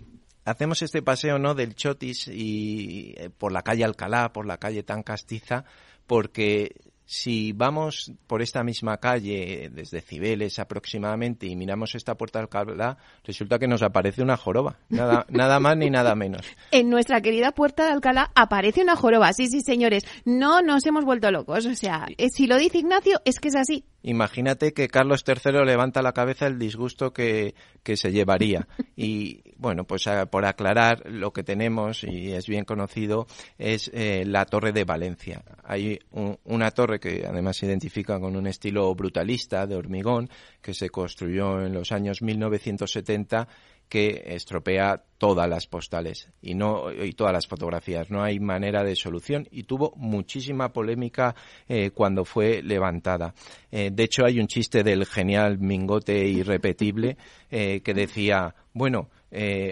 hacemos 0.46 0.82
este 0.82 1.02
paseo 1.02 1.40
no 1.40 1.56
del 1.56 1.76
Chotis 1.76 2.28
y 2.28 3.14
eh, 3.18 3.30
por 3.30 3.52
la 3.52 3.62
calle 3.62 3.84
Alcalá, 3.84 4.32
por 4.34 4.46
la 4.46 4.58
calle 4.58 4.84
tan 4.84 5.04
castiza, 5.04 5.66
porque 6.08 6.76
si 7.12 7.54
vamos 7.54 8.12
por 8.28 8.44
esta 8.44 8.64
misma 8.64 8.98
calle 8.98 9.72
desde 9.74 10.00
Cibeles 10.00 10.60
aproximadamente 10.60 11.48
y 11.48 11.56
miramos 11.56 11.96
esta 11.96 12.14
puerta 12.14 12.38
de 12.38 12.44
Alcalá, 12.44 13.00
resulta 13.24 13.58
que 13.58 13.68
nos 13.68 13.82
aparece 13.82 14.22
una 14.22 14.38
joroba, 14.38 14.78
nada, 14.90 15.26
nada 15.30 15.60
más 15.60 15.76
ni 15.76 15.90
nada 15.90 16.14
menos. 16.14 16.46
En 16.70 16.92
nuestra 16.92 17.20
querida 17.22 17.52
puerta 17.52 17.86
de 17.86 17.94
Alcalá 17.94 18.32
aparece 18.36 18.84
una 18.84 18.96
joroba, 18.96 19.34
sí, 19.34 19.48
sí, 19.48 19.62
señores, 19.62 20.04
no 20.24 20.62
nos 20.62 20.86
hemos 20.86 21.04
vuelto 21.04 21.32
locos, 21.32 21.66
o 21.66 21.74
sea, 21.74 22.06
eh, 22.20 22.30
si 22.30 22.46
lo 22.46 22.58
dice 22.58 22.78
Ignacio 22.78 23.22
es 23.26 23.40
que 23.40 23.48
es 23.48 23.56
así. 23.56 23.86
Imagínate 24.02 24.74
que 24.74 24.88
Carlos 24.88 25.24
III 25.28 25.66
levanta 25.66 26.02
la 26.02 26.14
cabeza 26.14 26.48
el 26.48 26.58
disgusto 26.58 27.12
que, 27.12 27.54
que 27.84 27.98
se 27.98 28.12
llevaría. 28.12 28.68
Y 28.96 29.42
bueno, 29.58 29.86
pues 29.86 30.06
por 30.30 30.46
aclarar, 30.46 31.04
lo 31.06 31.32
que 31.32 31.44
tenemos, 31.44 32.04
y 32.04 32.32
es 32.32 32.48
bien 32.48 32.66
conocido, 32.66 33.28
es 33.58 33.90
eh, 33.94 34.24
la 34.26 34.46
Torre 34.46 34.72
de 34.72 34.84
Valencia. 34.84 35.44
Hay 35.64 36.00
un, 36.12 36.38
una 36.46 36.72
torre 36.72 37.00
que 37.00 37.26
además 37.28 37.58
se 37.58 37.66
identifica 37.66 38.20
con 38.20 38.36
un 38.36 38.48
estilo 38.48 38.94
brutalista 38.96 39.68
de 39.68 39.76
hormigón 39.76 40.30
que 40.62 40.74
se 40.74 40.90
construyó 40.90 41.62
en 41.62 41.74
los 41.74 41.92
años 41.92 42.22
1970 42.22 43.48
que 43.90 44.24
estropea 44.28 45.04
todas 45.18 45.50
las 45.50 45.66
postales 45.68 46.30
y 46.42 46.54
no 46.54 46.92
y 46.94 47.12
todas 47.14 47.34
las 47.34 47.48
fotografías 47.48 48.10
no 48.12 48.24
hay 48.24 48.40
manera 48.40 48.84
de 48.84 48.96
solución 48.96 49.48
y 49.52 49.64
tuvo 49.64 49.94
muchísima 49.98 50.72
polémica 50.72 51.36
eh, 51.68 51.90
cuando 51.92 52.24
fue 52.24 52.62
levantada 52.62 53.34
eh, 53.72 53.90
de 53.92 54.04
hecho 54.04 54.26
hay 54.26 54.40
un 54.40 54.48
chiste 54.48 54.84
del 54.84 55.06
genial 55.06 55.58
mingote 55.60 56.26
irrepetible 56.26 57.18
eh, 57.50 57.82
que 57.82 57.94
decía 57.94 58.56
bueno 58.74 59.10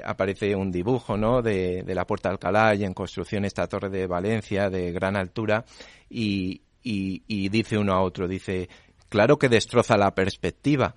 aparece 0.04 0.56
un 0.56 0.72
dibujo 0.72 1.18
¿no? 1.18 1.42
de, 1.42 1.84
la 1.88 2.06
Puerta 2.06 2.30
de 2.30 2.34
Alcalá 2.34 2.76
y 2.76 2.84
en 2.84 2.94
construcción 2.94 3.44
esta 3.44 3.66
torre 3.66 3.90
de 3.90 4.06
Valencia 4.06 4.70
de 4.70 4.92
gran 4.92 5.16
altura 5.16 5.66
y, 6.10 6.62
y 6.84 7.50
dice 7.50 7.76
uno 7.78 7.94
a 7.94 8.02
otro, 8.02 8.28
dice, 8.28 8.70
claro 9.10 9.38
que 9.38 9.50
destroza 9.50 9.98
la 9.98 10.14
perspectiva, 10.14 10.96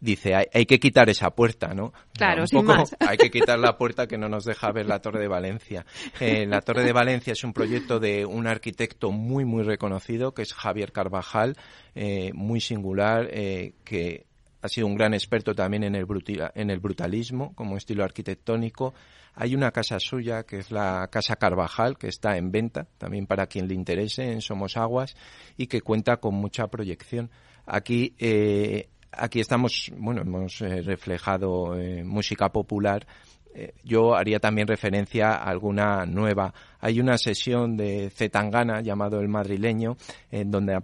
dice 0.00 0.34
hay, 0.34 0.46
hay, 0.52 0.66
que 0.66 0.78
quitar 0.78 1.08
esa 1.08 1.30
puerta, 1.30 1.74
¿no? 1.74 1.92
Claro, 2.12 2.42
un 2.42 2.48
sin 2.48 2.60
poco, 2.60 2.76
más. 2.76 2.96
Hay 3.00 3.16
que 3.16 3.30
quitar 3.30 3.58
la 3.58 3.76
puerta 3.76 4.06
que 4.06 4.18
no 4.18 4.28
nos 4.28 4.44
deja 4.44 4.70
ver 4.72 4.86
la 4.86 5.00
Torre 5.00 5.20
de 5.20 5.28
Valencia. 5.28 5.86
Eh, 6.20 6.46
la 6.46 6.60
Torre 6.60 6.84
de 6.84 6.92
Valencia 6.92 7.32
es 7.32 7.44
un 7.44 7.52
proyecto 7.52 7.98
de 7.98 8.26
un 8.26 8.46
arquitecto 8.46 9.10
muy, 9.10 9.44
muy 9.44 9.62
reconocido, 9.62 10.34
que 10.34 10.42
es 10.42 10.52
Javier 10.52 10.92
Carvajal, 10.92 11.56
eh, 11.94 12.32
muy 12.34 12.60
singular, 12.60 13.28
eh, 13.30 13.74
que 13.84 14.26
ha 14.62 14.68
sido 14.68 14.86
un 14.86 14.94
gran 14.94 15.12
experto 15.12 15.54
también 15.54 15.84
en 15.84 15.94
el, 15.94 16.06
brutal, 16.06 16.50
en 16.54 16.70
el 16.70 16.80
brutalismo 16.80 17.54
como 17.54 17.76
estilo 17.76 18.04
arquitectónico. 18.04 18.94
Hay 19.34 19.54
una 19.54 19.72
casa 19.72 19.98
suya 19.98 20.44
que 20.44 20.58
es 20.58 20.70
la 20.70 21.08
Casa 21.10 21.36
Carvajal, 21.36 21.98
que 21.98 22.06
está 22.06 22.36
en 22.36 22.52
venta, 22.52 22.86
también 22.98 23.26
para 23.26 23.46
quien 23.46 23.68
le 23.68 23.74
interese, 23.74 24.30
en 24.30 24.40
Somos 24.40 24.76
Aguas, 24.76 25.16
y 25.56 25.66
que 25.66 25.80
cuenta 25.80 26.18
con 26.18 26.34
mucha 26.34 26.68
proyección. 26.68 27.30
Aquí 27.66 28.14
eh, 28.18 28.88
aquí 29.16 29.40
estamos, 29.40 29.92
bueno, 29.96 30.22
hemos 30.22 30.60
eh, 30.60 30.82
reflejado 30.82 31.76
eh, 31.76 32.04
música 32.04 32.50
popular. 32.50 33.06
Eh, 33.54 33.72
yo 33.84 34.14
haría 34.14 34.40
también 34.40 34.66
referencia 34.66 35.32
a 35.32 35.44
alguna 35.44 36.04
nueva. 36.06 36.52
Hay 36.80 37.00
una 37.00 37.16
sesión 37.16 37.76
de 37.76 38.10
Zetangana 38.10 38.80
llamado 38.80 39.20
El 39.20 39.28
Madrileño, 39.28 39.96
en 40.30 40.50
donde, 40.50 40.76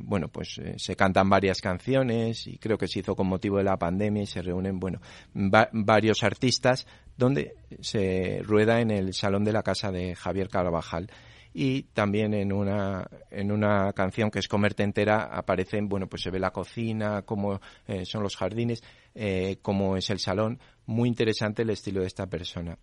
bueno, 0.00 0.28
pues 0.28 0.60
se 0.76 0.96
cantan 0.96 1.28
varias 1.28 1.60
canciones 1.60 2.46
y 2.46 2.56
creo 2.56 2.78
que 2.78 2.88
se 2.88 3.00
hizo 3.00 3.14
con 3.14 3.28
motivo 3.28 3.58
de 3.58 3.64
la 3.64 3.76
pandemia 3.76 4.22
y 4.22 4.26
se 4.26 4.40
reúnen, 4.40 4.80
bueno, 4.80 5.00
va 5.36 5.68
varios 5.72 6.22
artistas 6.22 6.86
donde 7.16 7.54
se 7.80 8.40
rueda 8.44 8.80
en 8.80 8.90
el 8.90 9.12
Salón 9.12 9.44
de 9.44 9.52
la 9.52 9.62
Casa 9.62 9.92
de 9.92 10.16
Javier 10.16 10.48
Carvajal 10.48 11.10
y 11.52 11.82
también 11.94 12.34
en 12.34 12.52
una 12.52 13.08
en 13.30 13.50
una 13.50 13.92
canción 13.92 14.30
que 14.30 14.38
es 14.38 14.48
comerte 14.48 14.82
entera 14.82 15.24
aparecen 15.24 15.88
bueno 15.88 16.06
pues 16.06 16.22
se 16.22 16.30
ve 16.30 16.38
la 16.38 16.52
cocina 16.52 17.22
cómo 17.22 17.60
eh, 17.88 18.04
son 18.04 18.22
los 18.22 18.36
jardines 18.36 18.82
eh, 19.14 19.58
cómo 19.62 19.96
es 19.96 20.10
el 20.10 20.18
salón. 20.18 20.58
Muy 20.86 21.08
interesante 21.08 21.62
el 21.62 21.70
estilo 21.70 22.00
de 22.00 22.06
esta 22.06 22.26
persona 22.26 22.78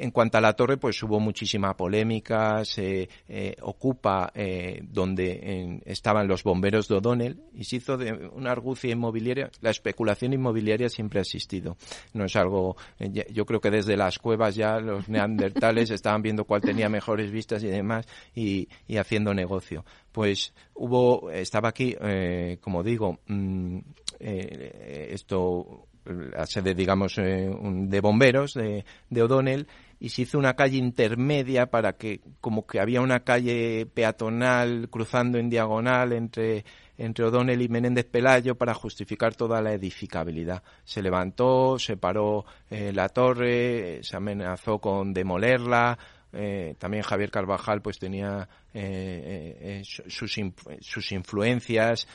en 0.00 0.10
cuanto 0.10 0.38
a 0.38 0.40
la 0.40 0.54
torre, 0.54 0.78
pues 0.78 1.02
hubo 1.02 1.20
muchísima 1.20 1.76
polémica, 1.76 2.64
se 2.64 3.08
eh, 3.28 3.56
ocupa 3.60 4.32
eh, 4.34 4.80
donde 4.82 5.80
estaban 5.84 6.26
los 6.26 6.42
bomberos 6.42 6.88
de 6.88 6.96
O'Donnell 6.96 7.42
y 7.54 7.64
se 7.64 7.76
hizo 7.76 7.98
de 7.98 8.12
una 8.32 8.52
argucia 8.52 8.90
inmobiliaria. 8.90 9.50
La 9.60 9.70
especulación 9.70 10.32
inmobiliaria 10.32 10.88
siempre 10.88 11.20
ha 11.20 11.22
existido. 11.22 11.76
No 12.14 12.24
es 12.24 12.34
algo, 12.36 12.76
eh, 12.98 13.26
yo 13.30 13.44
creo 13.44 13.60
que 13.60 13.70
desde 13.70 13.96
las 13.96 14.18
cuevas 14.18 14.54
ya 14.54 14.80
los 14.80 15.08
neandertales 15.08 15.90
estaban 15.90 16.22
viendo 16.22 16.44
cuál 16.44 16.62
tenía 16.62 16.88
mejores 16.88 17.30
vistas 17.30 17.62
y 17.62 17.68
demás 17.68 18.06
y, 18.34 18.68
haciendo 18.96 19.34
negocio. 19.34 19.84
Pues 20.12 20.54
hubo, 20.74 21.30
estaba 21.30 21.68
aquí, 21.68 21.94
eh, 22.00 22.58
como 22.60 22.82
digo, 22.82 23.18
mmm, 23.26 23.78
esto 24.18 25.86
la 26.04 26.46
sede, 26.46 26.74
digamos, 26.74 27.18
eh, 27.18 27.50
de 27.50 28.00
bomberos 28.00 28.54
de 28.54 29.22
O'Donnell 29.22 29.66
y 30.00 30.08
se 30.08 30.22
hizo 30.22 30.38
una 30.38 30.56
calle 30.56 30.78
intermedia 30.78 31.66
para 31.66 31.92
que, 31.92 32.22
como 32.40 32.66
que 32.66 32.80
había 32.80 33.02
una 33.02 33.20
calle 33.20 33.86
peatonal 33.92 34.88
cruzando 34.88 35.36
en 35.36 35.50
diagonal 35.50 36.14
entre, 36.14 36.64
entre 36.96 37.26
O'Donnell 37.26 37.60
y 37.60 37.68
Menéndez 37.68 38.06
Pelayo 38.06 38.56
para 38.56 38.72
justificar 38.72 39.34
toda 39.34 39.60
la 39.60 39.74
edificabilidad. 39.74 40.62
Se 40.84 41.02
levantó, 41.02 41.78
se 41.78 41.98
paró 41.98 42.46
eh, 42.70 42.92
la 42.94 43.10
torre, 43.10 44.00
se 44.02 44.16
amenazó 44.16 44.78
con 44.78 45.12
demolerla, 45.12 45.98
eh, 46.32 46.74
también 46.78 47.02
Javier 47.02 47.30
Carvajal 47.30 47.82
pues 47.82 47.98
tenía 47.98 48.48
eh, 48.72 49.82
sus, 49.84 50.38
sus 50.80 51.12
influencias 51.12 52.06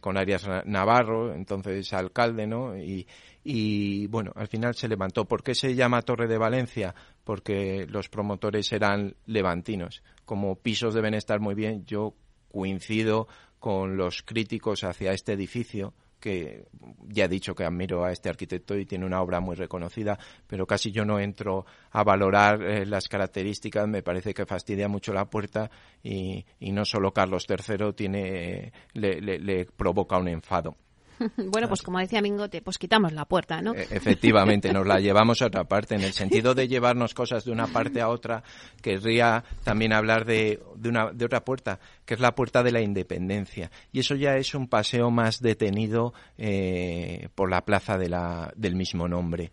con 0.00 0.16
Arias 0.16 0.48
Navarro, 0.64 1.32
entonces 1.32 1.92
alcalde, 1.92 2.46
¿no? 2.46 2.76
Y, 2.76 3.06
y 3.44 4.06
bueno, 4.08 4.32
al 4.34 4.48
final 4.48 4.74
se 4.74 4.88
levantó. 4.88 5.24
¿Por 5.24 5.42
qué 5.42 5.54
se 5.54 5.74
llama 5.74 6.02
Torre 6.02 6.26
de 6.26 6.36
Valencia? 6.36 6.94
Porque 7.24 7.86
los 7.88 8.08
promotores 8.08 8.72
eran 8.72 9.14
levantinos. 9.26 10.02
Como 10.24 10.56
pisos 10.56 10.94
deben 10.94 11.14
estar 11.14 11.40
muy 11.40 11.54
bien, 11.54 11.84
yo 11.86 12.14
coincido 12.50 13.28
con 13.58 13.96
los 13.96 14.22
críticos 14.22 14.84
hacia 14.84 15.12
este 15.12 15.32
edificio 15.32 15.94
que 16.20 16.66
ya 17.08 17.24
he 17.24 17.28
dicho 17.28 17.54
que 17.54 17.64
admiro 17.64 18.04
a 18.04 18.12
este 18.12 18.28
arquitecto 18.28 18.76
y 18.76 18.86
tiene 18.86 19.06
una 19.06 19.22
obra 19.22 19.40
muy 19.40 19.56
reconocida, 19.56 20.18
pero 20.46 20.66
casi 20.66 20.90
yo 20.90 21.04
no 21.04 21.20
entro 21.20 21.66
a 21.90 22.04
valorar 22.04 22.62
eh, 22.62 22.86
las 22.86 23.08
características, 23.08 23.88
me 23.88 24.02
parece 24.02 24.34
que 24.34 24.46
fastidia 24.46 24.88
mucho 24.88 25.12
la 25.12 25.26
puerta 25.26 25.70
y, 26.02 26.44
no 26.60 26.84
solo 26.84 27.12
Carlos 27.12 27.46
III 27.48 27.92
tiene, 27.94 28.72
le 28.94 29.66
provoca 29.76 30.18
un 30.18 30.28
enfado. 30.28 30.76
bueno, 31.36 31.68
pues 31.68 31.82
como 31.82 31.98
decía 31.98 32.20
Mingote, 32.20 32.62
pues 32.62 32.78
quitamos 32.78 33.12
la 33.12 33.24
puerta, 33.24 33.60
¿no? 33.60 33.74
E-, 33.74 33.88
efectivamente, 33.90 34.72
nos 34.72 34.86
la 34.86 34.98
llevamos 35.00 35.42
a 35.42 35.46
otra 35.46 35.64
parte. 35.64 35.94
En 35.94 36.02
el 36.02 36.12
sentido 36.12 36.54
de 36.54 36.68
llevarnos 36.68 37.14
cosas 37.14 37.44
de 37.44 37.52
una 37.52 37.66
parte 37.66 38.00
a 38.00 38.08
otra, 38.08 38.42
querría 38.82 39.44
también 39.64 39.92
hablar 39.92 40.24
de, 40.24 40.60
de, 40.76 40.88
una, 40.88 41.12
de 41.12 41.24
otra 41.24 41.44
puerta, 41.44 41.78
que 42.04 42.14
es 42.14 42.20
la 42.20 42.34
puerta 42.34 42.62
de 42.62 42.72
la 42.72 42.80
independencia. 42.80 43.70
Y 43.92 44.00
eso 44.00 44.14
ya 44.14 44.36
es 44.36 44.54
un 44.54 44.68
paseo 44.68 45.10
más 45.10 45.40
detenido 45.40 46.14
eh, 46.36 47.28
por 47.34 47.50
la 47.50 47.64
plaza 47.64 47.98
de 47.98 48.08
la, 48.08 48.52
del 48.56 48.76
mismo 48.76 49.08
nombre 49.08 49.50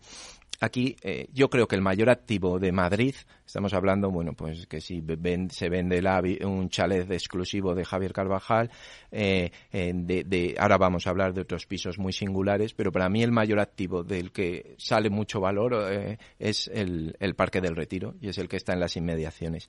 aquí 0.60 0.96
eh, 1.02 1.28
yo 1.32 1.48
creo 1.50 1.66
que 1.66 1.76
el 1.76 1.82
mayor 1.82 2.10
activo 2.10 2.58
de 2.58 2.72
Madrid, 2.72 3.14
estamos 3.44 3.74
hablando, 3.74 4.10
bueno, 4.10 4.32
pues 4.34 4.66
que 4.66 4.80
si 4.80 5.02
se 5.50 5.68
vende 5.68 6.00
un 6.44 6.68
chalet 6.68 7.10
exclusivo 7.10 7.74
de 7.74 7.84
Javier 7.84 8.12
Carvajal, 8.12 8.70
eh, 9.10 9.50
de, 9.72 10.54
ahora 10.58 10.78
vamos 10.78 11.06
a 11.06 11.10
hablar 11.10 11.34
de 11.34 11.42
otros 11.42 11.66
pisos 11.66 11.98
muy 11.98 12.12
singulares, 12.12 12.74
pero 12.74 12.92
para 12.92 13.08
mí 13.08 13.22
el 13.22 13.32
mayor 13.32 13.60
activo 13.60 14.02
del 14.02 14.32
que 14.32 14.74
sale 14.78 15.10
mucho 15.10 15.40
valor 15.40 15.86
eh, 15.90 16.18
es 16.38 16.68
el, 16.72 17.14
Parque 17.36 17.60
del 17.60 17.76
Retiro 17.76 18.14
y 18.20 18.28
es 18.28 18.38
el 18.38 18.48
que 18.48 18.56
está 18.56 18.72
en 18.72 18.80
las 18.80 18.96
inmediaciones. 18.96 19.68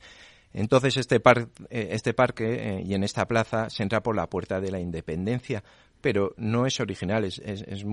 Entonces 0.53 0.95
este, 0.95 1.21
este 1.69 2.13
parque 2.13 2.81
y 2.85 2.93
en 2.93 3.03
esta 3.03 3.27
plaza 3.27 3.69
se 3.69 3.83
entra 3.83 4.01
por 4.01 4.15
la 4.15 4.29
Puerta 4.29 4.61
de 4.61 4.71
la 4.71 4.79
Independencia, 4.79 5.63
pero 5.99 6.33
no 6.37 6.65
es 6.65 6.79
original, 6.79 7.25
es, 7.25 7.39
es 7.39 7.83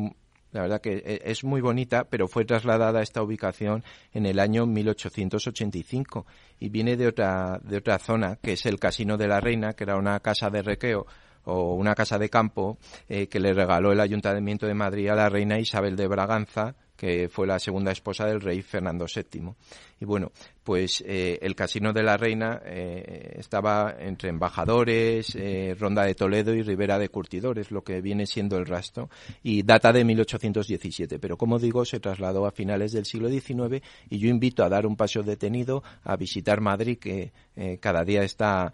la 0.54 0.62
verdad 0.62 0.80
que 0.80 1.02
eh, 1.04 1.20
es 1.24 1.42
muy 1.42 1.60
bonita, 1.60 2.04
pero 2.04 2.28
fue 2.28 2.44
trasladada 2.44 3.00
a 3.00 3.02
esta 3.02 3.22
ubicación 3.22 3.82
en 4.12 4.24
el 4.24 4.38
año 4.38 4.66
1885 4.66 6.26
y 6.60 6.68
viene 6.68 6.96
de 6.96 7.08
otra, 7.08 7.60
de 7.62 7.78
otra 7.78 7.98
zona, 7.98 8.36
que 8.36 8.52
es 8.52 8.64
el 8.64 8.78
Casino 8.78 9.16
de 9.16 9.26
la 9.26 9.40
Reina, 9.40 9.74
que 9.74 9.82
era 9.82 9.96
una 9.96 10.20
casa 10.20 10.50
de 10.50 10.62
requeo 10.62 11.06
o 11.44 11.74
una 11.74 11.94
casa 11.94 12.18
de 12.18 12.30
campo 12.30 12.78
eh, 13.08 13.26
que 13.26 13.40
le 13.40 13.52
regaló 13.52 13.92
el 13.92 14.00
Ayuntamiento 14.00 14.66
de 14.66 14.74
Madrid 14.74 15.08
a 15.08 15.16
la 15.16 15.28
reina 15.28 15.58
Isabel 15.58 15.96
de 15.96 16.06
Braganza, 16.06 16.76
que 16.96 17.28
fue 17.28 17.46
la 17.46 17.58
segunda 17.58 17.90
esposa 17.90 18.26
del 18.26 18.40
rey 18.40 18.62
Fernando 18.62 19.06
VII. 19.12 19.52
Y 20.00 20.04
bueno, 20.04 20.30
pues 20.64 21.04
eh, 21.06 21.38
el 21.42 21.54
Casino 21.54 21.92
de 21.92 22.02
la 22.02 22.16
Reina 22.16 22.62
eh, 22.64 23.36
estaba 23.38 23.94
entre 23.98 24.30
embajadores, 24.30 25.36
eh, 25.36 25.76
Ronda 25.78 26.04
de 26.04 26.14
Toledo 26.14 26.54
y 26.54 26.62
Ribera 26.62 26.98
de 26.98 27.10
Curtidores, 27.10 27.70
lo 27.70 27.84
que 27.84 28.00
viene 28.00 28.24
siendo 28.26 28.56
el 28.56 28.64
rastro, 28.64 29.10
y 29.42 29.62
data 29.62 29.92
de 29.92 30.04
1817. 30.04 31.18
Pero 31.18 31.36
como 31.36 31.58
digo, 31.58 31.84
se 31.84 32.00
trasladó 32.00 32.46
a 32.46 32.50
finales 32.50 32.92
del 32.92 33.04
siglo 33.04 33.28
XIX 33.28 33.84
y 34.08 34.18
yo 34.18 34.28
invito 34.28 34.64
a 34.64 34.70
dar 34.70 34.86
un 34.86 34.96
paseo 34.96 35.22
detenido, 35.22 35.82
a 36.02 36.16
visitar 36.16 36.62
Madrid, 36.62 36.98
que 36.98 37.32
cada 37.80 38.04
día 38.04 38.22
está 38.22 38.72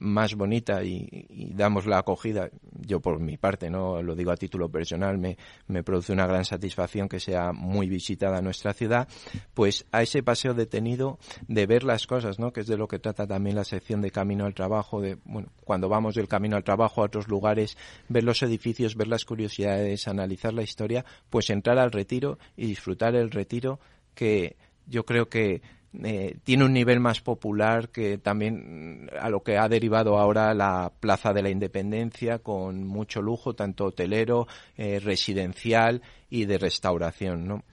más 0.00 0.34
bonita 0.34 0.82
y, 0.84 1.52
damos 1.54 1.86
la 1.86 1.98
acogida. 1.98 2.50
Yo 2.72 3.00
por 3.00 3.20
mi 3.20 3.36
parte, 3.36 3.70
no 3.70 4.02
lo 4.02 4.14
digo 4.14 4.32
a 4.32 4.36
título 4.36 4.68
personal, 4.68 5.16
me, 5.16 5.38
me 5.68 5.82
produce 5.82 6.12
una 6.12 6.26
gran 6.26 6.44
satisfacción 6.44 7.08
que 7.08 7.20
sea 7.20 7.52
muy 7.52 7.88
visitada 7.88 8.42
nuestra 8.42 8.72
ciudad, 8.74 9.08
pues 9.54 9.86
a 9.92 10.02
ese 10.02 10.22
paseo 10.22 10.54
detenido 10.54 11.19
de 11.48 11.66
ver 11.66 11.84
las 11.84 12.06
cosas, 12.06 12.38
¿no? 12.38 12.52
Que 12.52 12.60
es 12.60 12.66
de 12.66 12.76
lo 12.76 12.88
que 12.88 12.98
trata 12.98 13.26
también 13.26 13.56
la 13.56 13.64
sección 13.64 14.00
de 14.00 14.10
camino 14.10 14.44
al 14.44 14.54
trabajo, 14.54 15.00
de, 15.00 15.16
bueno, 15.24 15.48
cuando 15.64 15.88
vamos 15.88 16.14
del 16.14 16.28
camino 16.28 16.56
al 16.56 16.64
trabajo 16.64 17.02
a 17.02 17.06
otros 17.06 17.28
lugares, 17.28 17.76
ver 18.08 18.24
los 18.24 18.42
edificios, 18.42 18.96
ver 18.96 19.08
las 19.08 19.24
curiosidades, 19.24 20.08
analizar 20.08 20.52
la 20.52 20.62
historia, 20.62 21.04
pues 21.28 21.50
entrar 21.50 21.78
al 21.78 21.92
retiro 21.92 22.38
y 22.56 22.66
disfrutar 22.66 23.14
el 23.14 23.30
retiro 23.30 23.80
que 24.14 24.56
yo 24.86 25.04
creo 25.04 25.28
que 25.28 25.62
eh, 26.04 26.36
tiene 26.44 26.64
un 26.64 26.72
nivel 26.72 27.00
más 27.00 27.20
popular 27.20 27.88
que 27.88 28.18
también 28.18 29.10
a 29.18 29.28
lo 29.28 29.42
que 29.42 29.58
ha 29.58 29.68
derivado 29.68 30.18
ahora 30.18 30.54
la 30.54 30.92
Plaza 31.00 31.32
de 31.32 31.42
la 31.42 31.50
Independencia 31.50 32.38
con 32.38 32.86
mucho 32.86 33.20
lujo, 33.20 33.54
tanto 33.54 33.86
hotelero, 33.86 34.46
eh, 34.76 35.00
residencial 35.00 36.02
y 36.28 36.44
de 36.44 36.58
restauración, 36.58 37.46
¿no? 37.46 37.64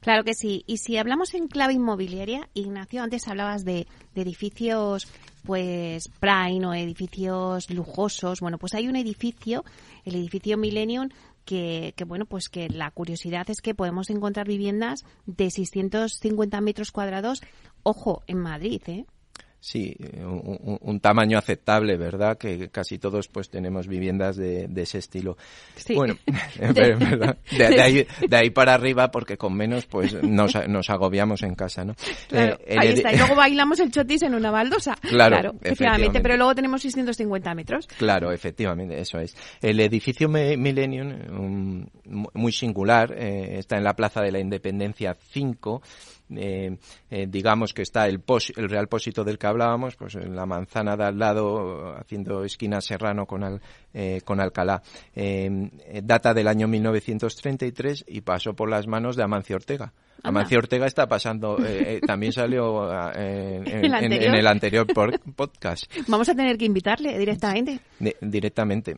Claro 0.00 0.24
que 0.24 0.34
sí. 0.34 0.64
Y 0.66 0.78
si 0.78 0.96
hablamos 0.96 1.34
en 1.34 1.48
clave 1.48 1.74
inmobiliaria, 1.74 2.48
Ignacio, 2.54 3.02
antes 3.02 3.28
hablabas 3.28 3.64
de, 3.64 3.86
edificios 4.14 5.08
pues 5.44 6.08
prime 6.18 6.66
o 6.66 6.74
edificios 6.74 7.70
lujosos. 7.70 8.40
Bueno, 8.40 8.58
pues 8.58 8.74
hay 8.74 8.88
un 8.88 8.96
edificio, 8.96 9.64
el 10.04 10.16
edificio 10.16 10.56
Millennium, 10.56 11.08
que, 11.44 11.94
que, 11.96 12.04
bueno, 12.04 12.26
pues 12.26 12.48
que 12.48 12.68
la 12.68 12.90
curiosidad 12.90 13.48
es 13.48 13.60
que 13.60 13.74
podemos 13.74 14.10
encontrar 14.10 14.48
viviendas 14.48 15.04
de 15.26 15.50
650 15.50 16.60
metros 16.60 16.90
cuadrados, 16.90 17.42
ojo, 17.84 18.24
en 18.26 18.38
Madrid, 18.38 18.82
¿eh? 18.88 19.06
Sí, 19.66 19.96
un, 20.22 21.00
tamaño 21.00 21.36
aceptable, 21.36 21.96
¿verdad? 21.96 22.38
Que 22.38 22.68
casi 22.68 22.98
todos 22.98 23.26
pues 23.26 23.50
tenemos 23.50 23.88
viviendas 23.88 24.36
de, 24.36 24.70
ese 24.76 24.98
estilo. 24.98 25.36
Bueno, 25.92 26.16
De, 27.50 28.06
ahí, 28.30 28.50
para 28.50 28.74
arriba, 28.74 29.10
porque 29.10 29.36
con 29.36 29.56
menos 29.56 29.86
pues 29.86 30.22
nos, 30.22 30.54
agobiamos 30.88 31.42
en 31.42 31.56
casa, 31.56 31.84
¿no? 31.84 31.96
Eh, 32.30 32.56
ahí 32.78 32.90
está. 32.90 33.12
Y 33.12 33.16
luego 33.16 33.34
bailamos 33.34 33.80
el 33.80 33.90
chotis 33.90 34.22
en 34.22 34.36
una 34.36 34.52
baldosa. 34.52 34.94
Claro, 35.00 35.56
efectivamente. 35.60 36.20
Pero 36.20 36.36
luego 36.36 36.54
tenemos 36.54 36.80
650 36.82 37.52
metros. 37.56 37.88
Claro, 37.98 38.30
efectivamente, 38.30 39.00
eso 39.00 39.18
es. 39.18 39.36
El 39.60 39.80
edificio 39.80 40.28
Millennium, 40.28 41.88
muy 42.04 42.52
singular, 42.52 43.12
eh, 43.18 43.58
está 43.58 43.78
en 43.78 43.82
la 43.82 43.96
Plaza 43.96 44.20
de 44.22 44.30
la 44.30 44.38
Independencia 44.38 45.16
5 45.32 45.82
eh, 46.34 46.76
eh, 47.10 47.26
digamos 47.28 47.72
que 47.72 47.82
está 47.82 48.06
el, 48.06 48.22
el 48.56 48.68
Real 48.68 48.88
Pósito 48.88 49.24
del 49.24 49.38
que 49.38 49.46
hablábamos, 49.46 49.96
pues 49.96 50.14
en 50.16 50.34
la 50.34 50.46
manzana 50.46 50.96
de 50.96 51.04
al 51.04 51.18
lado, 51.18 51.96
haciendo 51.96 52.44
esquina 52.44 52.80
Serrano 52.80 53.26
con, 53.26 53.60
eh, 53.94 54.20
con 54.24 54.40
Alcalá. 54.40 54.82
data 56.02 56.34
del 56.34 56.48
año 56.48 56.68
1933 56.68 58.04
y 58.08 58.20
pasó 58.22 58.54
por 58.54 58.68
las 58.68 58.86
manos 58.86 59.16
de 59.16 59.22
Amancio 59.22 59.56
Ortega. 59.56 59.92
Amancio 60.22 60.58
Ortega 60.58 60.86
está 60.86 61.06
pasando, 61.06 61.58
eh, 61.64 61.96
eh, 61.96 62.00
también 62.06 62.32
salió 62.32 62.90
eh, 63.12 63.62
en, 63.64 64.12
¿El 64.12 64.46
anterior 64.46 64.86
podcast. 65.36 65.84
Vamos 66.08 66.28
a 66.28 66.34
tener 66.34 66.56
que 66.58 66.64
invitarle 66.64 67.18
directamente. 67.18 67.80
directamente. 68.20 68.96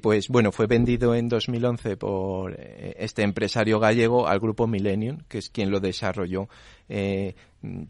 pues 0.00 0.28
bueno, 0.28 0.52
fue 0.52 0.66
vendido 0.66 1.14
en 1.14 1.28
2011 1.28 1.96
por 1.96 2.56
este 2.58 3.22
empresario 3.22 3.78
gallego 3.80 4.26
al 4.26 4.38
grupo 4.38 4.66
Millennium, 4.66 5.18
que 5.28 5.38
es 5.38 5.50
quien 5.50 5.70
lo 5.70 5.80
desarrolló. 5.80 6.48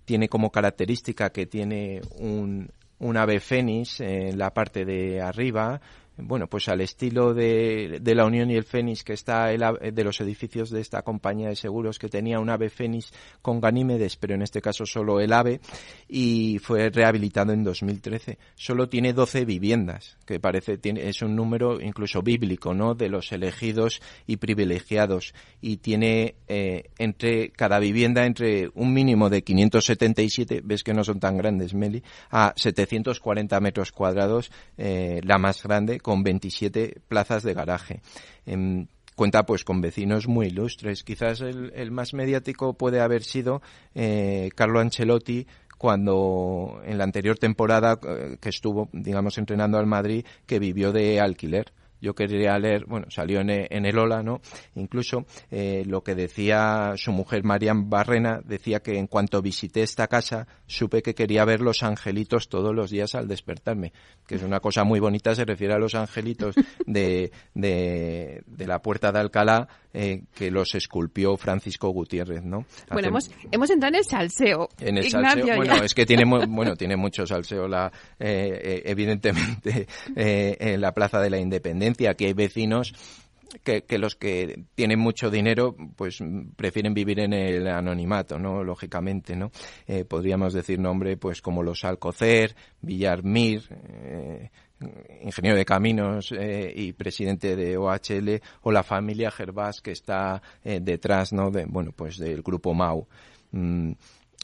tiene 0.04 0.28
como 0.28 0.50
característica 0.50 1.30
que 1.30 1.46
tiene 1.46 2.00
un, 2.18 2.70
un 2.98 3.16
ave 3.16 3.40
fénix 3.40 4.00
en 4.00 4.38
la 4.38 4.54
parte 4.54 4.84
de 4.84 5.20
arriba, 5.20 5.80
bueno, 6.26 6.46
pues 6.46 6.68
al 6.68 6.80
estilo 6.80 7.34
de, 7.34 8.00
la 8.02 8.24
Unión 8.24 8.50
y 8.50 8.56
el 8.56 8.64
Fénix 8.64 9.04
que 9.04 9.12
está 9.12 9.52
el, 9.52 9.62
de 9.94 10.04
los 10.04 10.20
edificios 10.20 10.70
de 10.70 10.80
esta 10.80 11.02
compañía 11.02 11.48
de 11.48 11.56
seguros 11.56 11.98
que 11.98 12.08
tenía 12.08 12.40
un 12.40 12.50
ave 12.50 12.70
Fénix 12.70 13.12
con 13.40 13.60
Ganímedes, 13.60 14.16
pero 14.16 14.34
en 14.34 14.42
este 14.42 14.60
caso 14.60 14.86
solo 14.86 15.20
el 15.20 15.32
ave 15.32 15.60
y 16.08 16.58
fue 16.62 16.90
rehabilitado 16.90 17.52
en 17.52 17.64
2013. 17.64 18.38
Solo 18.54 18.88
tiene 18.88 19.12
12 19.12 19.44
viviendas, 19.44 20.16
que 20.26 20.40
parece 20.40 20.78
tiene, 20.78 21.08
es 21.08 21.22
un 21.22 21.36
número 21.36 21.80
incluso 21.80 22.22
bíblico, 22.22 22.74
¿no? 22.74 22.94
De 22.94 23.08
los 23.08 23.32
elegidos 23.32 24.00
y 24.26 24.36
privilegiados 24.36 25.34
y 25.60 25.78
tiene 25.78 26.34
eh, 26.48 26.90
entre 26.98 27.50
cada 27.50 27.78
vivienda 27.78 28.26
entre 28.26 28.70
un 28.74 28.92
mínimo 28.92 29.30
de 29.30 29.42
577, 29.42 30.60
ves 30.64 30.82
que 30.84 30.94
no 30.94 31.04
son 31.04 31.20
tan 31.20 31.36
grandes, 31.36 31.74
Meli, 31.74 32.02
a 32.30 32.52
740 32.56 33.60
metros 33.60 33.92
cuadrados, 33.92 34.50
eh, 34.76 35.20
la 35.24 35.38
más 35.38 35.62
grande 35.62 36.00
con 36.00 36.11
27 36.20 37.00
plazas 37.08 37.42
de 37.42 37.54
garaje. 37.54 38.02
Em, 38.46 38.86
cuenta 39.16 39.44
pues 39.44 39.64
con 39.64 39.80
vecinos 39.80 40.28
muy 40.28 40.46
ilustres. 40.48 41.02
Quizás 41.04 41.40
el, 41.40 41.90
más 41.90 42.14
mediático 42.14 42.74
puede 42.74 43.00
haber 43.00 43.22
sido 43.22 43.62
eh, 43.94 44.50
Carlo 44.54 44.80
Ancelotti 44.80 45.46
cuando 45.78 46.80
en 46.84 46.98
la 46.98 47.04
anterior 47.04 47.38
temporada 47.38 47.98
eh, 48.06 48.36
que 48.40 48.48
estuvo, 48.50 48.88
digamos, 48.92 49.38
entrenando 49.38 49.78
al 49.78 49.86
Madrid, 49.86 50.24
que 50.46 50.58
vivió 50.58 50.92
de 50.92 51.20
alquiler 51.20 51.72
yo 52.02 52.14
quería 52.14 52.58
leer, 52.58 52.84
bueno, 52.86 53.06
salió 53.10 53.40
en, 53.40 53.48
en 53.48 53.86
el 53.86 53.96
Ola, 53.96 54.22
¿no? 54.22 54.40
Incluso 54.74 55.24
eh, 55.50 55.84
lo 55.86 56.02
que 56.02 56.16
decía 56.16 56.94
su 56.96 57.12
mujer 57.12 57.44
Marian 57.44 57.88
Barrena, 57.88 58.40
decía 58.44 58.80
que 58.80 58.98
en 58.98 59.06
cuanto 59.06 59.40
visité 59.40 59.82
esta 59.82 60.08
casa, 60.08 60.48
supe 60.66 61.00
que 61.00 61.14
quería 61.14 61.44
ver 61.44 61.60
los 61.60 61.84
angelitos 61.84 62.48
todos 62.48 62.74
los 62.74 62.90
días 62.90 63.14
al 63.14 63.28
despertarme, 63.28 63.92
que 64.26 64.34
es 64.34 64.42
una 64.42 64.58
cosa 64.58 64.82
muy 64.82 64.98
bonita, 64.98 65.34
se 65.36 65.44
refiere 65.44 65.74
a 65.74 65.78
los 65.78 65.94
angelitos 65.94 66.56
de, 66.86 67.30
de, 67.54 68.42
de 68.46 68.66
la 68.66 68.82
puerta 68.82 69.12
de 69.12 69.20
Alcalá, 69.20 69.68
eh, 69.94 70.22
que 70.34 70.50
los 70.50 70.74
esculpió 70.74 71.36
Francisco 71.36 71.90
Gutiérrez, 71.90 72.42
¿no? 72.42 72.64
Bueno, 72.90 73.08
hemos, 73.08 73.30
hemos 73.50 73.68
entrado 73.68 73.94
en 73.94 73.98
el 73.98 74.04
salseo. 74.04 74.68
En 74.80 74.96
el 74.96 75.10
salseo, 75.10 75.54
bueno, 75.54 75.84
es 75.84 75.92
que 75.92 76.06
tiene, 76.06 76.24
bueno, 76.24 76.76
tiene 76.76 76.96
mucho 76.96 77.26
salseo, 77.26 77.68
la, 77.68 77.92
eh, 78.18 78.58
eh, 78.62 78.82
evidentemente, 78.86 79.86
en 80.16 80.80
la 80.80 80.92
Plaza 80.92 81.20
de 81.20 81.28
la 81.28 81.38
Independencia. 81.38 81.91
Aquí 82.08 82.26
hay 82.26 82.32
vecinos 82.32 82.94
que, 83.62 83.82
que, 83.82 83.98
los 83.98 84.16
que 84.16 84.64
tienen 84.74 84.98
mucho 84.98 85.30
dinero 85.30 85.76
pues 85.96 86.18
prefieren 86.56 86.94
vivir 86.94 87.20
en 87.20 87.32
el 87.32 87.66
anonimato, 87.68 88.38
¿no? 88.38 88.64
Lógicamente, 88.64 89.36
¿no? 89.36 89.50
podríamos 90.08 90.54
decir 90.54 90.78
nombre 90.78 91.16
pues 91.16 91.42
como 91.42 91.62
los 91.62 91.84
Alcocer, 91.84 92.56
Villarmir, 92.80 93.68
eh, 93.70 94.50
ingeniero 95.22 95.56
de 95.56 95.64
caminos 95.64 96.32
eh, 96.32 96.72
y 96.74 96.92
presidente 96.92 97.56
de 97.56 97.76
OHL, 97.76 98.40
o 98.62 98.72
la 98.72 98.82
familia 98.82 99.30
Gervás 99.30 99.80
que 99.80 99.92
está 99.92 100.42
eh, 100.64 100.80
detrás, 100.80 101.32
¿no? 101.32 101.50
Bueno, 101.50 101.92
pues 101.94 102.18
del 102.18 102.42
grupo 102.42 102.74
Mau. 102.74 103.06
Mm, 103.52 103.92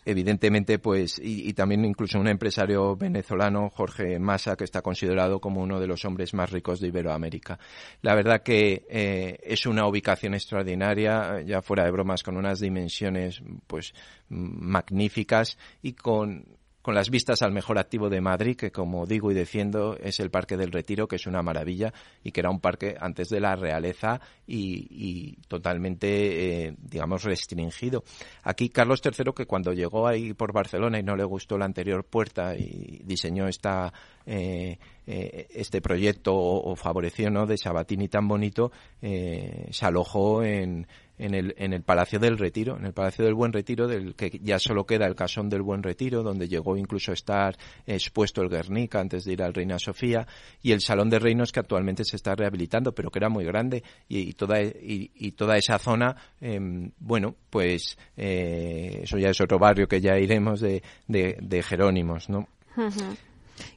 evidentemente, 0.09 0.79
pues, 0.79 1.21
y, 1.23 1.53
también 1.53 1.85
incluso 1.85 2.19
un 2.19 2.29
empresario 2.29 2.97
venezolano, 2.97 3.69
Jorge 3.69 4.19
Massa, 4.19 4.57
que 4.57 4.65
está 4.65 4.81
considerado 4.81 5.39
como 5.39 5.61
uno 5.61 5.79
de 5.79 5.87
los 5.87 6.07
hombres 6.07 6.33
más 6.33 6.51
ricos 6.51 6.81
de 6.81 6.89
Iberoamérica. 6.89 7.59
La 8.01 8.15
verdad 8.15 8.43
que 8.43 8.87
eh, 8.89 9.39
es 9.43 9.67
una 9.67 9.87
ubicación 9.87 10.33
extraordinaria, 10.33 11.43
ya 11.43 11.61
fuera 11.61 11.85
de 11.85 11.91
bromas, 11.91 12.23
con 12.23 12.39
unas 12.39 12.59
dimensiones, 12.59 13.43
pues, 13.67 13.93
magníficas 14.31 15.59
y 15.83 15.93
con 15.93 16.58
con 16.89 16.95
las 16.95 17.11
vistas 17.11 17.43
al 17.43 17.53
mejor 17.53 17.79
activo 17.79 18.09
de 18.09 18.23
Madrid, 18.23 18.57
que 18.57 18.71
como 18.71 19.05
digo 19.05 19.31
y 19.31 19.35
defiendo 19.35 19.99
es 19.99 20.21
el 20.21 20.31
Parque 20.31 20.57
del 20.57 20.73
Retiro, 20.73 21.07
que 21.07 21.17
es 21.17 21.27
una 21.27 21.43
maravilla 21.43 21.93
y 22.25 22.33
que 22.33 22.41
era 22.41 22.49
un 22.49 22.61
parque 22.61 22.97
antes 22.99 23.29
de 23.29 23.41
la 23.41 23.57
realeza 23.57 24.23
y, 24.47 25.37
totalmente, 25.49 26.69
eh, 26.69 26.75
digamos, 26.79 27.25
restringido. 27.25 28.05
Aquí 28.43 28.71
Carlos 28.71 29.03
III, 29.05 29.33
que 29.37 29.45
cuando 29.45 29.75
llegó 29.75 30.09
ahí 30.09 30.33
por 30.33 30.55
Barcelona 30.55 30.99
y 30.99 31.03
no 31.03 31.15
le 31.15 31.25
gustó 31.25 31.59
la 31.59 31.67
anterior 31.67 32.07
puerta 32.07 32.57
y 32.57 33.03
diseñó 33.05 33.49
esta 33.49 33.93
eh, 34.25 34.79
eh, 35.07 35.47
este 35.51 35.83
proyecto 35.83 36.35
o, 36.35 36.75
favoreció 36.75 37.29
¿no? 37.29 37.45
de 37.45 37.59
Sabatini 37.59 38.09
tan 38.09 38.27
bonito, 38.27 38.73
se 39.03 39.85
alojó 39.85 40.43
en, 40.43 40.87
en 41.19 41.35
el, 41.35 41.55
en 41.59 41.73
el 41.73 41.83
Palacio 41.83 42.19
del 42.19 42.39
Retiro, 42.39 42.77
en 42.77 42.87
el 42.87 42.93
Palacio 42.93 43.25
del 43.25 43.35
Buen 43.35 43.53
Retiro, 43.53 43.87
del 43.87 44.15
que 44.15 44.41
ya 44.43 44.59
solo 44.59 44.87
queda 44.87 45.07
el 45.07 45.15
Casón 45.15 45.49
del 45.49 45.63
Buen 45.63 45.83
Retiro, 45.83 46.23
donde 46.23 46.49
llegó 46.49 46.77
incluso 46.77 47.11
a 47.11 47.15
estar 47.15 47.57
expuesto 47.87 48.43
el 48.43 48.49
Guernica 48.49 49.01
antes 49.01 49.25
de 49.25 49.33
ir 49.33 49.43
al 49.43 49.55
Reina 49.55 49.79
Sofía, 49.79 50.27
y 50.63 50.73
el 50.73 50.81
Salón 50.81 51.11
de 51.11 51.19
Reinos 51.19 51.53
que 51.53 51.61
actualmente 51.61 52.05
se 52.05 52.17
está 52.17 52.35
rehabilitando, 52.35 52.93
pero 52.93 53.11
que 53.11 53.19
era 53.19 53.29
muy 53.29 53.45
grande, 53.45 53.83
y, 54.09 54.33
toda, 54.35 54.61
y, 54.63 55.33
toda 55.33 55.57
esa 55.57 55.79
zona, 55.79 56.17
em, 56.41 56.91
bueno, 56.99 57.35
pues 57.51 57.99
eh, 58.17 59.01
eso 59.03 59.19
ya 59.19 59.31
es 59.31 59.41
otro 59.41 59.59
barrio 59.59 59.89
que 59.89 60.01
ya 60.01 60.19
iremos 60.19 60.61
de, 60.61 60.83
de, 61.07 61.63
Jerónimos, 61.63 62.29
¿no? 62.29 62.49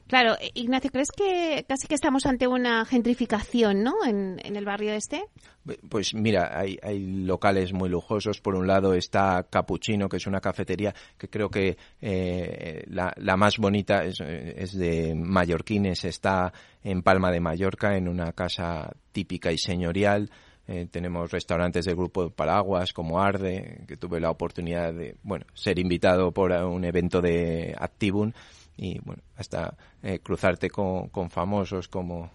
Claro, 0.06 0.36
Ignacio, 0.54 0.90
¿crees 0.90 1.10
que 1.10 1.64
casi 1.66 1.86
que 1.86 1.94
estamos 1.94 2.26
ante 2.26 2.46
una 2.46 2.84
gentrificación, 2.84 3.82
¿no? 3.82 3.94
En, 4.06 4.38
el 4.44 4.64
barrio 4.64 4.92
este. 4.92 5.24
Pues 5.88 6.12
mira, 6.12 6.58
hay, 6.58 6.78
locales 7.24 7.72
muy 7.72 7.88
lujosos. 7.88 8.40
Por 8.40 8.54
un 8.54 8.66
lado 8.66 8.94
está 8.94 9.46
Capuchino, 9.48 10.08
que 10.08 10.18
es 10.18 10.26
una 10.26 10.40
cafetería 10.40 10.94
que 11.16 11.28
creo 11.28 11.48
que 11.48 11.76
eh, 12.00 12.84
la, 12.88 13.36
más 13.36 13.56
bonita 13.56 14.04
es, 14.04 14.18
de 14.76 15.14
mallorquines. 15.14 16.04
Está 16.04 16.52
en 16.84 17.02
Palma 17.02 17.30
de 17.30 17.40
Mallorca, 17.40 17.96
en 17.96 18.08
una 18.08 18.32
casa 18.32 18.92
típica 19.12 19.50
y 19.50 19.58
señorial. 19.58 20.30
Eh, 20.68 20.86
tenemos 20.90 21.30
restaurantes 21.30 21.86
del 21.86 21.96
grupo 21.96 22.30
Paraguas 22.30 22.92
como 22.92 23.20
Arde, 23.20 23.84
que 23.88 23.96
tuve 23.96 24.20
la 24.20 24.30
oportunidad 24.30 24.92
de, 24.92 25.16
bueno, 25.22 25.44
ser 25.54 25.78
invitado 25.78 26.32
por 26.32 26.52
un 26.52 26.84
evento 26.84 27.20
de 27.20 27.74
Activum 27.78 28.32
y 28.76 28.98
bueno, 29.00 29.22
hasta 29.36 29.76
eh, 30.02 30.18
cruzarte 30.20 30.70
con, 30.70 31.08
con 31.08 31.30
famosos 31.30 31.88
como 31.88 32.30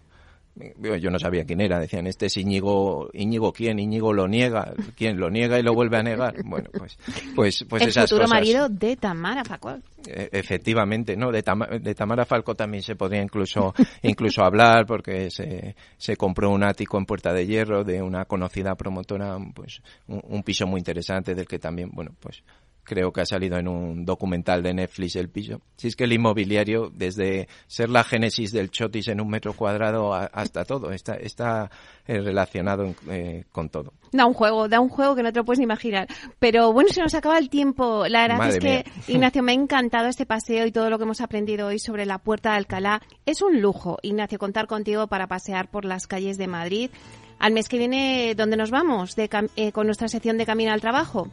yo 1.00 1.10
no 1.10 1.18
sabía 1.18 1.44
quién 1.44 1.60
era, 1.60 1.78
decían, 1.78 2.06
este 2.06 2.26
es 2.26 2.36
Íñigo, 2.36 3.10
Íñigo 3.12 3.52
quién, 3.52 3.78
Íñigo 3.78 4.12
lo 4.12 4.26
niega, 4.26 4.74
quién 4.96 5.18
lo 5.18 5.30
niega 5.30 5.58
y 5.58 5.62
lo 5.62 5.74
vuelve 5.74 5.98
a 5.98 6.02
negar. 6.02 6.34
Bueno, 6.44 6.70
pues, 6.76 6.98
pues, 7.34 7.64
pues 7.68 7.82
El 7.82 7.88
esas 7.90 8.10
futuro 8.10 8.28
marido 8.28 8.68
de 8.68 8.96
Tamara 8.96 9.44
Falco. 9.44 9.78
E, 10.06 10.28
efectivamente, 10.32 11.16
¿no? 11.16 11.30
De, 11.30 11.44
de, 11.80 11.94
Tamara 11.94 12.24
Falco 12.24 12.54
también 12.54 12.82
se 12.82 12.96
podría 12.96 13.22
incluso, 13.22 13.74
incluso 14.02 14.42
hablar 14.42 14.86
porque 14.86 15.30
se, 15.30 15.76
se 15.96 16.16
compró 16.16 16.50
un 16.50 16.64
ático 16.64 16.98
en 16.98 17.06
Puerta 17.06 17.32
de 17.32 17.46
Hierro 17.46 17.84
de 17.84 18.02
una 18.02 18.24
conocida 18.24 18.74
promotora, 18.74 19.36
pues 19.54 19.82
un 20.06 20.42
piso 20.42 20.66
muy 20.66 20.80
interesante 20.80 21.34
del 21.34 21.46
que 21.46 21.58
también, 21.58 21.90
bueno, 21.92 22.12
pues 22.18 22.42
creo 22.88 23.12
que 23.12 23.20
ha 23.20 23.26
salido 23.26 23.58
en 23.58 23.68
un 23.68 24.04
documental 24.04 24.62
de 24.62 24.72
Netflix 24.72 25.16
el 25.16 25.28
piso. 25.28 25.60
Si 25.76 25.88
es 25.88 25.96
que 25.96 26.04
el 26.04 26.12
inmobiliario, 26.12 26.90
desde 26.92 27.46
ser 27.66 27.90
la 27.90 28.02
génesis 28.02 28.50
del 28.50 28.70
chotis 28.70 29.08
en 29.08 29.20
un 29.20 29.28
metro 29.28 29.52
cuadrado 29.52 30.14
hasta 30.14 30.64
todo, 30.64 30.90
está, 30.90 31.14
está 31.14 31.70
eh, 32.06 32.20
relacionado 32.20 32.94
eh, 33.10 33.44
con 33.52 33.68
todo. 33.68 33.92
Da 34.10 34.24
un 34.24 34.32
juego, 34.32 34.68
da 34.68 34.80
un 34.80 34.88
juego 34.88 35.14
que 35.14 35.22
no 35.22 35.32
te 35.32 35.40
lo 35.40 35.44
puedes 35.44 35.58
ni 35.58 35.64
imaginar. 35.64 36.08
Pero 36.38 36.72
bueno, 36.72 36.88
se 36.90 37.02
nos 37.02 37.14
acaba 37.14 37.38
el 37.38 37.50
tiempo. 37.50 38.08
La 38.08 38.26
verdad 38.26 38.48
es 38.48 38.58
que, 38.58 38.84
Ignacio, 39.12 39.42
me 39.42 39.52
ha 39.52 39.54
encantado 39.54 40.08
este 40.08 40.24
paseo 40.24 40.66
y 40.66 40.72
todo 40.72 40.88
lo 40.88 40.96
que 40.96 41.04
hemos 41.04 41.20
aprendido 41.20 41.66
hoy 41.66 41.78
sobre 41.78 42.06
la 42.06 42.18
Puerta 42.18 42.52
de 42.52 42.56
Alcalá. 42.56 43.02
Es 43.26 43.42
un 43.42 43.60
lujo, 43.60 43.98
Ignacio, 44.02 44.38
contar 44.38 44.66
contigo 44.66 45.06
para 45.08 45.26
pasear 45.26 45.70
por 45.70 45.84
las 45.84 46.06
calles 46.06 46.38
de 46.38 46.46
Madrid. 46.46 46.90
Al 47.38 47.52
mes 47.52 47.68
que 47.68 47.78
viene, 47.78 48.34
¿dónde 48.34 48.56
nos 48.56 48.70
vamos 48.70 49.14
de, 49.14 49.28
eh, 49.56 49.72
con 49.72 49.86
nuestra 49.86 50.08
sección 50.08 50.38
de 50.38 50.46
Camino 50.46 50.72
al 50.72 50.80
Trabajo? 50.80 51.28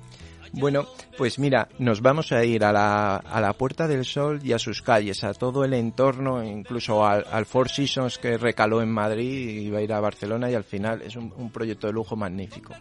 Bueno, 0.58 0.86
pues 1.18 1.38
mira, 1.38 1.68
nos 1.80 2.02
vamos 2.02 2.32
a 2.32 2.44
ir 2.46 2.64
a 2.64 2.72
la, 2.72 3.18
a 3.18 3.42
la 3.42 3.54
Puerta 3.54 3.88
del 3.88 4.06
Sol 4.06 4.40
y 4.42 4.54
a 4.54 4.60
sus 4.60 4.82
calles, 4.82 5.24
a 5.24 5.34
todo 5.34 5.66
el 5.66 5.74
entorno, 5.74 6.44
incluso 6.44 7.06
al, 7.06 7.26
al 7.30 7.46
Four 7.46 7.70
Seasons 7.70 8.18
que 8.18 8.38
recaló 8.38 8.82
en 8.82 8.90
Madrid 8.90 9.50
y 9.50 9.70
va 9.70 9.80
a 9.80 9.82
ir 9.82 9.92
a 9.92 10.00
Barcelona 10.00 10.50
y 10.50 10.56
al 10.56 10.64
final 10.64 11.02
es 11.02 11.16
un, 11.16 11.52
proyecto 11.52 11.88
de 11.88 11.94
lujo 11.94 12.16
magnífico. 12.16 12.74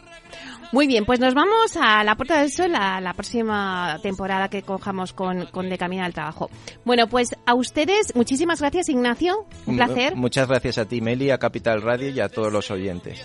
Muy 0.72 0.86
bien, 0.86 1.04
pues 1.04 1.20
nos 1.20 1.34
vamos 1.34 1.76
a 1.76 2.02
la 2.04 2.16
Puerta 2.16 2.40
del 2.40 2.50
Sol 2.50 2.74
a 2.74 3.00
la 3.00 3.12
próxima 3.12 3.98
temporada 4.02 4.48
que 4.48 4.62
cojamos 4.62 5.12
con, 5.12 5.46
con 5.46 5.68
De 5.68 5.76
Camino 5.76 6.04
al 6.04 6.14
Trabajo. 6.14 6.50
Bueno, 6.84 7.08
pues 7.08 7.36
a 7.44 7.54
ustedes, 7.54 8.14
muchísimas 8.14 8.60
gracias 8.60 8.88
Ignacio, 8.88 9.46
un 9.66 9.76
placer. 9.76 10.16
Muchas 10.16 10.48
gracias 10.48 10.78
a 10.78 10.86
ti 10.86 11.00
Meli, 11.00 11.30
a 11.30 11.38
Capital 11.38 11.82
Radio 11.82 12.10
y 12.10 12.20
a 12.20 12.28
todos 12.28 12.52
los 12.52 12.70
oyentes. 12.70 13.24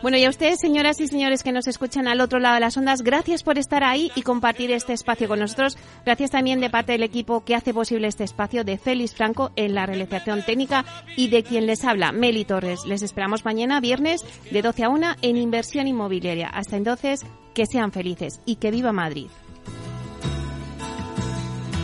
Bueno, 0.00 0.16
y 0.16 0.24
a 0.24 0.30
ustedes, 0.30 0.60
señoras 0.60 1.00
y 1.00 1.08
señores 1.08 1.42
que 1.42 1.50
nos 1.50 1.66
escuchan 1.66 2.06
al 2.06 2.20
otro 2.20 2.38
lado 2.38 2.54
de 2.54 2.60
las 2.60 2.76
ondas, 2.76 3.02
gracias 3.02 3.42
por 3.42 3.58
estar 3.58 3.82
ahí 3.82 4.12
y 4.14 4.22
compartir 4.22 4.70
este 4.70 4.92
espacio 4.92 5.26
con 5.26 5.40
nosotros. 5.40 5.76
Gracias 6.04 6.30
también 6.30 6.60
de 6.60 6.70
parte 6.70 6.92
del 6.92 7.02
equipo 7.02 7.44
que 7.44 7.56
hace 7.56 7.74
posible 7.74 8.06
este 8.06 8.22
espacio 8.22 8.62
de 8.62 8.78
Félix 8.78 9.14
Franco 9.14 9.50
en 9.56 9.74
la 9.74 9.86
realización 9.86 10.44
técnica 10.44 10.84
y 11.16 11.28
de 11.28 11.42
quien 11.42 11.66
les 11.66 11.84
habla, 11.84 12.12
Meli 12.12 12.44
Torres. 12.44 12.86
Les 12.86 13.02
esperamos 13.02 13.44
mañana, 13.44 13.80
viernes, 13.80 14.24
de 14.52 14.62
12 14.62 14.84
a 14.84 14.88
1 14.88 15.16
en 15.20 15.36
Inversión 15.36 15.88
Inmobiliaria. 15.88 16.48
Hasta 16.48 16.76
entonces, 16.76 17.26
que 17.52 17.66
sean 17.66 17.90
felices 17.90 18.40
y 18.46 18.56
que 18.56 18.70
viva 18.70 18.92
Madrid. 18.92 19.26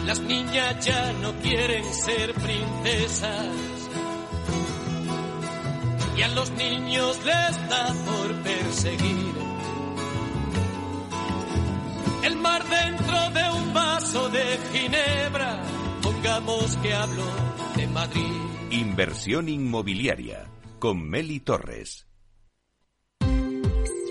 Las 0.06 0.20
niñas 0.20 0.86
ya 0.86 1.12
no 1.14 1.32
quieren 1.40 1.84
ser 1.84 2.32
princesas 2.34 3.73
y 6.16 6.22
a 6.22 6.28
los 6.28 6.50
niños 6.52 7.18
les 7.24 7.68
da 7.68 7.94
por 8.04 8.42
perseguir. 8.42 9.34
El 12.24 12.36
mar 12.36 12.62
dentro 12.64 13.30
de 13.30 13.50
un 13.58 13.74
vaso 13.74 14.28
de 14.30 14.58
ginebra, 14.72 15.62
pongamos 16.02 16.76
que 16.76 16.94
hablo 16.94 17.24
de 17.76 17.86
Madrid. 17.88 18.32
Inversión 18.70 19.48
inmobiliaria 19.48 20.46
con 20.78 21.08
Meli 21.08 21.40
Torres. 21.40 22.06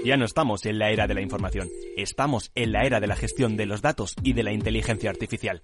Ya 0.06 0.18
no 0.18 0.26
estamos 0.26 0.66
en 0.66 0.80
la 0.80 0.92
era 0.92 1.08
de 1.08 1.14
la 1.14 1.22
información, 1.22 1.70
estamos 1.96 2.52
en 2.56 2.74
la 2.74 2.84
era 2.84 3.00
de 3.00 3.08
la 3.08 3.16
gestión 3.16 3.56
de 3.56 3.66
los 3.66 3.82
datos 3.82 4.16
y 4.22 4.34
de 4.34 4.44
la 4.44 4.52
inteligencia 4.52 5.10
artificial. 5.10 5.64